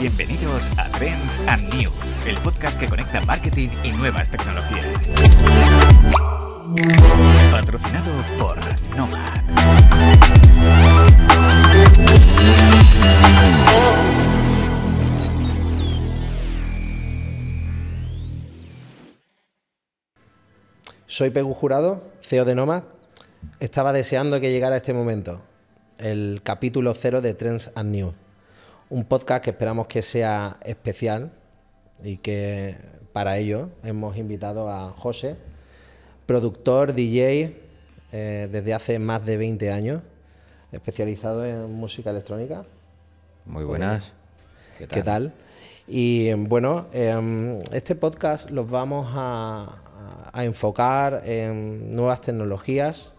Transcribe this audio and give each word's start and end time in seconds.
Bienvenidos 0.00 0.70
a 0.78 0.88
Trends 0.92 1.40
and 1.48 1.74
News, 1.74 1.92
el 2.24 2.38
podcast 2.38 2.78
que 2.78 2.88
conecta 2.88 3.20
marketing 3.22 3.70
y 3.82 3.90
nuevas 3.90 4.30
tecnologías. 4.30 5.12
Patrocinado 7.50 8.10
por 8.38 8.56
Nomad. 8.96 9.40
Soy 21.06 21.30
Pegu 21.30 21.52
Jurado, 21.52 22.02
CEO 22.20 22.44
de 22.44 22.54
Nomad. 22.54 22.84
Estaba 23.58 23.92
deseando 23.92 24.40
que 24.40 24.52
llegara 24.52 24.76
este 24.76 24.94
momento, 24.94 25.42
el 26.00 26.40
capítulo 26.42 26.94
cero 26.94 27.20
de 27.20 27.34
Trends 27.34 27.70
and 27.74 27.90
News. 27.90 28.14
Un 28.88 29.04
podcast 29.04 29.44
que 29.44 29.50
esperamos 29.50 29.86
que 29.86 30.02
sea 30.02 30.56
especial 30.64 31.30
y 32.02 32.16
que 32.16 32.76
para 33.12 33.36
ello 33.36 33.68
hemos 33.84 34.16
invitado 34.16 34.70
a 34.70 34.92
José, 34.92 35.36
productor, 36.26 36.94
DJ, 36.94 37.60
eh, 38.12 38.48
desde 38.50 38.74
hace 38.74 38.98
más 38.98 39.24
de 39.26 39.36
20 39.36 39.70
años, 39.70 40.02
especializado 40.72 41.44
en 41.44 41.72
música 41.72 42.10
electrónica. 42.10 42.64
Muy 43.44 43.64
buenas. 43.64 44.12
¿Qué 44.78 45.02
tal? 45.02 45.34
Y 45.86 46.32
bueno, 46.32 46.86
em, 46.92 47.60
este 47.72 47.94
podcast 47.94 48.48
los 48.50 48.70
vamos 48.70 49.08
a, 49.14 50.30
a 50.32 50.44
enfocar 50.44 51.22
en 51.26 51.94
nuevas 51.94 52.20
tecnologías, 52.22 53.16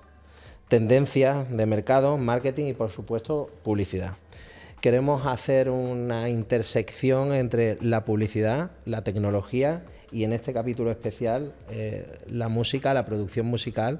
tendencias 0.71 1.49
de 1.49 1.65
mercado, 1.65 2.17
marketing 2.17 2.67
y 2.67 2.73
por 2.73 2.91
supuesto 2.91 3.49
publicidad. 3.61 4.13
Queremos 4.79 5.27
hacer 5.27 5.69
una 5.69 6.29
intersección 6.29 7.33
entre 7.33 7.77
la 7.81 8.05
publicidad, 8.05 8.71
la 8.85 9.03
tecnología 9.03 9.83
y 10.13 10.23
en 10.23 10.31
este 10.31 10.53
capítulo 10.53 10.89
especial 10.89 11.53
eh, 11.69 12.19
la 12.25 12.47
música, 12.47 12.93
la 12.93 13.03
producción 13.03 13.47
musical, 13.47 13.99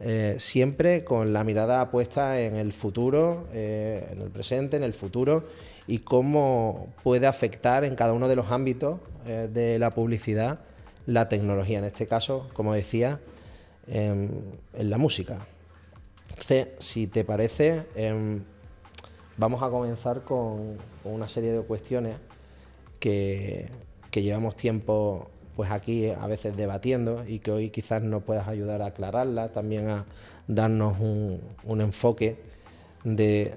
eh, 0.00 0.36
siempre 0.38 1.04
con 1.04 1.34
la 1.34 1.44
mirada 1.44 1.90
puesta 1.90 2.40
en 2.40 2.56
el 2.56 2.72
futuro, 2.72 3.46
eh, 3.52 4.08
en 4.10 4.22
el 4.22 4.30
presente, 4.30 4.78
en 4.78 4.84
el 4.84 4.94
futuro 4.94 5.44
y 5.86 5.98
cómo 5.98 6.88
puede 7.02 7.26
afectar 7.26 7.84
en 7.84 7.96
cada 7.96 8.14
uno 8.14 8.28
de 8.28 8.36
los 8.36 8.50
ámbitos 8.50 8.98
de 9.26 9.78
la 9.78 9.90
publicidad 9.90 10.60
la 11.04 11.28
tecnología, 11.28 11.80
en 11.80 11.84
este 11.84 12.06
caso, 12.06 12.48
como 12.54 12.72
decía, 12.72 13.20
en, 13.86 14.42
la 14.72 14.96
música. 14.96 15.46
Si 16.78 17.06
te 17.06 17.24
parece, 17.24 17.86
em, 17.94 18.42
vamos 19.36 19.62
a 19.62 19.68
comenzar 19.68 20.22
con, 20.22 20.78
una 21.04 21.28
serie 21.28 21.52
de 21.52 21.60
cuestiones 21.62 22.16
que, 23.00 23.70
llevamos 24.12 24.56
tiempo 24.56 25.30
pues 25.54 25.70
aquí 25.70 26.10
a 26.10 26.26
veces 26.26 26.56
debatiendo 26.56 27.24
y 27.24 27.38
que 27.38 27.52
hoy 27.52 27.70
quizás 27.70 28.02
nos 28.02 28.24
puedas 28.24 28.48
ayudar 28.48 28.82
a 28.82 28.86
aclararlas, 28.86 29.52
también 29.52 29.88
a 29.90 30.06
darnos 30.48 30.98
un, 30.98 31.80
enfoque 31.80 32.36
de, 33.04 33.54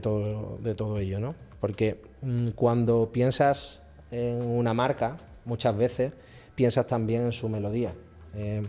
todo, 0.00 0.98
ello, 1.00 1.18
¿no? 1.18 1.34
Porque 1.60 2.00
mm, 2.22 2.50
cuando 2.50 3.10
piensas 3.10 3.82
en 4.12 4.40
una 4.40 4.72
marca, 4.72 5.16
muchas 5.44 5.76
veces 5.76 6.12
piensas 6.54 6.86
también 6.86 7.22
en 7.22 7.32
su 7.32 7.48
melodía. 7.48 7.92
Eh, 8.36 8.62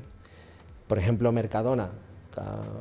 por 0.88 0.98
ejemplo, 0.98 1.32
Mercadona. 1.32 1.92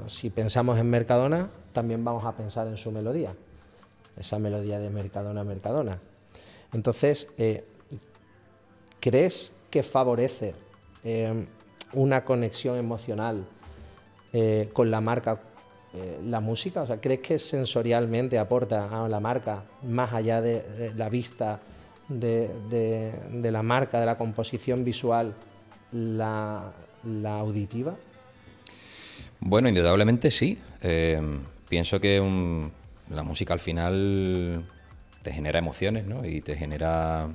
Si 0.07 0.31
pensamos 0.31 0.79
en 0.79 0.89
Mercadona, 0.89 1.49
también 1.73 2.05
vamos 2.05 2.25
a 2.25 2.37
pensar 2.37 2.67
en 2.67 2.77
su 2.77 2.91
melodía. 2.91 3.35
Esa 4.17 4.39
melodía 4.39 4.79
de 4.79 4.91
Mercadona, 4.91 5.45
Mercadona. 5.45 5.99
Entonces, 6.73 7.29
eh, 7.39 7.65
¿crees 9.01 9.53
que 9.71 9.83
favorece 9.83 10.55
eh, 11.05 11.47
una 11.93 12.25
conexión 12.25 12.77
emocional 12.77 13.45
con 14.73 14.91
la 14.91 15.03
marca 15.03 15.41
la 16.25 16.41
música? 16.41 16.83
O 16.83 16.87
sea, 16.87 17.01
¿crees 17.01 17.21
que 17.21 17.39
sensorialmente 17.39 18.39
aporta 18.39 19.05
a 19.05 19.09
la 19.09 19.21
marca, 19.21 19.65
más 19.83 20.13
allá 20.13 20.41
de 20.41 20.93
la 20.97 21.09
vista 21.09 21.61
de, 22.09 23.51
la 23.51 23.63
marca, 23.63 24.01
de 24.01 24.07
la 24.07 24.17
composición 24.17 24.85
visual, 24.85 25.35
la, 25.93 26.73
auditiva? 27.39 27.95
Bueno, 29.45 29.69
indudablemente 29.69 30.31
sí. 30.31 30.57
Eh, 30.83 31.21
pienso 31.69 32.01
que 32.01 32.71
la 33.11 33.23
música 33.25 33.53
al 33.53 33.59
final 33.61 34.65
te 35.23 35.33
genera 35.33 35.59
emociones, 35.59 36.07
¿no? 36.07 36.25
Y 36.25 36.41
te 36.41 36.57
genera, 36.57 37.29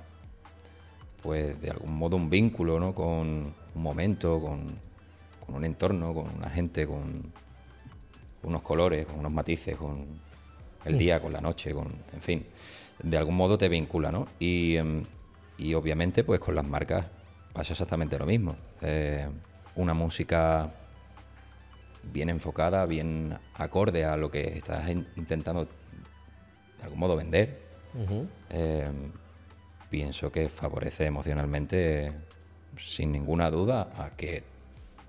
pues, 1.22 1.59
de 1.62 1.69
algún 1.69 1.97
modo 1.97 2.16
un 2.16 2.29
vínculo, 2.29 2.79
¿no? 2.79 2.95
Con 2.95 3.53
un 3.75 3.84
momento, 3.84 4.40
con, 4.40 4.79
un 5.53 5.66
entorno, 5.66 6.13
con 6.13 6.34
una 6.34 6.50
gente, 6.50 6.88
con 6.88 7.31
unos 8.44 8.62
colores, 8.62 9.06
con 9.06 9.19
unos 9.19 9.31
matices, 9.34 9.75
con 9.75 10.06
el 10.85 10.97
día, 10.97 11.22
con 11.22 11.34
la 11.34 11.41
noche, 11.41 11.74
con, 11.74 11.88
en 12.13 12.22
fin 12.22 12.45
de 13.03 13.18
algún 13.18 13.35
modo 13.35 13.57
te 13.57 13.69
vincula, 13.69 14.12
¿no? 14.12 14.28
Y, 14.39 14.78
em, 14.78 15.03
y 15.57 15.74
obviamente, 15.74 16.24
pues 16.24 16.39
con 16.39 16.56
las 16.56 16.66
marcas 16.66 17.07
pasa 17.53 17.74
exactamente 17.74 18.18
lo 18.18 18.25
mismo. 18.25 18.56
Eh, 18.81 19.28
una 19.75 19.94
música 19.94 20.72
bien 22.12 22.29
enfocada, 22.29 22.85
bien 22.85 23.38
acorde 23.56 24.06
a 24.06 24.18
lo 24.18 24.29
que 24.31 24.57
estás 24.57 24.90
intentando 24.90 25.66
de 25.66 26.84
algún 26.84 27.00
modo 27.00 27.16
vender, 27.16 27.59
em, 28.50 29.12
pienso 29.90 30.31
que 30.31 30.50
favorece 30.50 31.06
emocionalmente, 31.06 32.12
sin 32.78 33.12
ninguna 33.12 33.50
duda, 33.50 33.90
a 33.97 34.12
que 34.12 34.44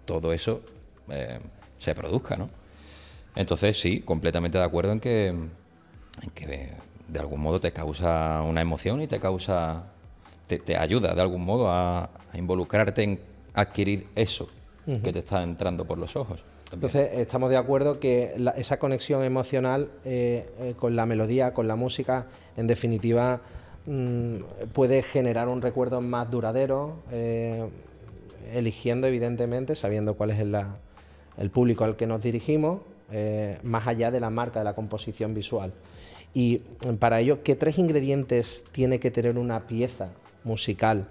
todo 0.04 0.32
eso 0.32 0.62
em, 1.08 1.40
se 1.78 1.94
produzca, 1.94 2.36
¿no? 2.36 2.50
Entonces, 3.34 3.80
sí, 3.80 4.00
completamente 4.00 4.58
de 4.58 4.64
acuerdo 4.64 4.92
en 4.92 5.00
que, 5.00 5.28
en 5.28 6.30
que 6.34 6.72
de 7.08 7.18
algún 7.18 7.40
modo 7.40 7.60
te 7.60 7.72
causa 7.72 8.42
una 8.42 8.60
emoción 8.60 9.00
y 9.00 9.06
te 9.06 9.18
causa, 9.18 9.84
te, 10.46 10.76
ayuda 10.76 11.14
de 11.14 11.22
algún 11.22 11.44
modo 11.44 11.70
a, 11.70 12.10
involucrarte 12.34 13.02
en 13.02 13.20
adquirir 13.54 14.08
eso 14.14 14.48
que 15.02 15.12
te 15.12 15.18
está 15.18 15.42
entrando 15.42 15.84
por 15.84 15.98
los 15.98 16.16
ojos. 16.16 16.42
Entonces, 16.72 17.10
estamos 17.14 17.48
de 17.48 17.56
acuerdo 17.56 17.98
que 17.98 18.34
esa 18.56 18.78
conexión 18.78 19.24
emocional 19.24 19.90
eh, 20.04 20.46
eh, 20.60 20.74
con 20.78 20.96
la 20.96 21.06
melodía, 21.06 21.54
con 21.54 21.66
la 21.66 21.76
música, 21.76 22.26
en 22.56 22.66
definitiva, 22.66 23.40
mm, 23.86 24.36
puede 24.74 25.02
generar 25.02 25.48
un 25.48 25.62
recuerdo 25.62 26.02
más 26.02 26.30
duradero, 26.30 26.96
eh, 27.10 27.66
eligiendo, 28.52 29.06
evidentemente, 29.06 29.74
sabiendo 29.76 30.14
cuál 30.14 30.30
es 30.30 30.40
el 30.40 31.50
público 31.50 31.84
al 31.84 31.96
que 31.96 32.06
nos 32.06 32.22
dirigimos, 32.22 32.80
más 33.62 33.86
allá 33.86 34.10
de 34.10 34.20
la 34.20 34.28
marca, 34.28 34.58
de 34.58 34.64
la 34.66 34.74
composición 34.74 35.32
visual. 35.32 35.72
Y 36.34 36.58
para 36.98 37.20
ello, 37.20 37.42
¿qué 37.42 37.56
tres 37.56 37.78
ingredientes 37.78 38.64
tiene 38.72 39.00
que 39.00 39.10
tener 39.10 39.38
una 39.38 39.66
pieza 39.66 40.10
musical 40.44 41.06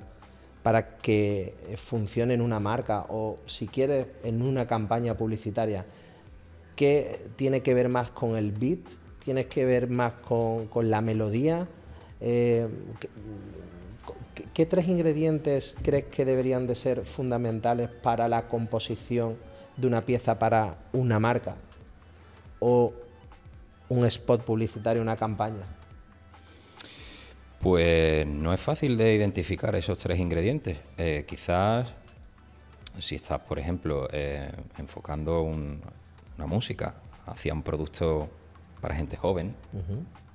para 0.67 0.97
que 0.97 1.55
funcione 1.77 2.33
en 2.33 2.41
una 2.41 2.59
marca 2.59 3.05
o 3.07 3.37
si 3.45 3.69
quieres 3.69 4.07
en 4.25 4.41
una 4.41 4.67
campaña 4.67 5.15
publicitaria? 5.15 5.85
¿Qué 6.75 7.21
tiene 7.37 7.61
que 7.61 7.73
ver 7.73 7.87
más 7.87 8.11
con 8.11 8.35
el 8.35 8.51
beat? 8.51 8.81
¿Tiene 9.23 9.45
que 9.45 9.63
ver 9.63 9.89
más 9.89 10.11
con, 10.11 10.67
la 10.89 10.99
melodía? 10.99 11.69
Eh, 12.19 12.67
¿qué, 14.53 14.65
tres 14.65 14.89
ingredientes 14.89 15.73
crees 15.83 16.07
que 16.07 16.25
deberían 16.25 16.67
de 16.67 16.75
ser 16.75 17.05
fundamentales 17.05 17.89
para 17.89 18.27
la 18.27 18.49
composición 18.49 19.37
de 19.77 19.87
una 19.87 20.01
pieza 20.01 20.37
para 20.37 20.79
una 20.91 21.17
marca? 21.17 21.55
¿O 22.59 22.91
un 23.87 24.05
spot 24.05 24.43
publicitario, 24.43 25.01
una 25.01 25.15
campaña? 25.15 25.76
Pues 27.61 28.27
no 28.27 28.53
es 28.53 28.61
fácil 28.61 28.97
de 28.97 29.15
identificar 29.15 29.75
esos 29.75 29.97
tres 29.97 30.19
ingredientes. 30.19 30.77
Eh, 30.97 31.25
quizás 31.27 31.93
si 32.99 33.15
estás, 33.15 33.39
por 33.41 33.59
ejemplo, 33.59 34.07
eh, 34.11 34.51
enfocando 34.77 35.41
una 35.41 36.45
música 36.45 36.95
hacia 37.25 37.53
un 37.53 37.63
producto 37.63 38.29
para 38.81 38.95
gente 38.95 39.17
joven, 39.17 39.55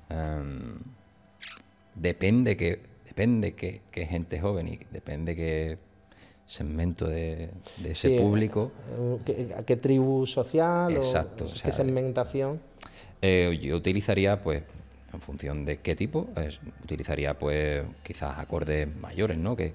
em, 0.08 0.78
depende 1.94 2.56
que 2.56 2.92
depende 3.06 3.54
que, 3.54 3.82
gente 4.06 4.40
joven 4.40 4.68
y 4.68 4.78
depende 4.90 5.36
que 5.36 5.78
segmento 6.46 7.06
de, 7.06 7.50
ese 7.84 8.18
público. 8.18 8.72
Eh, 9.26 9.54
¿A 9.56 9.62
qué 9.62 9.76
tribu 9.76 10.26
social? 10.26 10.92
Exacto. 10.92 11.44
O, 11.44 11.62
¿Qué 11.62 11.72
segmentación? 11.72 12.60
Eh, 13.20 13.58
yo 13.62 13.76
utilizaría, 13.76 14.40
pues, 14.40 14.62
en 15.12 15.20
función 15.20 15.64
de 15.64 15.78
qué 15.78 15.94
tipo, 15.94 16.28
utilizaría, 16.82 17.38
pues, 17.38 17.82
quizás 18.02 18.38
acordes 18.38 18.88
mayores, 18.96 19.38
¿no? 19.38 19.56
Que, 19.56 19.74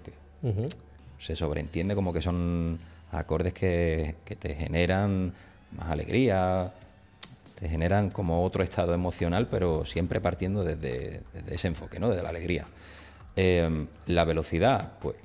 se 1.19 1.35
sobreentiende 1.35 1.95
como 1.95 2.13
que 2.13 2.21
son 2.21 2.79
acordes 3.11 3.53
que, 3.53 4.15
te 4.39 4.55
generan 4.55 5.33
más 5.71 5.89
alegría, 5.89 6.71
te 7.59 7.67
generan 7.67 8.09
como 8.09 8.43
otro 8.43 8.63
estado 8.63 8.93
emocional, 8.93 9.47
pero 9.49 9.85
siempre 9.85 10.21
partiendo 10.21 10.63
desde, 10.63 11.21
ese 11.49 11.67
enfoque, 11.67 11.99
¿no? 11.99 12.09
Desde 12.09 12.23
la 12.23 12.29
alegría. 12.29 12.67
Em, 13.35 13.87
la 14.07 14.25
velocidad, 14.25 14.93
pues 15.01 15.15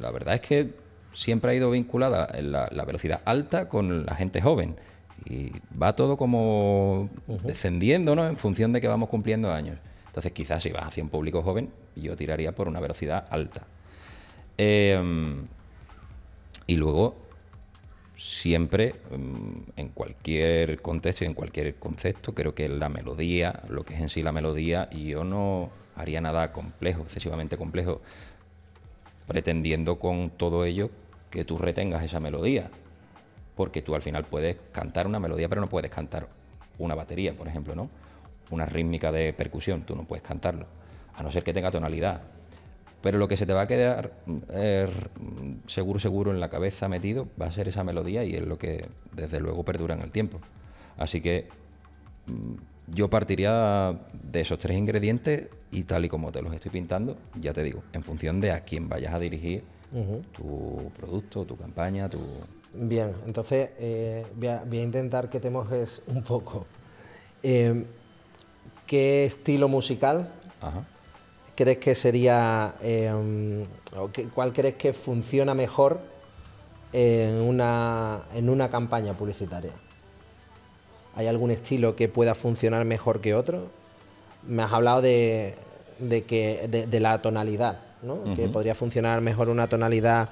la 0.00 0.10
verdad 0.10 0.34
es 0.34 0.40
que 0.40 0.70
siempre 1.14 1.50
ha 1.50 1.54
ido 1.54 1.70
vinculada 1.70 2.28
la, 2.40 2.68
la, 2.70 2.84
velocidad 2.84 3.20
alta 3.24 3.68
con 3.68 4.04
la 4.06 4.14
gente 4.14 4.40
joven. 4.40 4.76
Y 5.24 5.52
va 5.80 5.94
todo 5.94 6.16
como 6.16 7.10
descendiendo, 7.44 8.14
¿no? 8.14 8.26
En 8.26 8.36
función 8.36 8.72
de 8.72 8.80
que 8.80 8.88
vamos 8.88 9.08
cumpliendo 9.08 9.52
años. 9.52 9.78
Entonces, 10.06 10.32
quizás 10.32 10.62
si 10.62 10.70
vas 10.70 10.86
hacia 10.86 11.02
un 11.02 11.10
público 11.10 11.42
joven, 11.42 11.70
yo 11.94 12.16
tiraría 12.16 12.52
por 12.52 12.68
una 12.68 12.80
velocidad 12.80 13.26
alta. 13.30 13.66
Em, 14.56 15.46
y 16.66 16.76
luego, 16.76 17.16
siempre, 18.16 18.96
em, 19.12 19.64
en 19.76 19.88
cualquier 19.90 20.82
contexto 20.82 21.24
y 21.24 21.28
en 21.28 21.34
cualquier 21.34 21.76
concepto, 21.76 22.34
creo 22.34 22.54
que 22.54 22.68
la 22.68 22.88
melodía, 22.88 23.62
lo 23.68 23.84
que 23.84 23.94
es 23.94 24.00
en 24.00 24.08
sí 24.08 24.22
la 24.22 24.32
melodía, 24.32 24.90
yo 24.90 25.24
no 25.24 25.70
haría 25.94 26.20
nada 26.20 26.52
complejo, 26.52 27.02
excesivamente 27.02 27.56
complejo, 27.56 28.00
pretendiendo 29.26 29.98
con 29.98 30.30
todo 30.30 30.64
ello 30.64 30.90
que 31.30 31.44
tú 31.44 31.58
retengas 31.58 32.02
esa 32.02 32.18
melodía. 32.18 32.70
Porque 33.58 33.82
tú 33.82 33.96
al 33.96 34.02
final 34.02 34.22
puedes 34.22 34.56
cantar 34.70 35.08
una 35.08 35.18
melodía, 35.18 35.48
pero 35.48 35.60
no 35.60 35.66
puedes 35.66 35.90
cantar 35.90 36.28
una 36.78 36.94
batería, 36.94 37.32
por 37.32 37.48
ejemplo, 37.48 37.74
¿no? 37.74 37.90
Una 38.50 38.66
rítmica 38.66 39.10
de 39.10 39.32
percusión, 39.32 39.82
tú 39.82 39.96
no 39.96 40.04
puedes 40.04 40.22
cantarlo, 40.22 40.66
a 41.16 41.24
no 41.24 41.32
ser 41.32 41.42
que 41.42 41.52
tenga 41.52 41.72
tonalidad. 41.72 42.22
Pero 43.00 43.18
lo 43.18 43.26
que 43.26 43.36
se 43.36 43.46
te 43.46 43.52
va 43.52 43.62
a 43.62 43.66
quedar 43.66 44.12
eh, 44.50 44.86
seguro, 45.66 45.98
seguro 45.98 46.30
en 46.30 46.38
la 46.38 46.48
cabeza 46.48 46.88
metido 46.88 47.26
va 47.40 47.46
a 47.46 47.50
ser 47.50 47.66
esa 47.66 47.82
melodía 47.82 48.22
y 48.22 48.36
es 48.36 48.46
lo 48.46 48.58
que 48.58 48.86
desde 49.10 49.40
luego 49.40 49.64
perdura 49.64 49.96
en 49.96 50.02
el 50.02 50.12
tiempo. 50.12 50.38
Así 50.96 51.20
que 51.20 51.48
mm, 52.26 52.94
yo 52.94 53.10
partiría 53.10 53.98
de 54.12 54.40
esos 54.40 54.60
tres 54.60 54.78
ingredientes 54.78 55.48
y 55.72 55.82
tal 55.82 56.04
y 56.04 56.08
como 56.08 56.30
te 56.30 56.42
los 56.42 56.54
estoy 56.54 56.70
pintando, 56.70 57.16
ya 57.40 57.52
te 57.52 57.64
digo, 57.64 57.82
en 57.92 58.04
función 58.04 58.40
de 58.40 58.52
a 58.52 58.60
quién 58.60 58.88
vayas 58.88 59.14
a 59.14 59.18
dirigir 59.18 59.64
tu 60.32 60.92
producto, 60.96 61.44
tu 61.44 61.56
campaña, 61.56 62.08
tu... 62.08 62.20
Bien, 62.80 63.12
entonces 63.26 63.70
eh, 63.80 64.24
voy, 64.36 64.46
a, 64.46 64.82
intentar 64.84 65.28
que 65.28 65.40
te 65.40 65.50
mojes 65.50 66.00
un 66.06 66.22
poco. 66.22 66.64
Eh, 67.42 67.84
¿Qué 68.86 69.24
estilo 69.24 69.68
musical 69.68 70.30
crees 71.56 71.78
que 71.78 71.96
sería, 71.96 72.76
eh, 72.80 73.66
o 73.96 74.10
cuál 74.32 74.52
crees 74.52 74.76
que 74.76 74.92
funciona 74.92 75.54
mejor 75.54 76.00
en 76.92 77.34
una, 77.40 78.22
en 78.32 78.48
una 78.48 78.70
campaña 78.70 79.14
publicitaria? 79.14 79.72
¿Hay 81.16 81.26
algún 81.26 81.50
estilo 81.50 81.96
que 81.96 82.08
pueda 82.08 82.36
funcionar 82.36 82.84
mejor 82.84 83.20
que 83.20 83.34
otro? 83.34 83.70
Me 84.46 84.62
has 84.62 84.72
hablado 84.72 85.02
de, 85.02 85.56
que, 85.98 86.68
de, 86.88 87.00
la 87.00 87.20
tonalidad, 87.22 87.80
¿no? 88.02 88.36
que 88.36 88.48
podría 88.48 88.76
funcionar 88.76 89.20
mejor 89.20 89.48
una 89.48 89.68
tonalidad 89.68 90.28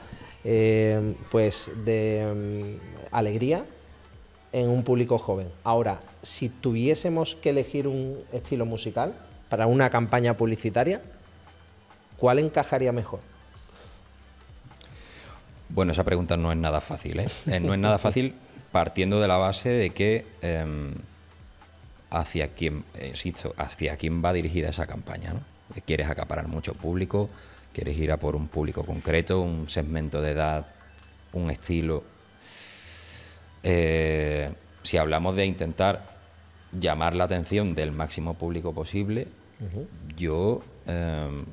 eh, 0.48 1.14
pues 1.32 1.72
de 1.84 2.78
mm, 2.78 3.14
alegría 3.14 3.64
en 4.52 4.68
un 4.68 4.84
público 4.84 5.18
joven. 5.18 5.48
Ahora, 5.64 5.98
si 6.22 6.48
tuviésemos 6.48 7.34
que 7.34 7.50
elegir 7.50 7.88
un 7.88 8.20
estilo 8.32 8.64
musical 8.64 9.14
para 9.48 9.66
una 9.66 9.90
campaña 9.90 10.36
publicitaria, 10.36 11.02
¿cuál 12.16 12.38
encajaría 12.38 12.92
mejor? 12.92 13.18
Bueno, 15.68 15.90
esa 15.90 16.04
pregunta 16.04 16.36
no 16.36 16.52
es 16.52 16.58
nada 16.58 16.80
fácil. 16.80 17.18
¿eh? 17.18 17.28
eh 17.48 17.58
no 17.58 17.74
es 17.74 17.80
nada 17.80 17.98
fácil 17.98 18.36
partiendo 18.70 19.20
de 19.20 19.26
la 19.26 19.38
base 19.38 19.70
de 19.70 19.90
que 19.90 20.26
em, 20.42 20.94
hacia 22.10 22.54
quién, 22.54 22.84
insisto, 23.04 23.52
hacia 23.56 23.96
quién 23.96 24.24
va 24.24 24.32
dirigida 24.32 24.68
esa 24.68 24.86
campaña. 24.86 25.34
Quieres 25.84 26.08
acaparar 26.08 26.46
mucho 26.46 26.72
público, 26.72 27.28
quieres 27.76 27.98
ir 27.98 28.10
a 28.10 28.16
por 28.16 28.34
un 28.34 28.48
público 28.48 28.84
concreto, 28.86 29.42
un 29.42 29.68
segmento 29.68 30.22
de 30.22 30.30
edad, 30.30 30.66
un 31.34 31.50
estilo. 31.50 32.04
Eh, 33.62 34.50
si 34.82 34.96
hablamos 34.96 35.36
de 35.36 35.44
intentar 35.44 36.16
llamar 36.72 37.14
la 37.14 37.24
atención 37.24 37.74
del 37.74 37.92
máximo 37.92 38.32
público 38.32 38.72
posible, 38.72 39.28
yo, 40.16 40.62
em, 40.86 41.44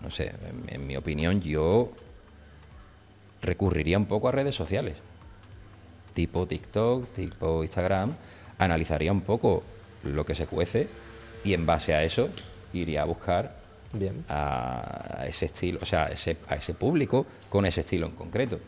no 0.00 0.10
sé, 0.10 0.32
en 0.66 0.84
mi 0.88 0.96
opinión, 0.96 1.40
yo 1.40 1.92
recurriría 3.42 3.96
un 3.96 4.06
poco 4.06 4.26
a 4.28 4.32
redes 4.32 4.56
sociales 4.56 4.96
tipo 6.14 6.48
TikTok, 6.48 7.12
tipo 7.12 7.62
Instagram, 7.62 8.16
analizaría 8.58 9.12
un 9.12 9.20
poco 9.20 9.62
lo 10.02 10.26
que 10.26 10.34
se 10.34 10.48
cuece 10.48 10.88
y 11.44 11.54
en 11.54 11.64
base 11.64 11.94
a 11.94 12.02
eso 12.02 12.28
iría 12.72 13.02
a 13.02 13.04
buscar 13.04 13.59
Bien. 13.92 14.24
a 14.28 15.24
ese 15.26 15.46
estilo, 15.46 15.80
o 15.82 15.86
sea, 15.86 16.06
ese, 16.06 16.36
a 16.48 16.54
ese 16.54 16.74
público 16.74 17.26
con 17.48 17.66
ese 17.66 17.80
estilo 17.80 18.06
en 18.06 18.12
concreto. 18.12 18.58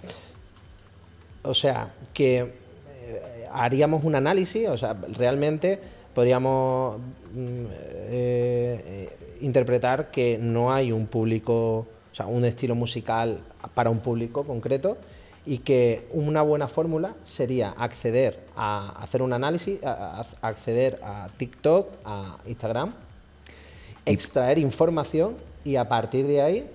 O 1.43 1.55
sea, 1.55 1.93
que 2.13 2.39
eh, 2.39 3.47
haríamos 3.53 4.05
un 4.05 4.15
análisis, 4.15 4.69
o 4.69 4.77
sea, 4.77 4.97
realmente 5.17 5.79
podríamos 6.15 6.99
mm, 6.99 7.65
eh, 8.11 9.17
interpretar 9.41 10.11
que 10.11 10.39
no 10.39 10.73
hay 10.73 10.93
un 10.93 11.07
público, 11.07 11.55
o 11.79 12.15
sea, 12.15 12.27
un 12.27 12.45
estilo 12.45 12.75
musical 12.75 13.41
para 13.75 13.91
un 13.91 13.99
público 13.99 14.45
concreto, 14.45 14.97
y 15.45 15.59
que 15.59 16.07
una 16.13 16.43
buena 16.43 16.69
fórmula 16.69 17.15
sería 17.25 17.71
acceder 17.71 18.45
a 18.57 18.91
hacer 19.03 19.23
un 19.23 19.33
análisis, 19.33 19.81
acceder 20.41 21.01
a 21.03 21.29
TikTok, 21.37 21.89
a 22.05 22.39
Instagram, 22.47 22.95
extraer 24.07 24.59
información 24.59 25.37
y 25.65 25.77
a 25.77 25.89
partir 25.89 26.27
de 26.27 26.43
ahí 26.43 26.71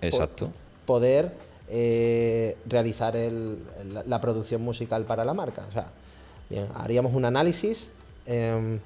Exacto. 0.00 0.50
poder 0.86 1.32
eh, 1.68 2.56
realizar 2.66 3.14
la, 3.14 4.20
producción 4.20 4.62
musical 4.62 5.04
para 5.04 5.24
la 5.24 5.34
marca. 5.34 5.64
O 5.68 5.72
sea, 5.72 5.88
bien, 6.48 6.68
haríamos 6.74 7.14
un 7.14 7.24
análisis. 7.24 7.90
Em, 8.26 8.78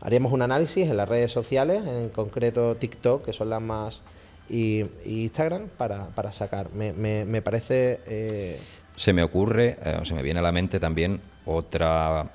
haríamos 0.00 0.32
un 0.32 0.42
análisis 0.42 0.88
en 0.88 0.96
las 0.96 1.08
redes 1.08 1.32
sociales, 1.32 1.82
en 1.86 2.08
concreto 2.08 2.76
TikTok, 2.76 3.24
que 3.24 3.32
son 3.32 3.50
las 3.50 3.62
más 3.62 4.02
y, 4.48 4.84
Instagram 5.04 5.68
para, 5.76 6.06
para 6.08 6.32
sacar. 6.32 6.70
Me, 6.72 6.92
me, 6.92 7.42
parece... 7.42 8.00
Eh, 8.06 8.58
se 8.96 9.12
me 9.12 9.22
ocurre, 9.22 9.78
eh, 9.82 10.00
se 10.04 10.14
me 10.14 10.22
viene 10.22 10.40
a 10.40 10.42
la 10.42 10.52
mente 10.52 10.80
también 10.80 11.20
otra 11.44 12.30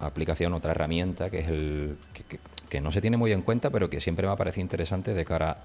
aplicación, 0.00 0.52
otra 0.52 0.72
herramienta 0.72 1.30
que 1.30 1.40
es 1.40 1.48
el 1.48 1.96
que, 2.12 2.38
no 2.80 2.92
se 2.92 3.00
tiene 3.00 3.16
muy 3.16 3.32
en 3.32 3.42
cuenta, 3.42 3.70
pero 3.70 3.88
que 3.88 4.00
siempre 4.00 4.26
me 4.26 4.32
ha 4.32 4.36
parecido 4.36 4.62
interesante 4.62 5.14
de 5.14 5.24
cara 5.24 5.56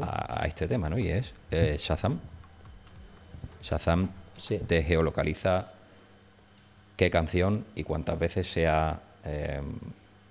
a, 0.00 0.44
este 0.46 0.68
tema, 0.68 0.88
¿no? 0.88 0.98
Y 0.98 1.08
es 1.08 1.34
eh, 1.50 1.76
Shazam. 1.78 2.18
Shazam 3.62 4.08
te 4.66 4.82
geolocaliza 4.82 5.72
qué 6.96 7.10
canción 7.10 7.64
y 7.74 7.84
cuántas 7.84 8.18
veces 8.18 8.50
se 8.50 8.66
ha 8.66 9.00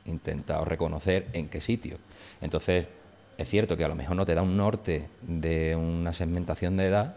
intentado 0.06 0.66
reconocer 0.66 1.28
en 1.34 1.50
qué 1.50 1.62
sitio. 1.62 1.98
Entonces, 2.42 2.88
es 3.38 3.50
cierto 3.50 3.78
que 3.78 3.84
a 3.84 3.88
lo 3.88 3.96
mejor 3.96 4.16
no 4.16 4.26
te 4.26 4.36
da 4.36 4.42
un 4.42 4.56
norte 4.58 5.08
de 5.22 5.76
una 5.76 6.14
segmentación 6.14 6.78
de 6.78 6.88
edad, 6.88 7.16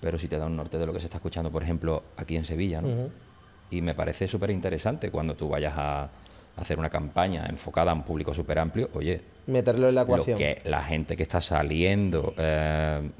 pero 0.00 0.18
sí 0.18 0.28
te 0.28 0.38
da 0.38 0.46
un 0.46 0.56
norte 0.56 0.78
de 0.78 0.86
lo 0.86 0.92
que 0.92 1.00
se 1.00 1.06
está 1.06 1.18
escuchando, 1.18 1.50
por 1.50 1.62
ejemplo, 1.62 2.02
aquí 2.16 2.36
en 2.36 2.44
Sevilla. 2.44 2.80
¿no? 2.80 3.10
Y 3.70 3.80
me 3.80 3.94
parece 3.94 4.28
súper 4.28 4.50
interesante 4.50 5.10
cuando 5.10 5.34
tú 5.34 5.48
vayas 5.48 5.74
a 5.76 6.08
hacer 6.56 6.78
una 6.78 6.88
campaña 6.88 7.46
enfocada 7.48 7.90
a 7.90 7.94
un 7.94 8.02
público 8.02 8.32
súper 8.34 8.58
amplio, 8.58 8.90
oye, 8.94 9.20
meterlo 9.46 9.88
en 9.88 9.94
la 9.94 10.02
ecuación. 10.02 10.38
que 10.38 10.60
la 10.64 10.82
gente 10.82 11.16
que 11.16 11.22
está 11.22 11.40
saliendo 11.40 12.34
eh, 12.36 13.10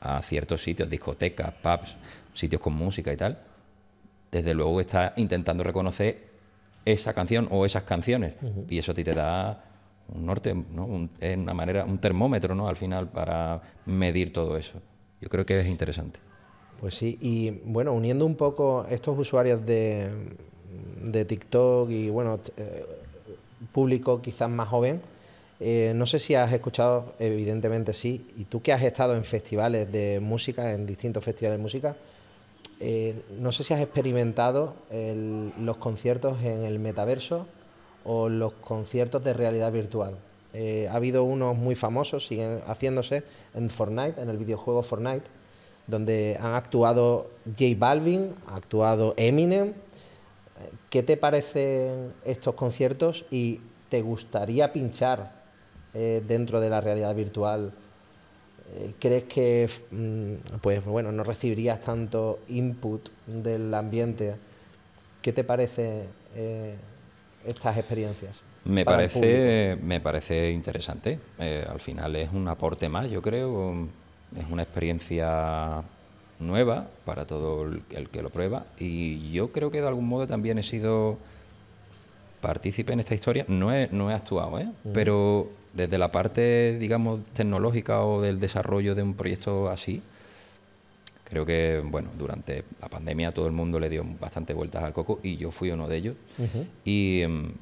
a 0.00 0.22
ciertos 0.22 0.62
sitios, 0.62 0.90
discotecas, 0.90 1.52
pubs, 1.54 1.96
sitios 2.34 2.60
con 2.60 2.74
música 2.74 3.12
y 3.12 3.16
tal, 3.16 3.38
desde 4.30 4.54
luego 4.54 4.80
está 4.80 5.12
intentando 5.16 5.62
reconocer 5.62 6.32
esa 6.84 7.12
canción 7.12 7.48
o 7.50 7.64
esas 7.64 7.84
canciones. 7.84 8.34
Y 8.68 8.78
eso 8.78 8.92
a 8.92 8.94
ti 8.94 9.04
te 9.04 9.12
da 9.12 9.64
un 10.08 10.26
norte, 10.26 10.54
¿no? 10.54 11.08
es 11.20 11.36
una 11.36 11.54
manera, 11.54 11.84
un 11.84 11.98
termómetro, 11.98 12.54
¿no? 12.54 12.66
Al 12.66 12.76
final 12.76 13.08
para 13.08 13.60
medir 13.86 14.32
todo 14.32 14.56
eso. 14.56 14.80
Yo 15.20 15.28
creo 15.28 15.46
que 15.46 15.60
es 15.60 15.66
interesante. 15.66 16.18
Pues 16.80 16.94
sí, 16.94 17.16
y 17.20 17.50
bueno, 17.64 17.92
uniendo 17.92 18.26
un 18.26 18.34
poco 18.34 18.86
estos 18.90 19.16
usuarios 19.16 19.64
de, 19.64 20.10
de 21.02 21.24
TikTok 21.24 21.90
y 21.90 22.08
bueno, 22.08 22.40
eh, 22.56 22.84
público 23.72 24.20
quizás 24.22 24.50
más 24.50 24.68
joven, 24.68 25.00
eh, 25.60 25.92
no 25.94 26.06
sé 26.06 26.18
si 26.18 26.34
has 26.34 26.52
escuchado, 26.52 27.12
evidentemente 27.18 27.92
sí, 27.92 28.26
y 28.36 28.44
tú 28.44 28.62
que 28.62 28.72
has 28.72 28.82
estado 28.82 29.14
en 29.14 29.24
festivales 29.24 29.90
de 29.92 30.20
música, 30.20 30.72
en 30.72 30.86
distintos 30.86 31.24
festivales 31.24 31.58
de 31.58 31.62
música, 31.62 31.96
eh, 32.80 33.14
no 33.38 33.52
sé 33.52 33.62
si 33.62 33.72
has 33.72 33.80
experimentado 33.80 34.74
los 35.60 35.76
conciertos 35.76 36.42
en 36.42 36.62
el 36.62 36.80
metaverso 36.80 37.46
o 38.04 38.28
los 38.28 38.54
conciertos 38.54 39.22
de 39.22 39.32
realidad 39.34 39.70
virtual. 39.70 40.16
Ha 40.54 40.94
habido 40.94 41.22
unos 41.22 41.56
muy 41.56 41.76
famosos, 41.76 42.26
siguen 42.26 42.60
haciéndose 42.66 43.22
en 43.54 43.70
Fortnite, 43.70 44.20
en 44.20 44.28
el 44.28 44.36
videojuego 44.36 44.82
Fortnite, 44.82 45.30
donde 45.86 46.36
han 46.40 46.54
actuado 46.54 47.30
J 47.46 47.64
Balvin, 47.76 48.34
ha 48.48 48.56
actuado 48.56 49.14
Eminem, 49.16 49.74
¿Qué 50.92 51.02
te 51.02 51.16
parecen 51.16 52.12
estos 52.22 52.54
conciertos 52.54 53.24
y 53.30 53.60
te 53.88 54.02
gustaría 54.02 54.74
pinchar 54.74 55.32
eh, 55.94 56.22
dentro 56.28 56.60
de 56.60 56.68
la 56.68 56.82
realidad 56.82 57.14
virtual? 57.14 57.72
Eh, 58.74 58.92
¿Crees 58.98 59.24
que 59.24 59.70
mm, 59.90 60.58
pues 60.60 60.84
bueno, 60.84 61.10
no 61.10 61.24
recibirías 61.24 61.80
tanto 61.80 62.40
input 62.48 63.08
del 63.26 63.72
ambiente? 63.72 64.34
¿Qué 65.22 65.32
te 65.32 65.44
parece 65.44 66.08
eh, 66.36 66.74
estas 67.46 67.78
experiencias? 67.78 68.36
Me 68.66 68.84
parece, 68.84 69.78
me 69.82 69.98
parece 69.98 70.50
interesante. 70.50 71.18
al 71.70 71.80
final 71.80 72.16
es 72.16 72.30
un 72.34 72.46
aporte 72.48 72.90
más, 72.90 73.10
yo 73.10 73.22
creo. 73.22 73.88
Es 74.36 74.44
una 74.50 74.64
experiencia 74.64 75.82
nueva 76.46 76.88
para 77.04 77.26
todo 77.26 77.64
el, 77.64 78.08
que 78.08 78.22
lo 78.22 78.30
prueba 78.30 78.66
y 78.78 79.30
yo 79.30 79.52
creo 79.52 79.70
que 79.70 79.80
de 79.80 79.88
algún 79.88 80.08
modo 80.08 80.26
también 80.26 80.58
he 80.58 80.62
sido 80.62 81.18
partícipe 82.40 82.92
en 82.92 83.00
esta 83.00 83.14
historia. 83.14 83.46
No 83.48 83.72
he, 83.72 83.88
no 83.92 84.10
he 84.10 84.14
actuado, 84.14 84.58
¿eh? 84.58 84.68
pero 84.92 85.48
desde 85.72 85.96
la 85.96 86.12
parte, 86.12 86.76
digamos, 86.78 87.20
tecnológica 87.32 88.04
o 88.04 88.20
del 88.20 88.38
desarrollo 88.38 88.94
de 88.94 89.02
un 89.02 89.14
proyecto 89.14 89.70
así, 89.70 90.02
creo 91.24 91.46
que, 91.46 91.80
bueno, 91.82 92.10
durante 92.18 92.64
la 92.80 92.88
pandemia 92.88 93.32
todo 93.32 93.46
el 93.46 93.52
mundo 93.52 93.80
le 93.80 93.88
dio 93.88 94.04
bastante 94.20 94.52
vueltas 94.52 94.84
al 94.84 94.92
coco 94.92 95.20
y 95.22 95.36
yo 95.36 95.50
fui 95.50 95.70
uno 95.70 95.88
de 95.88 95.96
ellos. 95.96 96.16
y, 96.84 97.22
em, 97.22 97.52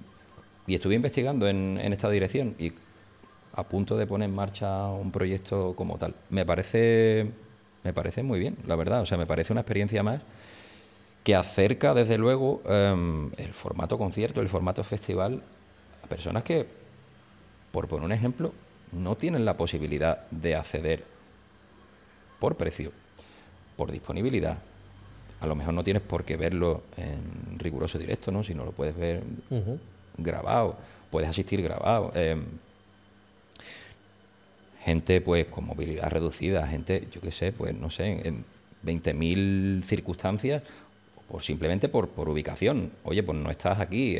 y, 0.66 0.74
estuve 0.74 0.96
investigando 0.96 1.46
en, 1.46 1.78
en 1.78 1.92
esta 1.92 2.10
dirección 2.10 2.56
y 2.58 2.72
a 3.52 3.64
punto 3.64 3.96
de 3.96 4.06
poner 4.06 4.28
en 4.28 4.34
marcha 4.34 4.88
un 4.88 5.12
proyecto 5.12 5.74
como 5.76 5.98
tal. 5.98 6.14
Me 6.30 6.44
parece 6.44 7.30
me 7.82 7.92
parece 7.92 8.22
muy 8.22 8.38
bien, 8.38 8.56
la 8.66 8.76
verdad. 8.76 9.00
O 9.00 9.06
sea, 9.06 9.18
me 9.18 9.26
parece 9.26 9.52
una 9.52 9.62
experiencia 9.62 10.02
más 10.02 10.20
que 11.24 11.34
acerca, 11.34 11.94
desde 11.94 12.18
luego, 12.18 12.62
em, 12.66 13.30
el 13.36 13.52
formato 13.52 13.98
concierto, 13.98 14.40
el 14.40 14.48
formato 14.48 14.82
festival 14.82 15.42
a 16.02 16.06
personas 16.06 16.42
que, 16.42 16.66
por 17.72 17.88
poner 17.88 18.04
un 18.04 18.12
ejemplo, 18.12 18.52
no 18.92 19.16
tienen 19.16 19.44
la 19.44 19.56
posibilidad 19.56 20.28
de 20.30 20.56
acceder 20.56 21.04
por 22.38 22.56
precio, 22.56 22.92
por 23.76 23.92
disponibilidad. 23.92 24.58
A 25.40 25.46
lo 25.46 25.54
mejor 25.54 25.74
no 25.74 25.84
tienes 25.84 26.02
por 26.02 26.24
qué 26.24 26.36
verlo 26.36 26.82
en 26.96 27.58
riguroso 27.58 27.98
directo, 27.98 28.30
¿no? 28.30 28.42
Si 28.42 28.54
no 28.54 28.64
lo 28.64 28.72
puedes 28.72 28.96
ver 28.96 29.22
grabado, 30.16 30.76
puedes 31.10 31.28
asistir 31.28 31.62
grabado. 31.62 32.12
Em, 32.14 32.44
gente 34.80 35.20
pues 35.20 35.46
con 35.46 35.66
movilidad 35.66 36.10
reducida, 36.10 36.66
gente, 36.66 37.06
yo 37.12 37.20
qué 37.20 37.30
sé, 37.30 37.52
pues 37.52 37.74
no 37.74 37.90
sé, 37.90 38.26
en 38.26 38.44
20.000 38.84 39.84
circunstancias, 39.84 40.62
por 41.28 41.42
simplemente 41.42 41.88
por, 41.88 42.08
por 42.08 42.28
ubicación. 42.28 42.90
Oye, 43.04 43.22
pues 43.22 43.38
no 43.38 43.50
estás 43.50 43.78
aquí, 43.78 44.18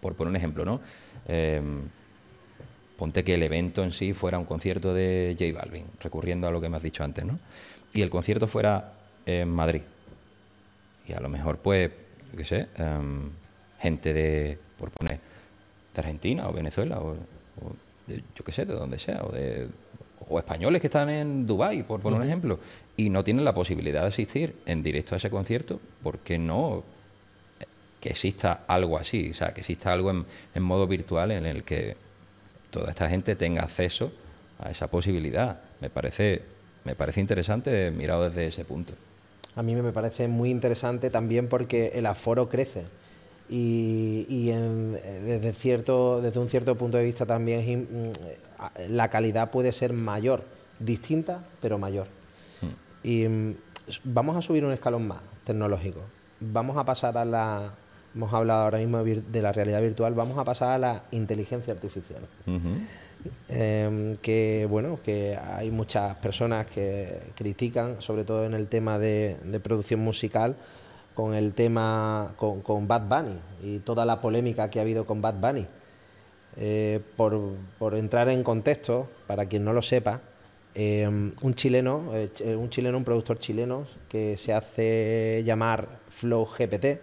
por 0.00 0.14
poner 0.14 0.30
un 0.30 0.36
ejemplo, 0.36 0.64
¿no? 0.64 0.80
Em, 1.26 1.82
ponte 2.96 3.24
que 3.24 3.34
el 3.34 3.42
evento 3.42 3.84
en 3.84 3.92
sí 3.92 4.12
fuera 4.12 4.38
un 4.38 4.44
concierto 4.44 4.92
de 4.92 5.36
J 5.38 5.52
Balvin, 5.52 5.84
recurriendo 6.00 6.48
a 6.48 6.50
lo 6.50 6.60
que 6.60 6.68
me 6.68 6.76
has 6.76 6.82
dicho 6.82 7.04
antes, 7.04 7.24
¿no? 7.24 7.38
Y 7.92 8.02
el 8.02 8.10
concierto 8.10 8.46
fuera 8.46 8.92
en 9.24 9.48
Madrid. 9.48 9.82
Y 11.08 11.12
a 11.12 11.20
lo 11.20 11.28
mejor, 11.28 11.58
pues, 11.58 11.90
yo 12.32 12.36
qué 12.36 12.44
sé, 12.44 12.68
em, 12.76 13.30
gente 13.78 14.12
de, 14.12 14.58
por 14.78 14.90
poner, 14.90 15.20
de 15.94 16.00
Argentina 16.00 16.48
o 16.48 16.52
Venezuela 16.52 16.98
o 17.00 17.16
yo 18.06 18.44
qué 18.44 18.52
sé, 18.52 18.64
de 18.64 18.74
donde 18.74 18.98
sea, 18.98 19.22
o, 19.24 19.32
de, 19.32 19.68
o 20.28 20.38
españoles 20.38 20.80
que 20.80 20.86
están 20.86 21.08
en 21.08 21.46
Dubái, 21.46 21.82
por 21.82 22.00
poner 22.00 22.20
un 22.20 22.26
ejemplo, 22.26 22.58
y 22.96 23.10
no 23.10 23.24
tienen 23.24 23.44
la 23.44 23.54
posibilidad 23.54 24.02
de 24.02 24.08
asistir 24.08 24.56
en 24.66 24.82
directo 24.82 25.14
a 25.14 25.18
ese 25.18 25.30
concierto, 25.30 25.80
porque 26.02 26.38
no 26.38 26.84
que 28.00 28.10
exista 28.10 28.64
algo 28.66 28.98
así, 28.98 29.30
o 29.30 29.34
sea, 29.34 29.52
que 29.52 29.60
exista 29.60 29.92
algo 29.92 30.10
en, 30.10 30.26
en 30.54 30.62
modo 30.62 30.86
virtual 30.86 31.30
en 31.30 31.46
el 31.46 31.64
que 31.64 31.96
toda 32.70 32.90
esta 32.90 33.08
gente 33.08 33.36
tenga 33.36 33.62
acceso 33.62 34.12
a 34.58 34.70
esa 34.70 34.88
posibilidad. 34.88 35.60
Me 35.80 35.90
parece, 35.90 36.42
me 36.84 36.94
parece 36.94 37.20
interesante 37.20 37.90
mirado 37.90 38.28
desde 38.28 38.46
ese 38.46 38.64
punto. 38.64 38.92
A 39.54 39.62
mí 39.62 39.74
me 39.74 39.92
parece 39.92 40.28
muy 40.28 40.50
interesante 40.50 41.10
también 41.10 41.48
porque 41.48 41.92
el 41.94 42.06
aforo 42.06 42.48
crece 42.48 42.84
y, 43.48 44.50
desde, 45.24 45.52
cierto, 45.52 46.20
desde 46.20 46.40
un 46.40 46.48
cierto 46.48 46.74
punto 46.74 46.98
de 46.98 47.04
vista 47.04 47.26
también 47.26 47.86
mm, 47.90 48.90
la 48.90 49.08
calidad 49.08 49.50
puede 49.50 49.72
ser 49.72 49.92
mayor, 49.92 50.42
distinta, 50.78 51.44
pero 51.60 51.78
mayor. 51.78 52.06
Hmm. 52.60 53.06
Y 53.06 53.28
mm, 53.28 53.54
vamos 54.04 54.36
a 54.36 54.42
subir 54.42 54.64
un 54.64 54.72
escalón 54.72 55.06
más 55.06 55.20
tecnológico. 55.44 56.00
Vamos 56.40 56.76
a 56.76 56.84
pasar 56.84 57.16
a 57.16 57.24
la, 57.24 57.72
hemos 58.14 58.32
hablado 58.32 58.64
ahora 58.64 58.78
mismo 58.78 59.02
de 59.02 59.42
la 59.42 59.52
realidad 59.52 59.80
virtual, 59.80 60.14
vamos 60.14 60.38
a 60.38 60.44
pasar 60.44 60.70
a 60.70 60.78
la 60.78 61.02
inteligencia 61.12 61.72
artificial. 61.72 62.22
Em, 63.48 64.16
que 64.18 64.66
bueno, 64.68 65.00
que 65.04 65.36
hay 65.36 65.70
muchas 65.70 66.16
personas 66.16 66.66
que 66.66 67.22
critican, 67.34 68.02
sobre 68.02 68.24
todo 68.24 68.44
en 68.44 68.54
el 68.54 68.66
tema 68.66 68.98
de 68.98 69.60
producción 69.62 70.00
musical, 70.00 70.56
con 71.16 71.32
el 71.32 71.54
tema, 71.54 72.34
con, 72.36 72.86
Bad 72.86 73.08
Bunny 73.08 73.38
y 73.64 73.78
toda 73.78 74.04
la 74.04 74.20
polémica 74.20 74.68
que 74.68 74.78
ha 74.78 74.82
habido 74.82 75.06
con 75.06 75.22
Bad 75.22 75.40
Bunny. 75.40 75.66
Eh, 76.58 77.00
por, 77.16 77.94
entrar 77.94 78.28
en 78.28 78.42
contexto, 78.42 79.08
para 79.26 79.46
quien 79.46 79.64
no 79.64 79.72
lo 79.72 79.80
sepa, 79.80 80.20
eh, 80.74 81.08
un 81.08 81.54
chileno, 81.54 82.10
eh, 82.12 82.54
un 82.54 82.68
chileno, 82.68 82.98
un 82.98 83.04
productor 83.04 83.38
chileno 83.38 83.86
que 84.10 84.36
se 84.36 84.52
hace 84.52 85.42
llamar 85.44 85.88
Flow 86.10 86.46
GPT, 86.46 87.00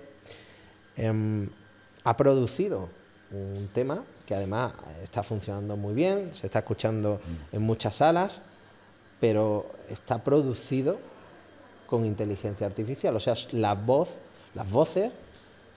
ha 2.04 2.18
producido 2.18 2.90
un 3.32 3.68
tema 3.74 4.04
que 4.28 4.36
además 4.36 4.74
está 5.04 5.24
funcionando 5.24 5.76
muy 5.76 5.96
bien, 5.96 6.30
se 6.34 6.46
está 6.46 6.60
escuchando 6.60 7.20
en 7.52 7.64
muchas 7.64 7.96
salas, 7.96 8.44
pero 9.20 9.72
está 9.90 10.24
producido 10.24 11.00
con 11.94 12.06
inteligencia 12.06 12.66
artificial. 12.66 13.16
O 13.16 13.20
sea, 13.20 13.36
la 13.52 13.76
voz, 13.76 14.10
las 14.56 14.68
voces 14.68 15.12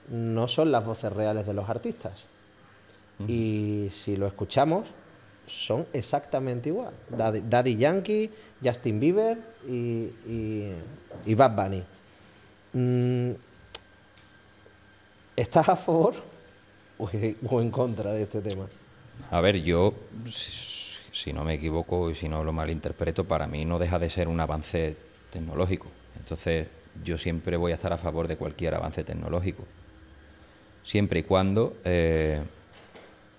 no 0.09 0.47
son 0.47 0.71
las 0.71 0.83
voces 0.83 1.13
reales 1.13 1.45
de 1.45 1.53
los 1.53 1.69
artistas. 1.69 2.23
Y 3.27 3.87
si 3.91 4.17
lo 4.17 4.25
escuchamos, 4.25 4.87
son 5.45 5.85
exactamente 5.93 6.69
igual. 6.69 6.91
Daddy, 7.07 7.75
Yankee, 7.75 8.31
Justin 8.63 8.99
Bieber 8.99 9.37
y, 9.69 10.09
y, 11.23 11.35
Bad 11.35 11.55
Bunny. 11.55 11.83
Mm, 12.73 13.31
¿Estás 15.35 15.69
a 15.69 15.75
favor 15.75 16.15
o 16.97 17.61
en 17.61 17.69
contra 17.69 18.11
de 18.11 18.23
este 18.23 18.41
tema? 18.41 18.65
A 19.29 19.39
ver, 19.39 19.61
yo, 19.61 19.93
si 20.31 21.31
no 21.31 21.43
me 21.43 21.53
equivoco 21.53 22.09
y 22.09 22.15
si 22.15 22.27
no 22.27 22.43
lo 22.43 22.53
malinterpreto, 22.53 23.23
para 23.25 23.45
mí 23.45 23.65
no 23.65 23.77
deja 23.77 23.99
de 23.99 24.09
ser 24.09 24.27
un 24.27 24.39
avance 24.39 24.97
tecnológico. 25.31 25.85
Entonces, 26.17 26.67
yo 27.03 27.17
siempre 27.17 27.57
voy 27.57 27.71
a 27.71 27.75
estar 27.75 27.93
a 27.93 27.97
favor 27.97 28.27
de 28.27 28.37
cualquier 28.37 28.75
avance 28.75 29.03
tecnológico, 29.03 29.63
siempre 30.83 31.19
y 31.19 31.23
cuando 31.23 31.77
eh, 31.85 32.41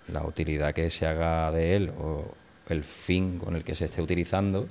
la 0.08 0.22
utilidad 0.24 0.74
que 0.74 0.90
se 0.90 1.06
haga 1.06 1.50
de 1.52 1.76
él 1.76 1.92
o 1.98 2.24
el 2.68 2.84
fin 2.84 3.38
con 3.38 3.56
el 3.56 3.64
que 3.64 3.74
se 3.74 3.86
esté 3.86 4.02
utilizando 4.02 4.68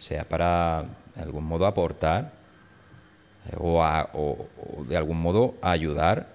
sea 0.00 0.24
para 0.24 0.84
de 1.14 1.22
algún 1.22 1.44
modo 1.44 1.66
aportar 1.66 2.32
eh, 3.50 3.56
o, 3.58 4.46
de 4.86 4.96
algún 4.96 5.20
modo 5.20 5.54
ayudar 5.62 6.28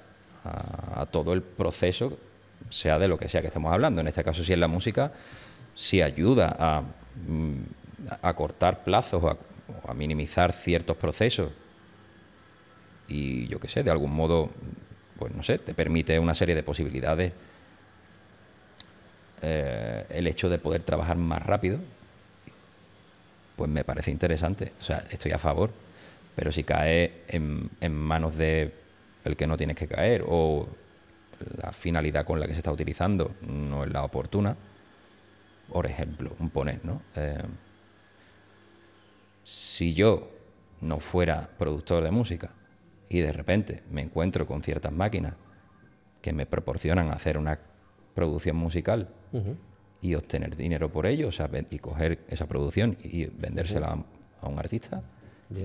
a, 0.44 1.06
todo 1.06 1.34
el 1.34 1.42
proceso, 1.44 2.18
sea 2.70 2.98
de 2.98 3.08
lo 3.08 3.18
que 3.18 3.30
sea 3.30 3.42
que 3.42 3.48
estemos 3.48 3.72
hablando. 3.72 4.02
En 4.02 4.08
este 4.08 4.24
caso, 4.24 4.44
si 4.44 4.54
es 4.54 4.60
la 4.60 4.68
música, 4.68 5.12
si 5.76 6.02
ayuda 6.02 6.56
a, 6.58 6.82
mm, 6.82 8.18
a 8.22 8.34
cortar 8.34 8.84
plazos 8.84 9.24
o 9.24 9.30
a 9.30 9.38
a 9.88 9.94
minimizar 9.94 10.54
ciertos 10.54 10.98
procesos 10.98 11.52
y 13.12 13.48
yo 13.48 13.60
qué 13.60 13.68
sé, 13.68 13.84
de 13.84 13.92
algún 13.92 14.14
modo, 14.14 14.50
pues 15.18 15.34
no 15.36 15.44
sé, 15.44 15.58
te 15.58 15.74
permite 15.74 16.18
una 16.18 16.34
serie 16.34 16.56
de 16.56 16.64
posibilidades. 16.64 17.34
Eh, 19.42 20.06
el 20.10 20.28
hecho 20.28 20.50
de 20.50 20.60
poder 20.60 20.84
trabajar 20.84 21.18
más 21.18 21.44
rápido, 21.44 21.80
pues 23.56 23.70
me 23.70 23.84
parece 23.84 24.12
interesante. 24.12 24.72
O 24.80 24.84
sea, 24.84 25.06
estoy 25.10 25.32
a 25.32 25.38
favor. 25.38 25.72
Pero 26.36 26.52
si 26.52 26.64
cae 26.64 27.24
en, 27.28 27.70
en 27.82 27.94
manos 27.94 28.38
de 28.38 28.74
el 29.26 29.36
que 29.36 29.46
no 29.46 29.58
tienes 29.58 29.76
que 29.76 29.88
caer 29.88 30.24
o 30.26 30.68
la 31.62 31.74
finalidad 31.74 32.26
con 32.26 32.40
la 32.40 32.48
que 32.48 32.54
se 32.54 32.60
está 32.60 32.72
utilizando 32.72 33.36
no 33.42 33.84
es 33.84 33.92
la 33.92 34.04
oportuna, 34.04 34.56
por 35.72 35.86
ejemplo, 35.86 36.34
un 36.40 36.50
poner, 36.50 36.80
¿no? 36.84 37.02
Eh, 37.16 37.42
si 39.44 39.94
yo 39.94 40.30
no 40.82 41.00
fuera 41.00 41.50
productor 41.58 42.04
de 42.04 42.12
música 42.12 42.52
y 43.10 43.20
de 43.20 43.32
repente 43.32 43.84
me 43.92 44.02
encuentro 44.02 44.46
con 44.46 44.64
ciertas 44.64 44.92
máquinas 44.92 45.36
que 46.22 46.34
me 46.34 46.46
proporcionan 46.46 47.10
hacer 47.12 47.38
una 47.38 47.60
producción 48.14 48.56
musical 48.56 49.10
y 50.02 50.16
obtener 50.16 50.56
dinero 50.56 50.92
por 50.92 51.06
ello, 51.06 51.30
o 51.30 51.32
sea, 51.32 51.50
y 51.70 51.80
coger 51.80 52.20
esa 52.28 52.48
producción 52.48 52.98
y 53.04 53.26
vendérsela 53.26 54.04
a, 54.42 54.48
un 54.48 54.60
artista 54.60 55.04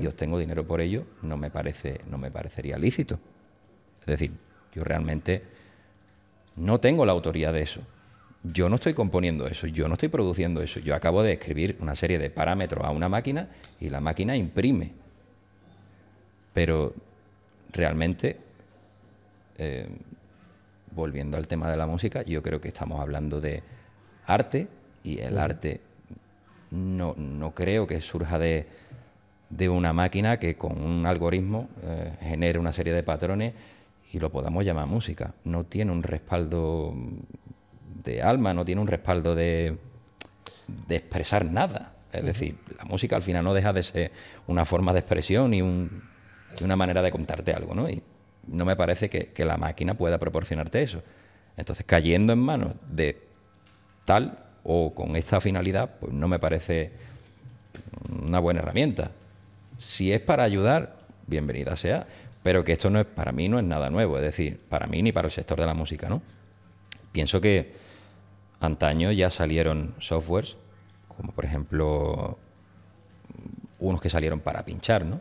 y 0.01 0.07
obtengo 0.07 0.39
dinero 0.39 0.67
por 0.67 0.81
ello, 0.81 1.05
no 1.23 1.37
me 1.37 1.51
parece, 1.51 2.01
no 2.11 2.19
me 2.19 2.31
parecería 2.31 2.79
lícito. 2.79 3.19
Es 4.01 4.07
decir, 4.07 4.33
yo 4.75 4.85
realmente 4.85 5.43
no 6.57 6.81
tengo 6.81 7.07
la 7.07 7.13
autoría 7.13 7.53
de 7.53 7.63
eso. 7.63 7.81
Yo 8.43 8.69
no 8.69 8.77
estoy 8.77 8.95
componiendo 8.95 9.47
eso, 9.47 9.67
yo 9.67 9.89
no 9.89 9.95
estoy 9.95 10.09
produciendo 10.09 10.63
eso. 10.63 10.79
Yo 10.81 10.95
acabo 10.95 11.23
de 11.23 11.33
escribir 11.33 11.77
una 11.81 11.97
serie 11.97 12.19
de 12.19 12.31
parámetros 12.31 12.85
a 12.85 12.91
una 12.91 13.09
máquina 13.09 13.49
y 13.81 13.91
la 13.91 14.01
máquina 14.01 14.37
imprime. 14.37 14.93
Pero 16.53 16.95
realmente, 17.73 18.37
eh, 19.59 19.89
volviendo 20.93 21.37
al 21.37 21.49
tema 21.49 21.71
de 21.71 21.77
la 21.77 21.87
música, 21.87 22.23
yo 22.23 22.43
creo 22.43 22.61
que 22.61 22.69
estamos 22.69 23.01
hablando 23.01 23.41
de 23.41 23.63
arte 24.27 24.69
y 25.03 25.19
el 25.19 25.39
arte 25.39 25.81
no, 26.71 27.15
no 27.17 27.55
creo 27.55 27.87
que 27.87 28.01
surja 28.01 28.39
de, 28.39 28.67
de, 29.51 29.69
una 29.69 29.93
máquina 29.93 30.39
que 30.39 30.57
con 30.57 30.83
un 30.83 31.07
algoritmo 31.07 31.69
eh, 31.83 32.13
genere 32.21 32.59
una 32.59 32.73
serie 32.73 32.93
de 32.93 33.03
patrones 33.03 33.55
y 34.13 34.19
lo 34.19 34.31
podamos 34.31 34.65
llamar 34.65 34.87
música. 34.87 35.35
No 35.45 35.65
tiene 35.65 35.93
un 35.93 36.03
respaldo 36.03 36.95
de 38.03 38.23
alma, 38.23 38.55
no 38.55 38.65
tiene 38.65 38.81
un 38.81 38.87
respaldo 38.87 39.35
de, 39.35 39.77
de 40.67 40.97
expresar 40.97 41.45
nada. 41.45 41.93
Es 42.13 42.25
decir, 42.25 42.57
la 42.79 42.85
música 42.85 43.17
al 43.17 43.23
final 43.23 43.45
no 43.45 43.55
deja 43.55 43.73
de 43.73 43.83
ser 43.83 44.13
una 44.47 44.65
forma 44.65 44.93
de 44.93 45.01
expresión 45.01 45.53
y, 45.55 45.63
un, 45.63 46.03
una 46.61 46.77
manera 46.77 47.03
de 47.03 47.11
contarte 47.11 47.53
algo, 47.53 47.75
¿no? 47.75 47.89
Y 47.89 48.03
no 48.47 48.65
me 48.65 48.77
parece 48.77 49.11
que, 49.11 49.33
que, 49.33 49.45
la 49.45 49.57
máquina 49.57 49.95
pueda 49.95 50.19
proporcionarte 50.19 50.83
eso. 50.83 51.03
Entonces, 51.57 51.85
cayendo 51.85 52.33
en 52.33 52.39
manos 52.39 52.75
de 52.89 53.21
tal 54.05 54.39
o 54.63 54.95
con 54.95 55.17
esta 55.17 55.41
finalidad, 55.41 55.91
pues 56.01 56.13
no 56.13 56.29
me 56.29 56.39
parece 56.39 56.93
una 58.27 58.39
buena 58.39 58.61
herramienta. 58.61 59.11
Si 59.79 60.13
es 60.13 60.21
para 60.21 60.45
ayudar, 60.45 60.97
bienvenida 61.27 61.77
sea, 61.77 62.07
pero 62.43 62.65
que 62.65 62.73
esto 62.73 62.89
no 62.91 63.01
es 63.01 63.07
para 63.07 63.33
mí 63.33 63.49
no 63.49 63.59
es 63.59 63.65
nada 63.65 63.91
nuevo, 63.91 64.17
es 64.17 64.23
decir, 64.23 64.61
para 64.69 64.87
mí 64.87 65.03
ni 65.03 65.13
para 65.13 65.27
el 65.27 65.33
sector 65.33 65.59
de 65.59 65.67
la 65.67 65.75
música, 65.75 66.09
¿no? 66.09 66.23
Pienso 67.13 67.41
que 67.41 67.86
antaño 68.61 69.13
ya 69.13 69.31
salieron 69.31 69.95
softwares, 69.99 70.57
como 71.09 71.33
por 71.33 71.45
ejemplo 71.45 72.39
unos 73.79 74.01
que 74.01 74.09
salieron 74.09 74.41
para 74.41 74.65
pinchar, 74.65 75.05
¿no? 75.05 75.21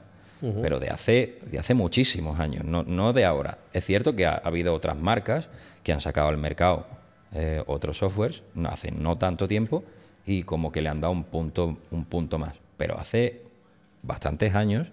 Pero 0.62 0.80
de 0.80 0.90
hace, 0.90 1.40
de 1.50 1.58
hace 1.58 1.74
muchísimos 1.74 2.40
años, 2.40 2.64
no, 2.66 2.84
no 2.84 3.14
de 3.14 3.26
ahora. 3.26 3.58
Es 3.74 3.84
cierto 3.84 4.16
que 4.16 4.28
ha, 4.28 4.34
ha, 4.34 4.48
habido 4.48 4.76
otras 4.76 4.96
marcas 4.96 5.50
que 5.82 5.92
han 5.92 6.02
sacado 6.02 6.28
al 6.28 6.38
mercado 6.38 6.86
eh, 7.38 7.62
otros 7.68 7.98
softwares 7.98 8.44
no, 8.54 8.70
hace 8.70 8.92
no 8.92 9.18
tanto 9.18 9.46
tiempo 9.46 9.84
y 10.26 10.44
como 10.44 10.72
que 10.72 10.82
le 10.82 10.88
han 10.88 11.02
dado 11.02 11.12
un 11.12 11.24
punto, 11.26 11.80
un 11.92 12.06
punto 12.06 12.38
más. 12.38 12.54
Pero 12.78 12.98
hace 12.98 13.42
bastantes 14.04 14.56
años 14.56 14.88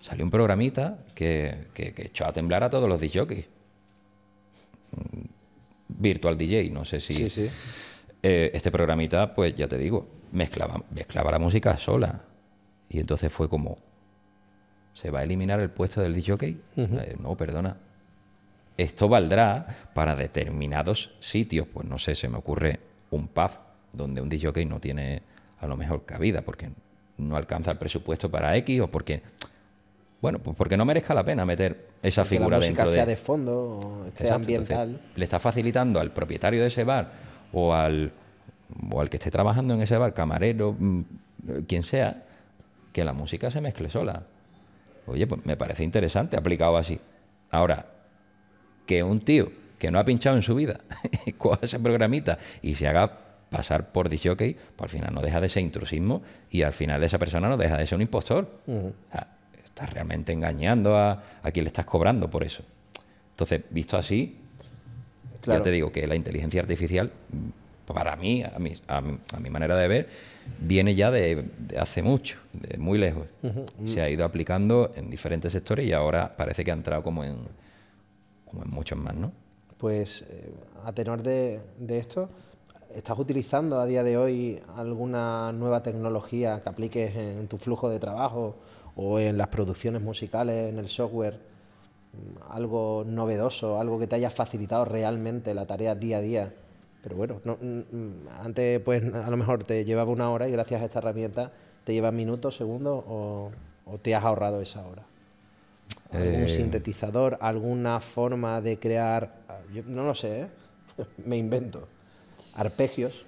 salió 0.00 0.24
un 0.24 0.30
programita 0.30 0.98
que, 1.14 1.68
que, 1.72 1.92
que 1.92 2.06
echó 2.06 2.24
a 2.26 2.32
temblar 2.32 2.64
a 2.64 2.70
todos 2.70 2.88
los 2.88 3.00
DJs. 3.00 3.46
Virtual 5.88 6.36
DJ, 6.36 6.70
no 6.70 6.84
sé 6.84 7.00
si. 7.00 7.12
Sí, 7.12 7.30
sí. 7.30 7.48
Eh, 8.22 8.50
este 8.54 8.70
programita, 8.70 9.34
pues 9.34 9.54
ya 9.54 9.68
te 9.68 9.78
digo, 9.78 10.08
mezclaba, 10.32 10.82
mezclaba 10.90 11.30
la 11.30 11.38
música 11.38 11.76
sola. 11.76 12.24
Y 12.88 13.00
entonces 13.00 13.32
fue 13.32 13.48
como, 13.48 13.78
¿se 14.94 15.10
va 15.10 15.20
a 15.20 15.22
eliminar 15.22 15.60
el 15.60 15.70
puesto 15.70 16.00
del 16.00 16.14
DJ? 16.14 16.32
Uh 16.34 16.82
-huh. 16.82 17.02
eh, 17.02 17.16
no, 17.20 17.36
perdona. 17.36 17.76
Esto 18.76 19.08
valdrá 19.08 19.90
para 19.94 20.14
determinados 20.14 21.12
sitios, 21.20 21.66
pues 21.72 21.86
no 21.86 21.98
sé, 21.98 22.14
se 22.14 22.28
me 22.28 22.36
ocurre 22.36 22.80
un 23.10 23.28
pub 23.28 23.50
donde 23.92 24.20
un 24.20 24.28
DJ 24.28 24.66
no 24.66 24.80
tiene 24.80 25.22
a 25.58 25.66
lo 25.66 25.76
mejor 25.76 26.04
cabida 26.04 26.42
porque 26.42 26.70
no 27.16 27.36
alcanza 27.36 27.70
el 27.70 27.78
presupuesto 27.78 28.30
para 28.30 28.54
X 28.56 28.80
o 28.82 28.90
porque 28.90 29.22
bueno, 30.20 30.38
pues 30.38 30.56
porque 30.56 30.76
no 30.76 30.84
merezca 30.84 31.14
la 31.14 31.22
pena 31.24 31.44
meter 31.44 31.88
esa 32.02 32.22
porque 32.22 32.36
figura 32.36 32.56
la 32.58 32.60
música 32.64 32.82
dentro 32.82 32.92
sea 32.92 33.04
de 33.06 33.10
de 33.12 33.16
fondo, 33.16 34.04
esté 34.08 34.24
Exacto, 34.24 34.42
ambiental. 34.42 34.88
entonces, 34.88 35.16
le 35.16 35.24
está 35.24 35.38
facilitando 35.38 36.00
al 36.00 36.12
propietario 36.12 36.60
de 36.60 36.68
ese 36.68 36.84
bar 36.84 37.10
o 37.52 37.74
al, 37.74 38.12
o 38.90 39.00
al 39.00 39.10
que 39.10 39.16
esté 39.16 39.30
trabajando 39.30 39.74
en 39.74 39.82
ese 39.82 39.96
bar, 39.98 40.14
camarero, 40.14 40.74
mm, 40.78 41.02
quien 41.68 41.82
sea, 41.82 42.24
que 42.92 43.04
la 43.04 43.12
música 43.12 43.50
se 43.50 43.60
mezcle 43.60 43.90
sola. 43.90 44.22
Oye, 45.06 45.26
pues 45.26 45.44
me 45.46 45.56
parece 45.56 45.84
interesante 45.84 46.36
aplicado 46.36 46.76
así. 46.76 46.98
Ahora, 47.50 47.86
que 48.86 49.02
un 49.02 49.20
tío 49.20 49.50
que 49.78 49.90
no 49.90 49.98
ha 49.98 50.04
pinchado 50.04 50.36
en 50.36 50.42
su 50.42 50.54
vida 50.54 50.80
coja 51.38 51.60
ese 51.62 51.78
programita 51.78 52.38
y 52.62 52.74
se 52.74 52.88
haga 52.88 53.18
pasar 53.50 53.92
por 53.92 54.08
disjockey, 54.08 54.54
pues 54.74 54.90
al 54.92 54.98
final 54.98 55.14
no 55.14 55.20
deja 55.20 55.40
de 55.40 55.48
ser 55.48 55.62
intrusismo 55.62 56.22
y 56.50 56.62
al 56.62 56.72
final 56.72 57.04
esa 57.04 57.18
persona 57.18 57.48
no 57.48 57.56
deja 57.56 57.76
de 57.76 57.86
ser 57.86 57.96
un 57.96 58.02
impostor. 58.02 58.60
Uh 58.66 58.72
-huh. 58.72 58.88
o 58.88 59.12
sea, 59.12 59.35
estás 59.76 59.92
realmente 59.92 60.32
engañando 60.32 60.96
a, 60.96 61.22
a, 61.42 61.50
quien 61.50 61.64
le 61.64 61.68
estás 61.68 61.84
cobrando 61.84 62.30
por 62.30 62.42
eso. 62.42 62.62
Entonces, 63.32 63.60
visto 63.68 63.98
así, 63.98 64.38
claro. 65.42 65.60
ya 65.60 65.64
te 65.64 65.70
digo 65.70 65.92
que 65.92 66.06
la 66.06 66.14
inteligencia 66.14 66.62
artificial, 66.62 67.12
para 67.84 68.16
mí, 68.16 68.42
a 68.42 68.58
mi, 68.58 68.72
a 68.88 69.02
mi, 69.02 69.18
a 69.34 69.38
mi 69.38 69.50
manera 69.50 69.76
de 69.76 69.86
ver, 69.86 70.08
viene 70.60 70.94
ya 70.94 71.10
de, 71.10 71.44
de, 71.58 71.78
hace 71.78 72.02
mucho, 72.02 72.38
de 72.54 72.78
muy 72.78 72.96
lejos. 72.98 73.26
Uh 73.42 73.48
-huh. 73.48 73.86
Se 73.86 74.00
ha 74.00 74.08
ido 74.08 74.24
aplicando 74.24 74.92
en 74.96 75.10
diferentes 75.10 75.52
sectores 75.52 75.84
y 75.84 75.92
ahora 75.92 76.34
parece 76.34 76.64
que 76.64 76.70
ha 76.70 76.74
entrado 76.74 77.02
como 77.02 77.22
en, 77.22 77.36
como 78.46 78.62
en 78.62 78.70
muchos 78.70 78.98
más, 78.98 79.14
¿no? 79.14 79.30
Pues 79.76 80.22
eh, 80.22 80.54
a 80.86 80.92
tenor 80.92 81.22
de, 81.22 81.60
de 81.78 81.98
esto, 81.98 82.30
¿Estás 82.94 83.18
utilizando 83.18 83.78
a 83.78 83.84
día 83.84 84.02
de 84.02 84.16
hoy 84.16 84.58
alguna 84.74 85.52
nueva 85.52 85.82
tecnología 85.82 86.62
que 86.62 86.68
apliques 86.70 87.14
en 87.14 87.46
tu 87.46 87.58
flujo 87.58 87.90
de 87.90 87.98
trabajo 87.98 88.56
o 88.96 89.18
en 89.18 89.38
las 89.38 89.48
producciones 89.48 90.02
musicales, 90.02 90.72
en 90.72 90.78
el 90.78 90.88
software? 90.88 91.38
Algo 92.48 93.04
novedoso, 93.06 93.78
algo 93.78 93.98
que 93.98 94.06
te 94.06 94.16
haya 94.16 94.30
facilitado 94.30 94.84
realmente 94.84 95.52
la 95.54 95.66
tarea 95.66 95.94
día 95.94 96.18
a 96.18 96.20
día. 96.20 96.54
Pero 97.02 97.16
bueno, 97.16 97.40
no, 97.44 97.58
antes 98.40 98.80
pues 98.80 99.02
a 99.14 99.30
lo 99.30 99.36
mejor 99.36 99.64
te 99.64 99.84
llevaba 99.84 100.10
una 100.10 100.30
hora 100.30 100.48
y 100.48 100.52
gracias 100.52 100.82
a 100.82 100.86
esta 100.86 100.98
herramienta 100.98 101.52
te 101.84 101.92
lleva 101.92 102.10
minutos, 102.10 102.56
segundos 102.56 103.04
o, 103.06 103.50
o 103.84 103.98
te 103.98 104.14
has 104.14 104.24
ahorrado 104.24 104.60
esa 104.60 104.84
hora. 104.86 105.04
¿Algún 106.10 106.44
eh... 106.44 106.48
sintetizador, 106.48 107.38
alguna 107.40 108.00
forma 108.00 108.60
de 108.60 108.78
crear? 108.78 109.34
Yo 109.72 109.82
no 109.86 110.04
lo 110.04 110.14
sé, 110.14 110.42
¿eh? 110.42 110.48
me 111.24 111.36
invento 111.36 111.86
arpegios. 112.56 113.24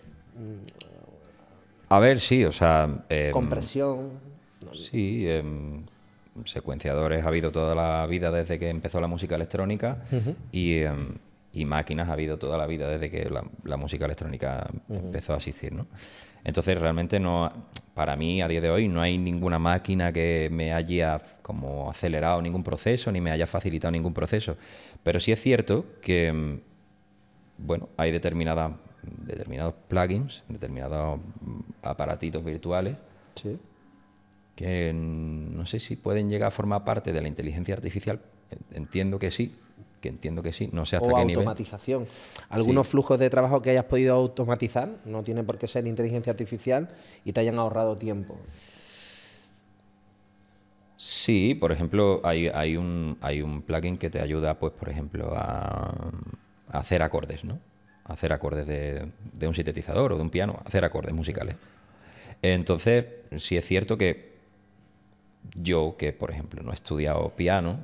A 1.88 1.98
ver, 1.98 2.20
sí, 2.20 2.44
o 2.44 2.52
sea... 2.52 3.04
Eh, 3.08 3.30
compresión. 3.32 4.10
Sí, 4.78 5.24
eh, 5.26 5.42
secuenciadores 6.44 7.24
ha 7.24 7.28
habido 7.28 7.50
toda 7.50 7.74
la 7.74 8.06
vida 8.06 8.30
desde 8.30 8.58
que 8.58 8.70
empezó 8.70 9.00
la 9.00 9.08
música 9.08 9.34
electrónica 9.34 10.04
uh 10.10 10.16
-huh. 10.16 10.34
y, 10.52 10.72
eh, 10.74 10.90
y, 11.52 11.64
máquinas 11.64 12.08
ha 12.08 12.12
habido 12.12 12.38
toda 12.38 12.56
la 12.56 12.66
vida 12.66 12.88
desde 12.88 13.10
que 13.10 13.28
la, 13.28 13.42
la 13.64 13.76
música 13.76 14.04
electrónica 14.04 14.68
uh 14.88 14.94
-huh. 14.94 14.98
empezó 15.06 15.34
a 15.34 15.36
asistir, 15.36 15.72
¿no? 15.72 15.86
Entonces 16.44 16.80
realmente 16.80 17.18
no, 17.18 17.50
para 17.94 18.16
mí 18.16 18.40
a 18.40 18.48
día 18.48 18.60
de 18.60 18.70
hoy 18.70 18.88
no 18.88 19.00
hay 19.00 19.18
ninguna 19.18 19.58
máquina 19.58 20.12
que 20.12 20.48
me 20.52 20.72
haya 20.72 21.20
como 21.42 21.90
acelerado 21.90 22.40
ningún 22.40 22.62
proceso 22.62 23.10
ni 23.10 23.20
me 23.20 23.30
haya 23.30 23.46
facilitado 23.46 23.90
ningún 23.90 24.14
proceso. 24.14 24.56
Pero 25.02 25.18
sí 25.20 25.32
es 25.32 25.42
cierto 25.42 25.84
que, 26.00 26.60
bueno, 27.58 27.88
hay 27.96 28.12
determinadas 28.12 28.72
determinados 29.02 29.74
plugins, 29.88 30.44
determinados 30.48 31.20
aparatitos 31.82 32.44
virtuales, 32.44 32.96
sí. 33.34 33.58
Que 34.58 34.92
no 34.92 35.66
sé 35.66 35.78
si 35.78 35.94
pueden 35.94 36.28
llegar 36.28 36.48
a 36.48 36.50
formar 36.50 36.84
parte 36.84 37.12
de 37.12 37.22
la 37.22 37.28
inteligencia 37.28 37.74
artificial. 37.76 38.18
Entiendo 38.72 39.16
que 39.16 39.30
sí, 39.30 39.54
que 40.00 40.08
entiendo 40.08 40.42
que 40.42 40.52
sí, 40.52 40.68
no 40.72 40.84
sé 40.84 40.96
hasta 40.96 41.12
o 41.12 41.14
qué 41.14 41.22
automatización. 41.22 42.00
Nivel. 42.00 42.14
Algunos 42.48 42.88
sí. 42.88 42.90
flujos 42.90 43.20
de 43.20 43.30
trabajo 43.30 43.62
que 43.62 43.70
hayas 43.70 43.84
podido 43.84 44.16
automatizar, 44.16 44.88
no 45.04 45.22
tiene 45.22 45.44
por 45.44 45.58
qué 45.58 45.68
ser 45.68 45.86
inteligencia 45.86 46.32
artificial, 46.32 46.88
y 47.24 47.32
te 47.32 47.38
hayan 47.38 47.56
ahorrado 47.60 47.98
tiempo. 47.98 48.36
Sí, 50.96 51.54
por 51.54 51.70
ejemplo, 51.70 52.20
hay, 52.24 52.48
hay, 52.48 52.76
un, 52.76 53.16
hay 53.20 53.42
un 53.42 53.62
plugin 53.62 53.96
que 53.96 54.10
te 54.10 54.20
ayuda, 54.20 54.58
pues, 54.58 54.72
por 54.72 54.88
ejemplo, 54.88 55.34
a, 55.36 55.94
a 56.66 56.78
hacer 56.80 57.04
acordes, 57.04 57.44
¿no? 57.44 57.60
hacer 58.06 58.32
acordes 58.32 58.66
de, 58.66 59.06
de, 59.34 59.46
un 59.46 59.54
sintetizador 59.54 60.14
o 60.14 60.16
de 60.16 60.22
un 60.22 60.30
piano, 60.30 60.60
hacer 60.64 60.84
acordes 60.84 61.14
musicales. 61.14 61.54
Entonces, 62.42 63.04
sí 63.36 63.56
es 63.56 63.64
cierto 63.64 63.98
que 63.98 64.37
yo, 65.54 65.96
que 65.98 66.12
por 66.12 66.30
ejemplo 66.30 66.62
no 66.62 66.70
he 66.70 66.74
estudiado 66.74 67.30
piano, 67.30 67.78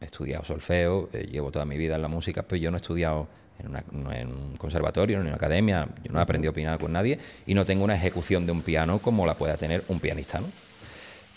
he 0.00 0.04
estudiado 0.04 0.44
solfeo, 0.44 1.08
eh, 1.12 1.26
llevo 1.30 1.50
toda 1.50 1.64
mi 1.64 1.76
vida 1.76 1.96
en 1.96 2.02
la 2.02 2.08
música, 2.08 2.42
pero 2.42 2.60
yo 2.60 2.70
no 2.70 2.76
he 2.76 2.80
estudiado 2.80 3.28
en, 3.58 3.68
una, 3.68 4.18
en, 4.18 4.28
un 4.28 4.56
conservatorio, 4.56 5.20
en 5.20 5.26
una 5.26 5.36
academia, 5.36 5.88
yo 6.04 6.12
no 6.12 6.18
he 6.18 6.22
aprendido 6.22 6.50
a 6.50 6.54
piano 6.54 6.78
con 6.78 6.92
nadie 6.92 7.18
y 7.46 7.54
no 7.54 7.64
tengo 7.64 7.84
una 7.84 7.94
ejecución 7.94 8.46
de 8.46 8.52
un 8.52 8.62
piano 8.62 8.98
como 8.98 9.26
la 9.26 9.34
pueda 9.34 9.56
tener 9.56 9.84
un 9.88 10.00
pianista. 10.00 10.40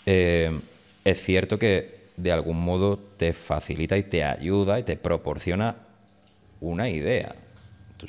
Eh, 0.06 0.60
es 1.04 1.22
cierto 1.22 1.58
que 1.58 2.00
de 2.16 2.32
algún 2.32 2.62
modo 2.62 2.98
te 3.16 3.32
facilita 3.32 3.96
y 3.96 4.02
te 4.02 4.24
ayuda 4.24 4.78
y 4.78 4.82
te 4.82 4.96
proporciona 4.96 5.76
una 6.60 6.90
idea 6.90 7.34
tú 8.00 8.06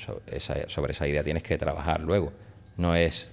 sobre 0.67 0.93
esa 0.93 1.07
idea 1.07 1.23
tienes 1.23 1.43
que 1.43 1.57
trabajar 1.57 2.01
luego. 2.01 2.31
No 2.77 2.95
es 2.95 3.29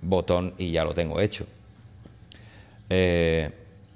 botón 0.00 0.54
y 0.58 0.70
ya 0.70 0.84
lo 0.84 0.94
tengo 0.94 1.20
hecho. 1.20 1.46
Eh, 2.90 3.50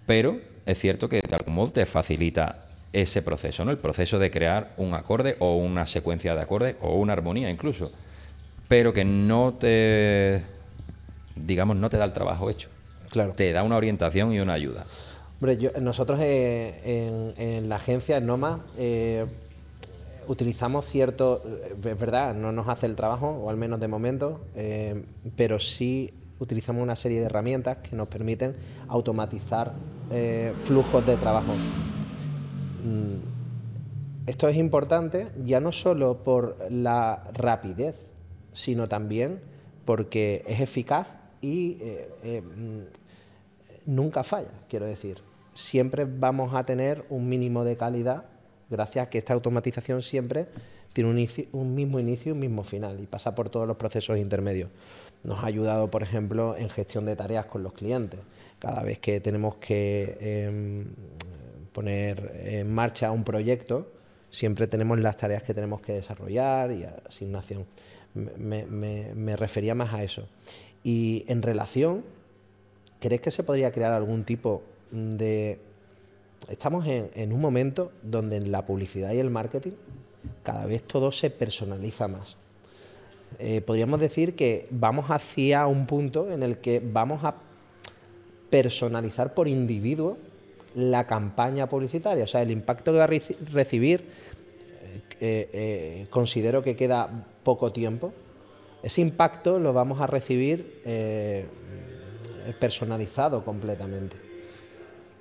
pero 0.06 0.38
es 0.66 0.78
cierto 0.78 1.08
que 1.08 1.20
de 1.26 1.34
algún 1.36 1.54
modo 1.54 1.72
te 1.72 1.86
facilita 1.86 2.64
ese 2.92 3.22
proceso, 3.22 3.64
¿no? 3.64 3.70
El 3.70 3.78
proceso 3.78 4.18
de 4.18 4.30
crear 4.30 4.72
un 4.76 4.94
acorde 4.94 5.36
o 5.38 5.56
una 5.56 5.86
secuencia 5.86 6.34
de 6.34 6.42
acordes 6.42 6.76
o 6.80 6.94
una 6.96 7.12
armonía 7.12 7.48
incluso, 7.50 7.92
pero 8.68 8.92
que 8.92 9.04
no 9.04 9.54
te, 9.54 10.42
digamos, 11.36 11.76
no 11.76 11.88
te 11.88 11.96
da 11.98 12.04
el 12.04 12.12
trabajo 12.12 12.50
hecho. 12.50 12.68
Claro. 13.10 13.32
Te 13.32 13.52
da 13.52 13.62
una 13.62 13.76
orientación 13.76 14.32
y 14.32 14.40
una 14.40 14.52
ayuda. 14.54 14.84
Hombre, 15.40 15.56
yo- 15.56 15.70
nosotros 15.80 16.18
eh, 16.20 17.32
en, 17.36 17.42
en 17.44 17.68
la 17.68 17.76
agencia, 17.76 18.16
en 18.18 18.26
Noma, 18.26 18.64
eh, 18.76 19.24
utilizamos 20.28 20.84
cierto, 20.84 21.42
es 21.84 21.98
verdad, 21.98 22.34
no 22.34 22.52
nos 22.52 22.68
hace 22.68 22.86
el 22.86 22.94
trabajo, 22.94 23.28
o 23.30 23.50
al 23.50 23.56
menos 23.56 23.80
de 23.80 23.88
momento, 23.88 24.40
eh, 24.54 25.02
pero 25.36 25.58
sí 25.58 26.12
utilizamos 26.40 26.82
una 26.82 26.96
serie 26.96 27.20
de 27.20 27.26
herramientas 27.26 27.76
que 27.78 27.94
nos 27.94 28.08
permiten 28.08 28.56
automatizar 28.88 29.72
eh, 30.10 30.52
flujos 30.64 31.06
de 31.06 31.16
trabajo. 31.16 31.52
Mm, 32.84 34.26
Esto 34.26 34.48
es 34.48 34.56
importante 34.56 35.28
ya 35.44 35.60
no 35.60 35.70
solo 35.70 36.24
por 36.24 36.56
la 36.70 37.24
rapidez, 37.32 37.96
sino 38.52 38.88
también 38.88 39.40
porque 39.84 40.44
es 40.46 40.60
eficaz 40.60 41.14
y 41.40 41.78
eh, 41.80 42.08
eh, 42.24 42.42
mm, 42.42 43.94
nunca 43.94 44.22
falla, 44.22 44.50
quiero 44.68 44.86
decir. 44.86 45.18
Siempre 45.54 46.06
vamos 46.06 46.54
a 46.54 46.64
tener 46.64 47.04
un 47.10 47.28
mínimo 47.28 47.64
de 47.64 47.76
calidad 47.76 48.24
gracias 48.70 49.06
a 49.06 49.10
que 49.10 49.18
esta 49.18 49.34
automatización 49.34 50.02
siempre 50.02 50.46
tiene 50.92 51.10
un, 51.52 51.74
mismo 51.74 51.98
inicio 51.98 52.30
y 52.30 52.32
un 52.32 52.40
mismo 52.40 52.64
final 52.64 53.00
y 53.00 53.06
pasa 53.06 53.34
por 53.34 53.48
todos 53.48 53.66
los 53.66 53.76
procesos 53.76 54.18
intermedios. 54.18 54.70
Nos 55.22 55.42
ha 55.42 55.46
ayudado, 55.46 55.88
por 55.88 56.02
ejemplo, 56.02 56.56
en 56.56 56.70
gestión 56.70 57.04
de 57.04 57.16
tareas 57.16 57.46
con 57.46 57.62
los 57.62 57.72
clientes. 57.72 58.20
Cada 58.58 58.82
vez 58.82 58.98
que 58.98 59.20
tenemos 59.20 59.56
que 59.56 60.16
em, 60.20 60.86
poner 61.72 62.32
en 62.44 62.72
marcha 62.72 63.10
un 63.10 63.24
proyecto, 63.24 63.90
siempre 64.30 64.66
tenemos 64.66 64.98
las 65.00 65.16
tareas 65.16 65.42
que 65.42 65.54
tenemos 65.54 65.82
que 65.82 65.94
desarrollar 65.94 66.72
y 66.72 66.84
asignación. 66.84 67.66
Me, 68.14 69.36
refería 69.36 69.74
más 69.74 69.92
a 69.92 70.02
eso. 70.02 70.26
Y 70.82 71.24
en 71.28 71.42
relación, 71.42 72.04
¿crees 72.98 73.20
que 73.20 73.30
se 73.30 73.42
podría 73.42 73.70
crear 73.72 73.92
algún 73.92 74.24
tipo 74.24 74.62
de... 74.90 75.60
Estamos 76.48 76.86
en 76.86 77.32
un 77.32 77.40
momento 77.40 77.92
donde 78.02 78.36
en 78.36 78.50
la 78.50 78.64
publicidad 78.64 79.12
y 79.12 79.18
el 79.18 79.28
marketing 79.28 79.72
cada 80.42 80.66
vez 80.66 80.82
todo 80.82 81.12
se 81.12 81.30
personaliza 81.30 82.08
más. 82.08 82.38
Eh, 83.38 83.60
podríamos 83.60 84.00
decir 84.00 84.34
que 84.34 84.66
vamos 84.70 85.10
hacia 85.10 85.66
un 85.66 85.86
punto 85.86 86.30
en 86.30 86.42
el 86.42 86.58
que 86.58 86.82
vamos 86.84 87.24
a 87.24 87.36
personalizar 88.50 89.32
por 89.32 89.48
individuo 89.48 90.18
la 90.74 91.06
campaña 91.06 91.68
publicitaria. 91.68 92.24
O 92.24 92.26
sea, 92.26 92.42
el 92.42 92.50
impacto 92.50 92.92
que 92.92 92.98
va 92.98 93.04
a 93.04 93.08
reci- 93.08 93.36
recibir, 93.52 94.04
eh, 95.20 95.48
eh, 95.52 96.06
considero 96.10 96.62
que 96.62 96.76
queda 96.76 97.26
poco 97.42 97.72
tiempo. 97.72 98.12
Ese 98.82 99.00
impacto 99.00 99.58
lo 99.58 99.72
vamos 99.72 100.00
a 100.00 100.06
recibir 100.06 100.82
personalizado 102.58 103.44
completamente. 103.44 104.16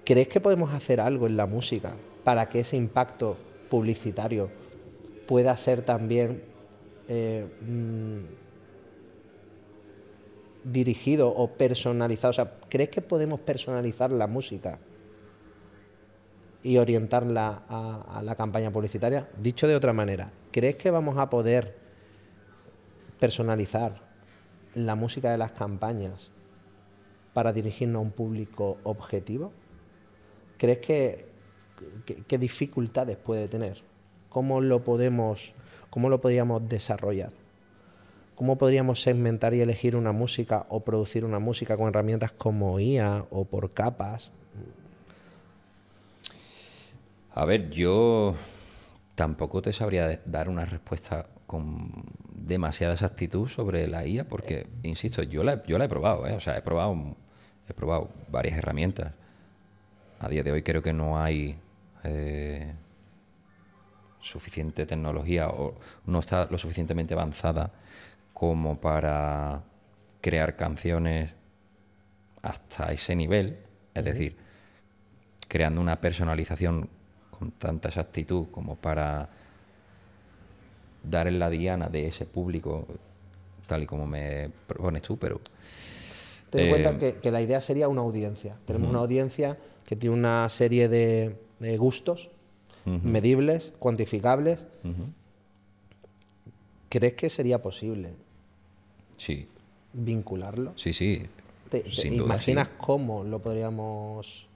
¿Crees 0.06 0.28
que 0.30 0.40
podemos 0.40 0.74
hacer 0.74 1.00
algo 1.00 1.28
en 1.28 1.38
la 1.38 1.46
música 1.46 1.94
para 2.24 2.48
que 2.48 2.62
ese 2.62 2.78
impacto 2.78 3.38
publicitario 3.70 4.50
pueda 5.28 5.56
ser 5.58 5.82
también 5.84 6.42
eh, 7.10 7.46
mm, 7.62 8.20
dirigido 10.64 11.30
o 11.30 11.48
personalizado? 11.54 12.30
O 12.32 12.34
sea, 12.34 12.52
¿crees 12.70 12.90
que 12.90 13.02
podemos 13.02 13.40
personalizar 13.40 14.12
la 14.12 14.28
música 14.28 14.80
y 16.62 16.78
orientarla 16.78 17.64
a, 17.68 18.18
a 18.20 18.22
la 18.22 18.36
campaña 18.36 18.72
publicitaria? 18.72 19.30
Dicho 19.42 19.68
de 19.68 19.76
otra 19.76 19.94
manera, 19.94 20.32
¿crees 20.52 20.76
que 20.76 20.92
vamos 20.92 21.18
a 21.18 21.30
poder 21.30 21.76
personalizar 23.20 24.02
la 24.76 24.96
música 24.96 25.32
de 25.32 25.38
las 25.38 25.52
campañas 25.52 26.32
para 27.34 27.54
dirigirnos 27.54 28.00
a 28.00 28.04
un 28.04 28.12
público 28.12 28.78
objetivo? 28.84 29.52
¿Crees 30.58 30.80
que, 30.80 31.26
que- 32.06 32.24
qué 32.24 32.38
dificultades 32.38 33.18
puede 33.18 33.48
tener? 33.48 33.82
¿Cómo 34.30 34.62
lo 34.62 34.84
podemos, 34.84 35.54
cómo 35.90 36.10
lo 36.10 36.22
podríamos 36.22 36.68
desarrollar? 36.68 37.32
¿Cómo 38.36 38.58
podríamos 38.58 39.02
segmentar 39.02 39.54
y 39.54 39.62
elegir 39.62 39.96
una 39.96 40.14
música 40.14 40.66
o 40.70 40.80
producir 40.80 41.26
una 41.26 41.40
música 41.40 41.76
con 41.76 41.90
herramientas 41.90 42.32
como 42.32 42.80
IA 42.80 43.26
o 43.32 43.44
por 43.44 43.74
capas? 43.74 44.32
A 47.36 47.46
ver, 47.46 47.70
yo 47.70 48.36
tampoco 49.16 49.62
te 49.62 49.74
sabría 49.74 50.22
dar 50.26 50.48
una 50.48 50.64
respuesta 50.64 51.26
con 51.46 51.90
demasiada 52.34 52.94
exactitud 52.94 53.50
sobre 53.50 53.88
la 53.88 54.06
IA, 54.06 54.28
porque, 54.28 54.68
insisto, 54.84 55.24
yo 55.24 55.44
la, 55.44 55.64
yo 55.64 55.78
la 55.78 55.86
he 55.86 55.90
probado, 55.90 56.26
¿eh? 56.28 56.34
o 56.34 56.40
sea, 56.40 56.58
he 56.58 56.62
probado, 56.62 57.16
he 57.68 57.74
probado 57.74 58.10
varias 58.32 58.58
herramientas. 58.58 59.14
A 60.20 60.30
día 60.30 60.44
de 60.44 60.52
hoy 60.52 60.64
creo 60.64 60.82
que 60.82 60.94
no 60.94 61.22
hay 61.22 61.58
eh, 62.04 62.74
suficiente 64.22 64.86
tecnología 64.86 65.50
o 65.50 65.76
no 66.06 66.20
está 66.20 66.48
lo 66.50 66.58
suficientemente 66.58 67.14
avanzada 67.14 67.72
como 68.34 68.80
para 68.80 69.62
crear 70.22 70.56
canciones 70.56 71.34
hasta 72.42 72.92
ese 72.92 73.16
nivel, 73.16 73.58
es 73.94 74.04
decir, 74.04 74.36
creando 75.48 75.82
una 75.82 76.00
personalización 76.00 76.90
con 77.32 77.52
tanta 77.52 77.90
exactitud 77.90 78.48
como 78.52 78.76
para 78.76 79.30
dar 81.04 81.28
en 81.28 81.40
la 81.40 81.50
diana 81.50 81.90
de 81.90 82.08
ese 82.08 82.26
público, 82.26 82.86
tal 83.66 83.84
y 83.84 83.86
como 83.86 84.06
me 84.06 84.50
propones 84.68 85.02
tú, 85.02 85.18
pero 85.18 85.40
Ten 86.50 86.62
en 86.62 86.68
Eh, 86.68 86.70
cuenta 86.70 86.98
que, 86.98 87.20
que 87.20 87.32
la 87.32 87.42
idea 87.42 87.62
sería 87.62 87.88
una 87.88 88.02
audiencia. 88.02 88.56
Tenemos 88.66 88.90
una 88.90 89.00
audiencia 89.00 89.58
que 89.86 89.96
tiene 89.96 90.16
una 90.16 90.50
serie 90.50 90.88
de, 90.90 91.36
de 91.60 91.78
gustos 91.78 92.30
medibles, 93.04 93.74
cuantificables. 93.80 94.66
¿Crees 96.90 97.14
que 97.14 97.30
sería 97.30 97.62
posible 97.62 98.14
sí, 99.18 99.48
vincularlo? 99.94 100.74
sí, 100.76 100.92
sí, 100.94 101.24
¿Te, 101.70 101.82
te 101.82 101.92
sin 101.92 102.14
duda. 102.18 102.26
imaginas 102.26 102.68
sí. 102.68 102.74
cómo 102.80 103.24
lo 103.24 103.40
podríamos...? 103.40 104.48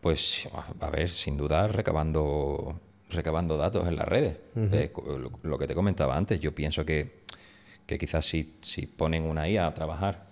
Pues, 0.00 0.48
a 0.80 0.90
ver, 0.90 1.08
sin 1.10 1.36
duda, 1.36 1.68
recabando, 1.68 2.80
recabando 3.10 3.56
datos 3.58 3.86
en 3.86 3.96
las 3.96 4.08
redes. 4.08 4.38
Eh, 4.56 4.90
lo 5.42 5.58
que 5.58 5.66
te 5.66 5.74
comentaba 5.74 6.16
antes, 6.16 6.40
yo 6.40 6.54
pienso 6.54 6.84
que, 6.86 7.20
que 7.86 7.98
quizás 7.98 8.24
si, 8.24 8.54
si 8.62 8.86
ponen 8.86 9.24
una 9.24 9.46
IA 9.48 9.66
a 9.66 9.74
trabajar 9.74 10.26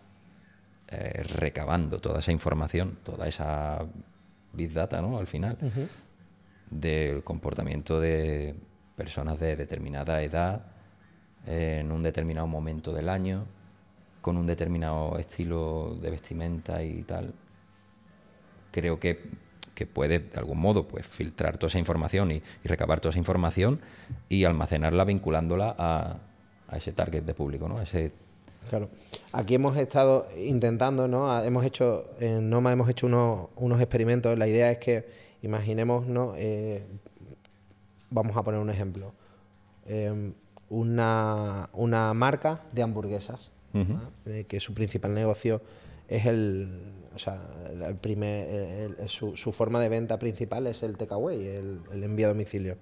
eh, 0.89 1.23
recabando 1.23 2.01
toda 2.01 2.21
esa 2.21 2.33
información, 2.33 2.97
toda 3.05 3.29
esa 3.29 3.85
big 4.55 4.73
data, 4.73 5.03
¿no? 5.03 5.19
Al 5.19 5.27
final, 5.27 5.59
del 6.71 7.23
comportamiento 7.23 8.01
de 8.01 8.55
personas 8.97 9.39
de 9.39 9.57
determinada 9.57 10.23
edad, 10.23 10.67
en 11.47 11.93
un 11.93 12.03
determinado 12.03 12.47
momento 12.47 12.93
del 12.93 13.09
año, 13.09 13.47
con 14.21 14.37
un 14.37 14.47
determinado 14.47 15.19
estilo 15.19 15.97
de 16.01 16.11
vestimenta 16.11 16.83
y 16.83 17.03
tal, 17.03 17.33
creo 18.71 18.99
que, 19.01 19.23
que 19.75 19.87
puede 19.87 20.19
de 20.19 20.39
algún 20.39 20.59
modo 20.59 20.87
pues 20.87 21.07
filtrar 21.07 21.57
toda 21.57 21.69
esa 21.69 21.79
información 21.79 22.33
y, 22.33 22.43
recabar 22.65 23.01
toda 23.01 23.11
esa 23.11 23.19
información 23.19 23.81
y 24.29 24.45
almacenarla 24.45 25.05
vinculándola 25.05 25.75
a, 25.79 26.19
a 26.69 26.77
ese 26.77 26.93
target 26.93 27.23
de 27.23 27.35
público, 27.35 27.69
¿no? 27.69 27.81
Ese, 27.81 28.13
Claro. 28.69 28.91
Aquí 29.33 29.55
hemos 29.55 29.77
estado 29.77 30.29
intentando, 30.37 31.09
¿no? 31.09 31.43
Hemos 31.43 31.65
hecho, 31.65 32.11
en 32.21 32.51
Noma 32.51 32.73
hemos 32.73 32.89
hecho 32.89 33.07
unos, 33.07 33.49
unos 33.57 33.81
experimentos. 33.81 34.39
La 34.39 34.47
idea 34.47 34.71
es 34.71 34.79
que, 34.79 35.28
imaginemos, 35.43 36.07
¿no? 36.07 36.35
Eh, 36.37 36.85
vamos 38.11 38.37
a 38.37 38.43
poner 38.43 38.61
un 38.61 38.71
ejemplo. 38.71 39.13
Eh, 39.87 40.33
una, 40.71 41.71
una 41.73 42.13
marca 42.15 42.61
de 42.73 42.83
hamburguesas. 42.83 43.51
Eh, 44.27 44.45
que 44.49 44.61
su 44.61 44.75
principal 44.75 45.15
negocio 45.15 45.61
es 46.09 46.27
el, 46.27 46.69
o 47.15 47.19
sea, 47.19 47.39
el- 47.73 47.83
el 47.83 47.95
primer, 47.97 48.49
el- 48.49 48.97
el- 48.99 49.09
su, 49.09 49.37
su 49.37 49.53
forma 49.53 49.81
de 49.81 49.89
venta 49.89 50.19
principal 50.19 50.67
es 50.67 50.83
el 50.83 50.97
takeaway, 50.97 51.47
el, 51.47 51.81
el 51.93 52.03
envío 52.05 52.27
a 52.27 52.31
domicilio. 52.31 52.77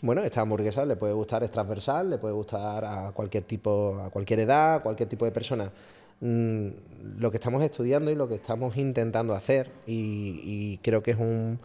Bueno, 0.00 0.22
esta 0.22 0.40
hamburguesa 0.42 0.84
le 0.86 0.96
puede 0.96 1.12
gustar, 1.12 1.42
es 1.44 1.50
transversal, 1.50 2.08
le 2.10 2.18
puede 2.18 2.34
gustar 2.34 2.84
a 2.84 3.10
cualquier 3.12 3.44
tipo, 3.44 4.00
a 4.04 4.10
cualquier 4.10 4.40
edad, 4.40 4.76
a 4.76 4.80
cualquier 4.80 5.08
tipo 5.08 5.24
de 5.24 5.32
persona. 5.32 5.70
Mm, 6.20 6.68
lo 7.18 7.30
que 7.30 7.36
estamos 7.36 7.62
estudiando 7.62 8.10
y 8.10 8.14
lo 8.16 8.28
que 8.28 8.34
estamos 8.34 8.76
intentando 8.76 9.34
hacer, 9.34 9.70
y, 9.86 10.78
creo 10.82 11.02
que 11.02 11.12
es 11.12 11.16
un, 11.18 11.60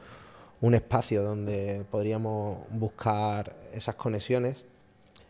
un 0.61 0.73
espacio 0.75 1.23
donde 1.23 1.83
podríamos 1.89 2.59
buscar 2.69 3.55
esas 3.73 3.95
conexiones, 3.95 4.65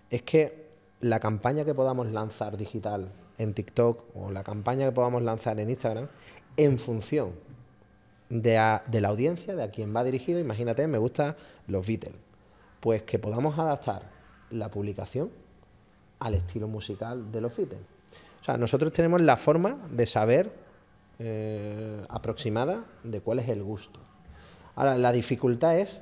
es 0.10 0.22
que 0.24 0.68
la 1.00 1.20
campaña 1.20 1.64
que 1.66 1.74
podamos 1.74 2.12
lanzar 2.12 2.58
digital 2.58 3.10
en 3.38 3.54
TikTok 3.54 4.04
o 4.16 4.32
la 4.32 4.44
campaña 4.44 4.86
que 4.86 4.92
podamos 4.92 5.22
lanzar 5.24 5.60
en 5.60 5.70
Instagram, 5.70 6.08
en 6.58 6.78
función 6.78 7.32
de, 8.30 8.58
a- 8.58 8.84
de 8.88 9.02
la 9.02 9.08
audiencia, 9.10 9.56
de 9.56 9.64
a 9.64 9.72
quien 9.72 9.96
va 9.96 10.04
dirigido. 10.04 10.40
Imagínate, 10.40 10.86
me 10.88 10.98
gustan 10.98 11.36
los 11.68 11.86
Beatles. 11.88 12.14
Pues 12.80 13.04
que 13.04 13.20
podamos 13.20 13.58
adaptar 13.58 14.04
la 14.52 14.70
publicación 14.70 15.30
al 16.20 16.34
estilo 16.36 16.68
musical 16.68 17.32
de 17.32 17.42
los 17.42 17.56
Beatles. 17.56 17.80
O 18.44 18.46
sea, 18.46 18.58
nosotros 18.58 18.92
tenemos 18.92 19.22
la 19.22 19.38
forma 19.38 19.88
de 19.90 20.06
saber 20.06 20.52
eh, 21.18 22.06
aproximada 22.10 22.84
de 23.06 23.22
cuál 23.22 23.40
es 23.40 23.48
el 23.48 23.64
gusto. 23.64 24.02
Ahora, 24.76 24.98
la 24.98 25.14
dificultad 25.14 25.80
es 25.80 26.02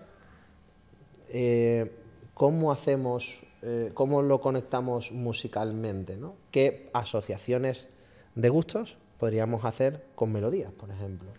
eh, 1.29 1.91
cómo 2.33 2.71
hacemos, 2.71 3.43
eh, 3.61 3.91
cómo 3.93 4.23
lo 4.23 4.41
conectamos 4.41 5.11
musicalmente, 5.11 6.17
¿no? 6.17 6.33
¿Qué 6.49 6.89
asociaciones 6.93 7.89
de 8.33 8.49
gustos 8.49 8.97
podríamos 9.19 9.63
hacer 9.63 10.03
con 10.15 10.31
melodías, 10.31 10.71
por 10.71 10.89
ejemplo? 10.89 11.29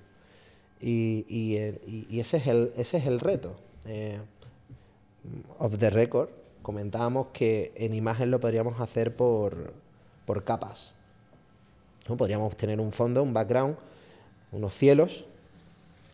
Y, 0.81 1.27
y, 1.29 2.21
ese, 2.21 2.37
es 2.37 2.47
el, 2.47 2.73
ese 2.77 2.99
es 2.99 3.07
el 3.07 3.19
reto. 3.19 3.57
Off 5.59 5.77
the 5.79 5.91
record, 5.91 6.29
comentábamos 6.63 7.29
que 7.33 7.73
en 7.75 7.93
imagen 7.93 8.31
lo 8.31 8.39
podríamos 8.39 8.81
hacer 8.81 9.17
por, 9.17 9.82
por 10.25 10.45
capas. 10.45 10.95
¿no? 12.09 12.17
Podríamos 12.17 12.57
tener 12.57 12.81
un 12.81 12.93
fondo, 12.93 13.23
un 13.23 13.33
background, 13.33 13.77
unos 14.51 14.75
cielos. 14.75 15.25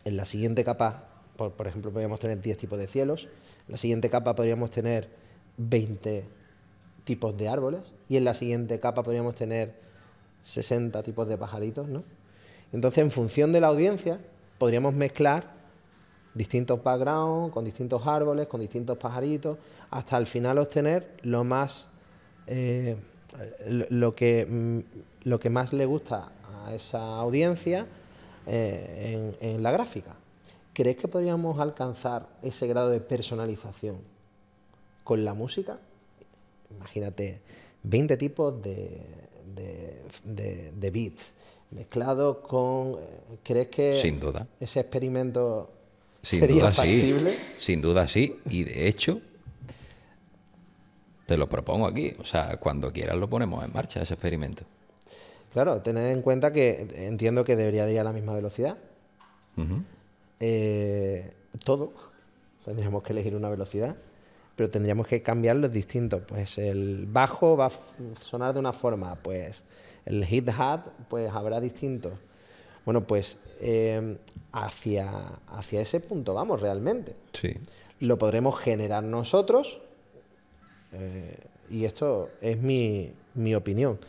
En 0.05 0.17
la 0.17 0.25
siguiente 0.25 0.63
capa, 0.63 1.03
por, 1.35 1.51
por 1.51 1.67
ejemplo, 1.67 1.91
podríamos 1.91 2.19
tener 2.19 2.41
10 2.41 2.57
tipos 2.57 2.79
de 2.79 2.87
cielos. 2.87 3.27
En 3.67 3.73
la 3.73 3.77
siguiente 3.77 4.09
capa 4.09 4.35
podríamos 4.35 4.71
tener 4.71 5.09
20 5.57 6.25
tipos 7.03 7.37
de 7.37 7.49
árboles. 7.49 7.81
Y 8.07 8.17
en 8.17 8.25
la 8.25 8.33
siguiente 8.33 8.79
capa 8.79 9.03
podríamos 9.03 9.35
tener 9.35 9.73
60 10.43 11.03
tipos 11.03 11.27
de 11.27 11.37
pajaritos, 11.37 11.87
¿no? 11.87 12.03
Entonces, 12.71 12.99
en 13.03 13.11
función 13.11 13.51
de 13.51 13.61
la 13.61 13.67
audiencia, 13.67 14.19
podríamos 14.57 14.93
mezclar 14.93 15.51
distintos 16.33 16.81
backgrounds, 16.83 17.51
con 17.53 17.65
distintos 17.65 18.05
árboles, 18.05 18.47
con 18.47 18.61
distintos 18.61 18.97
pajaritos, 18.97 19.57
hasta 19.89 20.17
al 20.17 20.27
final 20.27 20.57
obtener 20.59 21.09
lo 21.23 21.43
más 21.43 21.89
eh, 22.47 22.95
lo, 23.89 24.15
que 24.15 24.45
mm, 24.45 24.79
lo 25.27 25.39
que 25.39 25.49
más 25.49 25.73
le 25.73 25.85
gusta 25.85 26.31
a 26.65 26.73
esa 26.73 27.17
audiencia 27.17 27.85
eh, 28.47 29.35
en, 29.41 29.49
en 29.55 29.63
la 29.63 29.71
gráfica. 29.71 30.15
¿Crees 30.73 30.97
que 30.97 31.07
podríamos 31.07 31.59
alcanzar 31.59 32.27
ese 32.41 32.67
grado 32.67 32.89
de 32.89 33.01
personalización 33.01 33.97
con 35.03 35.23
la 35.25 35.33
música? 35.33 35.77
Imagínate 36.75 37.41
20 37.83 38.17
tipos 38.17 38.61
de, 38.61 39.01
de, 39.55 40.01
de- 40.23 40.71
de 40.71 40.91
beats 40.91 41.33
mezclados 41.71 42.37
con... 42.39 42.93
eh, 42.93 42.97
¿Crees 43.43 43.67
que 43.69 43.93
Sin 43.93 44.19
duda. 44.19 44.47
ese 44.59 44.79
experimento 44.79 45.69
Sin 46.23 46.39
sería 46.41 46.61
duda 46.63 46.71
factible? 46.71 47.31
sí. 47.31 47.37
Sin 47.57 47.81
duda 47.81 48.07
sí. 48.07 48.39
Y 48.49 48.63
de 48.63 48.87
hecho, 48.87 49.21
te 51.29 51.37
lo 51.37 51.47
propongo 51.47 51.85
aquí. 51.85 52.15
O 52.17 52.25
sea, 52.25 52.57
cuando 52.57 52.91
quieras 52.91 53.15
lo 53.15 53.29
ponemos 53.29 53.63
en 53.63 53.71
marcha, 53.71 54.01
ese 54.01 54.15
experimento. 54.15 54.63
Claro, 55.53 55.79
tened 55.79 56.11
en 56.11 56.23
cuenta 56.23 56.51
que 56.51 56.87
entiendo 56.95 57.43
que 57.43 57.55
debería 57.55 57.85
de 57.85 57.93
ir 57.93 57.99
a 57.99 58.03
la 58.03 58.11
misma 58.11 58.33
velocidad. 58.33 58.77
Eh, 60.39 61.31
todo. 61.63 61.93
Tendríamos 62.65 63.03
que 63.03 63.13
elegir 63.13 63.35
una 63.35 63.47
velocidad, 63.47 63.95
pero 64.55 64.69
tendríamos 64.69 65.05
que 65.05 65.21
cambiar 65.21 65.57
los 65.57 65.71
distintos. 65.71 66.23
Pues 66.27 66.57
el 66.57 67.05
bajo 67.07 67.55
va 67.55 67.67
a 67.67 67.71
sonar 68.19 68.53
de 68.53 68.59
una 68.59 68.73
forma, 68.73 69.15
pues 69.15 69.63
el 70.05 70.25
hit 70.25 70.49
hat, 70.49 70.87
pues 71.09 71.31
habrá 71.31 71.61
distintos. 71.61 72.13
Bueno, 72.85 73.05
pues 73.05 73.37
eh, 73.61 74.17
hacia, 74.51 75.11
hacia 75.47 75.81
ese 75.81 75.99
punto 75.99 76.33
vamos 76.33 76.59
realmente. 76.59 77.15
Sí. 77.33 77.53
Lo 77.99 78.17
podremos 78.17 78.59
generar 78.59 79.03
nosotros, 79.03 79.79
eh, 80.93 81.37
y 81.69 81.85
esto 81.85 82.29
es 82.41 82.57
mi, 82.59 83.11
mi 83.35 83.55
opinión. 83.55 83.99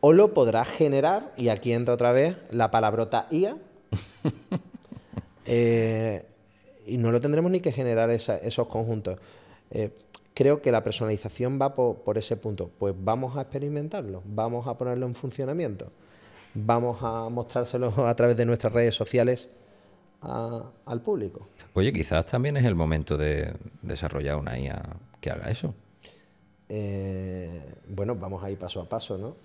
O 0.00 0.12
lo 0.12 0.32
podrá 0.34 0.64
generar, 0.64 1.32
y 1.36 1.48
aquí 1.48 1.72
entra 1.72 1.94
otra 1.94 2.12
vez 2.12 2.36
la 2.50 2.70
palabrota 2.70 3.26
IA, 3.30 3.56
eh, 5.46 6.24
y 6.86 6.96
no 6.98 7.10
lo 7.12 7.20
tendremos 7.20 7.50
ni 7.50 7.60
que 7.60 7.72
generar 7.72 8.10
esa- 8.10 8.36
esos 8.38 8.66
conjuntos. 8.68 9.18
Eh, 9.70 9.90
creo 10.34 10.62
que 10.62 10.70
la 10.72 10.82
personalización 10.82 11.58
va 11.60 11.74
po- 11.74 11.94
por, 12.04 12.16
ese 12.18 12.36
punto. 12.36 12.70
Pues 12.78 12.94
vamos 12.98 13.36
a 13.36 13.42
experimentarlo, 13.42 14.22
vamos 14.24 14.66
a 14.66 14.76
ponerlo 14.78 15.06
en 15.06 15.14
funcionamiento, 15.14 15.90
vamos 16.54 16.98
a 17.02 17.28
mostrárselo 17.28 17.92
a 18.06 18.14
través 18.14 18.36
de 18.36 18.46
nuestras 18.46 18.72
redes 18.72 18.94
sociales 18.94 19.50
a- 20.22 20.62
al 20.86 21.00
público. 21.02 21.46
Oye, 21.74 21.92
quizás 21.92 22.26
también 22.26 22.56
es 22.56 22.64
el 22.64 22.74
momento 22.74 23.16
de 23.16 23.52
desarrollar 23.82 24.36
una 24.36 24.58
IA 24.58 24.82
que 25.20 25.30
haga 25.30 25.50
eso. 25.50 25.74
Eh, 26.68 27.74
bueno, 27.88 28.14
vamos 28.14 28.42
a 28.44 28.50
ir 28.50 28.58
paso 28.58 28.80
a 28.80 28.88
paso, 28.88 29.16
¿no? 29.16 29.36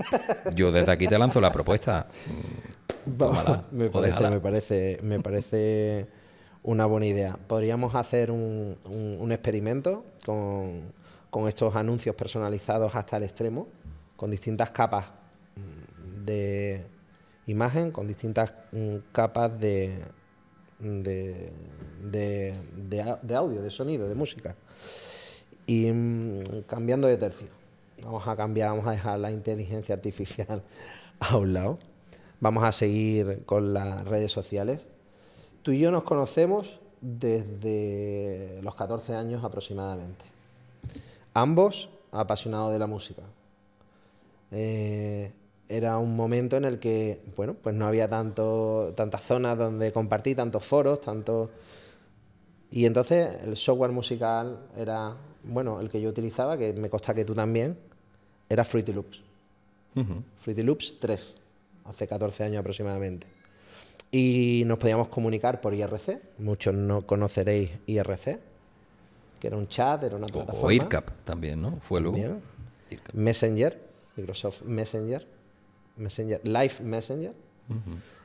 Yo 0.54 0.72
desde 0.72 0.90
aquí 0.92 1.06
te 1.06 1.18
lanzo 1.18 1.40
la 1.40 1.52
propuesta. 1.52 2.06
Tómala, 3.42 3.64
me, 3.70 3.90
parece, 3.90 4.20
me, 4.30 4.40
parece, 4.40 4.98
me 5.02 5.20
parece 5.20 6.06
una 6.62 6.86
buena 6.86 7.06
idea. 7.06 7.38
Podríamos 7.46 7.94
hacer 7.94 8.30
un, 8.30 8.76
un- 8.90 9.16
un 9.20 9.32
experimento 9.32 10.04
con, 10.24 10.92
con 11.30 11.48
estos 11.48 11.74
anuncios 11.76 12.14
personalizados 12.14 12.94
hasta 12.94 13.16
el 13.16 13.22
extremo, 13.24 13.68
con 14.16 14.30
distintas 14.30 14.70
capas 14.70 15.06
mm, 15.56 16.24
de 16.24 16.86
imagen, 17.46 17.90
con 17.90 18.06
distintas 18.06 18.52
mm, 18.72 18.96
capas 19.12 19.58
de, 19.58 19.98
de, 20.78 21.50
de- 22.02 22.54
de 22.76 23.02
au- 23.02 23.18
de 23.22 23.34
audio, 23.34 23.62
de 23.62 23.70
sonido, 23.70 24.08
de 24.08 24.14
música. 24.14 24.54
Y 25.70 25.92
mm, 25.92 26.64
cambiando 26.66 27.06
de 27.06 27.16
tercio. 27.16 27.46
Vamos 28.02 28.26
a 28.26 28.34
cambiar, 28.34 28.70
vamos 28.70 28.88
a 28.88 28.90
dejar 28.90 29.20
la 29.20 29.30
inteligencia 29.30 29.94
artificial 29.94 30.64
a 31.20 31.36
un 31.36 31.52
lado. 31.52 31.78
Vamos 32.40 32.64
a 32.64 32.72
seguir 32.72 33.44
con 33.46 33.72
las 33.72 34.04
redes 34.04 34.32
sociales. 34.32 34.84
Tú 35.62 35.70
y 35.70 35.78
yo 35.78 35.92
nos 35.92 36.02
conocemos 36.02 36.80
desde 37.00 38.58
los 38.62 38.74
14 38.74 39.14
años 39.14 39.44
aproximadamente. 39.44 40.24
Ambos 41.34 41.88
apasionados 42.10 42.72
de 42.72 42.78
la 42.80 42.88
música. 42.88 43.22
Eh, 44.50 45.30
era 45.68 45.98
un 45.98 46.16
momento 46.16 46.56
en 46.56 46.64
el 46.64 46.80
que, 46.80 47.22
bueno, 47.36 47.54
pues 47.54 47.76
no 47.76 47.86
había 47.86 48.08
tanto, 48.08 48.92
tantas 48.96 49.22
zonas 49.22 49.56
donde 49.56 49.92
compartir, 49.92 50.34
tantos 50.34 50.64
foros, 50.64 51.00
tantos... 51.00 51.50
Y 52.72 52.86
entonces 52.86 53.28
el 53.44 53.56
software 53.56 53.92
musical 53.92 54.58
era, 54.76 55.16
bueno, 55.44 55.80
el 55.80 55.88
que 55.88 56.00
yo 56.00 56.08
utilizaba, 56.10 56.56
que 56.56 56.72
me 56.72 56.90
consta 56.90 57.14
que 57.14 57.24
tú 57.24 57.34
también, 57.34 57.76
era 58.48 58.64
Fruity 58.64 58.92
Loops. 58.92 59.22
Ujú. 59.96 60.22
Fruity 60.38 60.62
Loops 60.62 61.00
3, 61.00 61.40
hace 61.86 62.06
14 62.06 62.44
años 62.44 62.60
aproximadamente. 62.60 63.26
Y 64.12 64.64
nos 64.66 64.78
podíamos 64.78 65.08
comunicar 65.08 65.60
por 65.60 65.74
IRC, 65.74 66.20
muchos 66.38 66.74
no 66.74 67.06
conoceréis 67.06 67.70
IRC, 67.86 68.38
que 69.38 69.46
era 69.46 69.56
un 69.56 69.68
chat, 69.68 70.02
era 70.02 70.16
una 70.16 70.26
plataforma. 70.26 70.66
o 70.66 70.70
IRCAP 70.70 71.10
también, 71.24 71.62
¿no? 71.62 71.78
Fue 71.82 72.00
luego. 72.00 72.16
También. 72.16 72.42
Messenger, 73.12 73.80
Microsoft 74.16 74.62
Messenger, 74.62 75.26
Messenger, 75.96 76.40
Live 76.46 76.74
Messenger. 76.82 77.32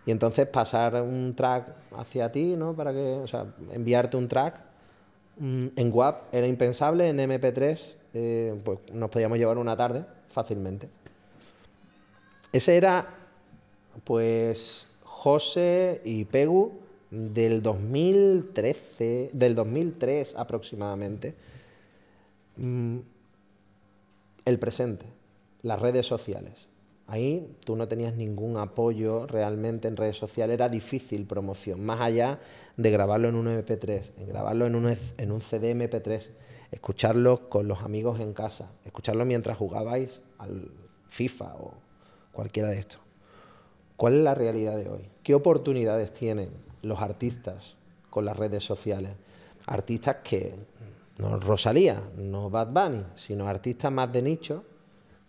Y 0.08 0.12
entonces 0.12 0.48
pasar 0.48 1.00
un 1.04 1.36
track 1.36 1.72
hacia 1.96 2.32
ti, 2.32 2.56
¿no? 2.56 2.74
Para 2.76 2.92
que, 2.92 3.14
o 3.14 3.28
sea, 3.28 3.46
enviarte 3.72 4.18
un 4.18 4.28
track 4.28 4.60
en 5.40 5.92
WAP 5.94 6.34
era 6.34 6.48
impensable, 6.48 7.10
en 7.10 7.18
MP3 7.18 7.96
eh, 8.18 8.58
pues 8.64 8.80
nos 8.94 9.10
podíamos 9.10 9.38
llevar 9.38 9.58
una 9.58 9.76
tarde 9.76 10.06
fácilmente. 10.30 10.88
Ese 12.54 12.78
era, 12.78 13.14
pues, 14.06 14.88
José 15.04 16.02
y 16.06 16.24
Pegu 16.24 16.80
del 17.12 17.62
2013, 17.62 19.32
del 19.34 19.54
2003 19.54 20.36
aproximadamente. 20.38 21.36
Mm, 22.56 23.00
el 24.46 24.60
presente, 24.60 25.06
las 25.64 25.82
redes 25.82 26.06
sociales. 26.06 26.70
Ahí 27.08 27.56
tú 27.64 27.76
no 27.76 27.88
tenías 27.88 28.16
ningún 28.16 28.58
apoyo 28.58 29.28
realmente 29.28 29.88
en 29.88 29.96
redes 29.96 30.18
sociales, 30.18 30.56
era 30.56 30.70
difícil 30.70 31.26
promoción, 31.28 31.84
más 31.86 32.02
allá 32.02 32.40
de 32.78 32.90
grabarlo 32.90 33.30
en 33.30 33.36
un 33.36 33.46
MP3, 33.46 34.12
en 34.18 34.28
grabarlo 34.28 34.66
en 34.66 34.76
un, 34.76 34.98
en 35.18 35.32
un 35.32 35.42
CD 35.42 35.76
MP3, 35.76 36.32
escucharlo 36.72 37.48
con 37.48 37.68
los 37.68 37.82
amigos 37.82 38.20
en 38.20 38.34
casa, 38.34 38.72
escucharlo 38.86 39.24
mientras 39.24 39.56
jugabais 39.56 40.22
al 40.40 40.72
FIFA 41.08 41.56
o 41.56 41.74
cualquiera 42.32 42.70
de 42.70 42.80
estos. 42.80 43.02
¿Cuál 43.98 44.16
es 44.16 44.24
la 44.24 44.34
realidad 44.34 44.76
de 44.76 44.90
hoy? 44.90 45.10
¿Qué 45.22 45.36
oportunidades 45.36 46.12
tienen 46.12 46.50
los 46.82 47.00
artistas 47.02 47.78
con 48.10 48.26
las 48.26 48.36
redes 48.36 48.64
sociales? 48.64 49.12
Artistas 49.68 50.18
que 50.24 50.56
no 51.20 51.40
Rosalía, 51.40 52.02
no 52.18 52.50
Bad 52.50 52.74
Bunny, 52.74 53.06
sino 53.16 53.48
artistas 53.48 53.92
más 53.92 54.12
de 54.12 54.22
nicho 54.24 54.64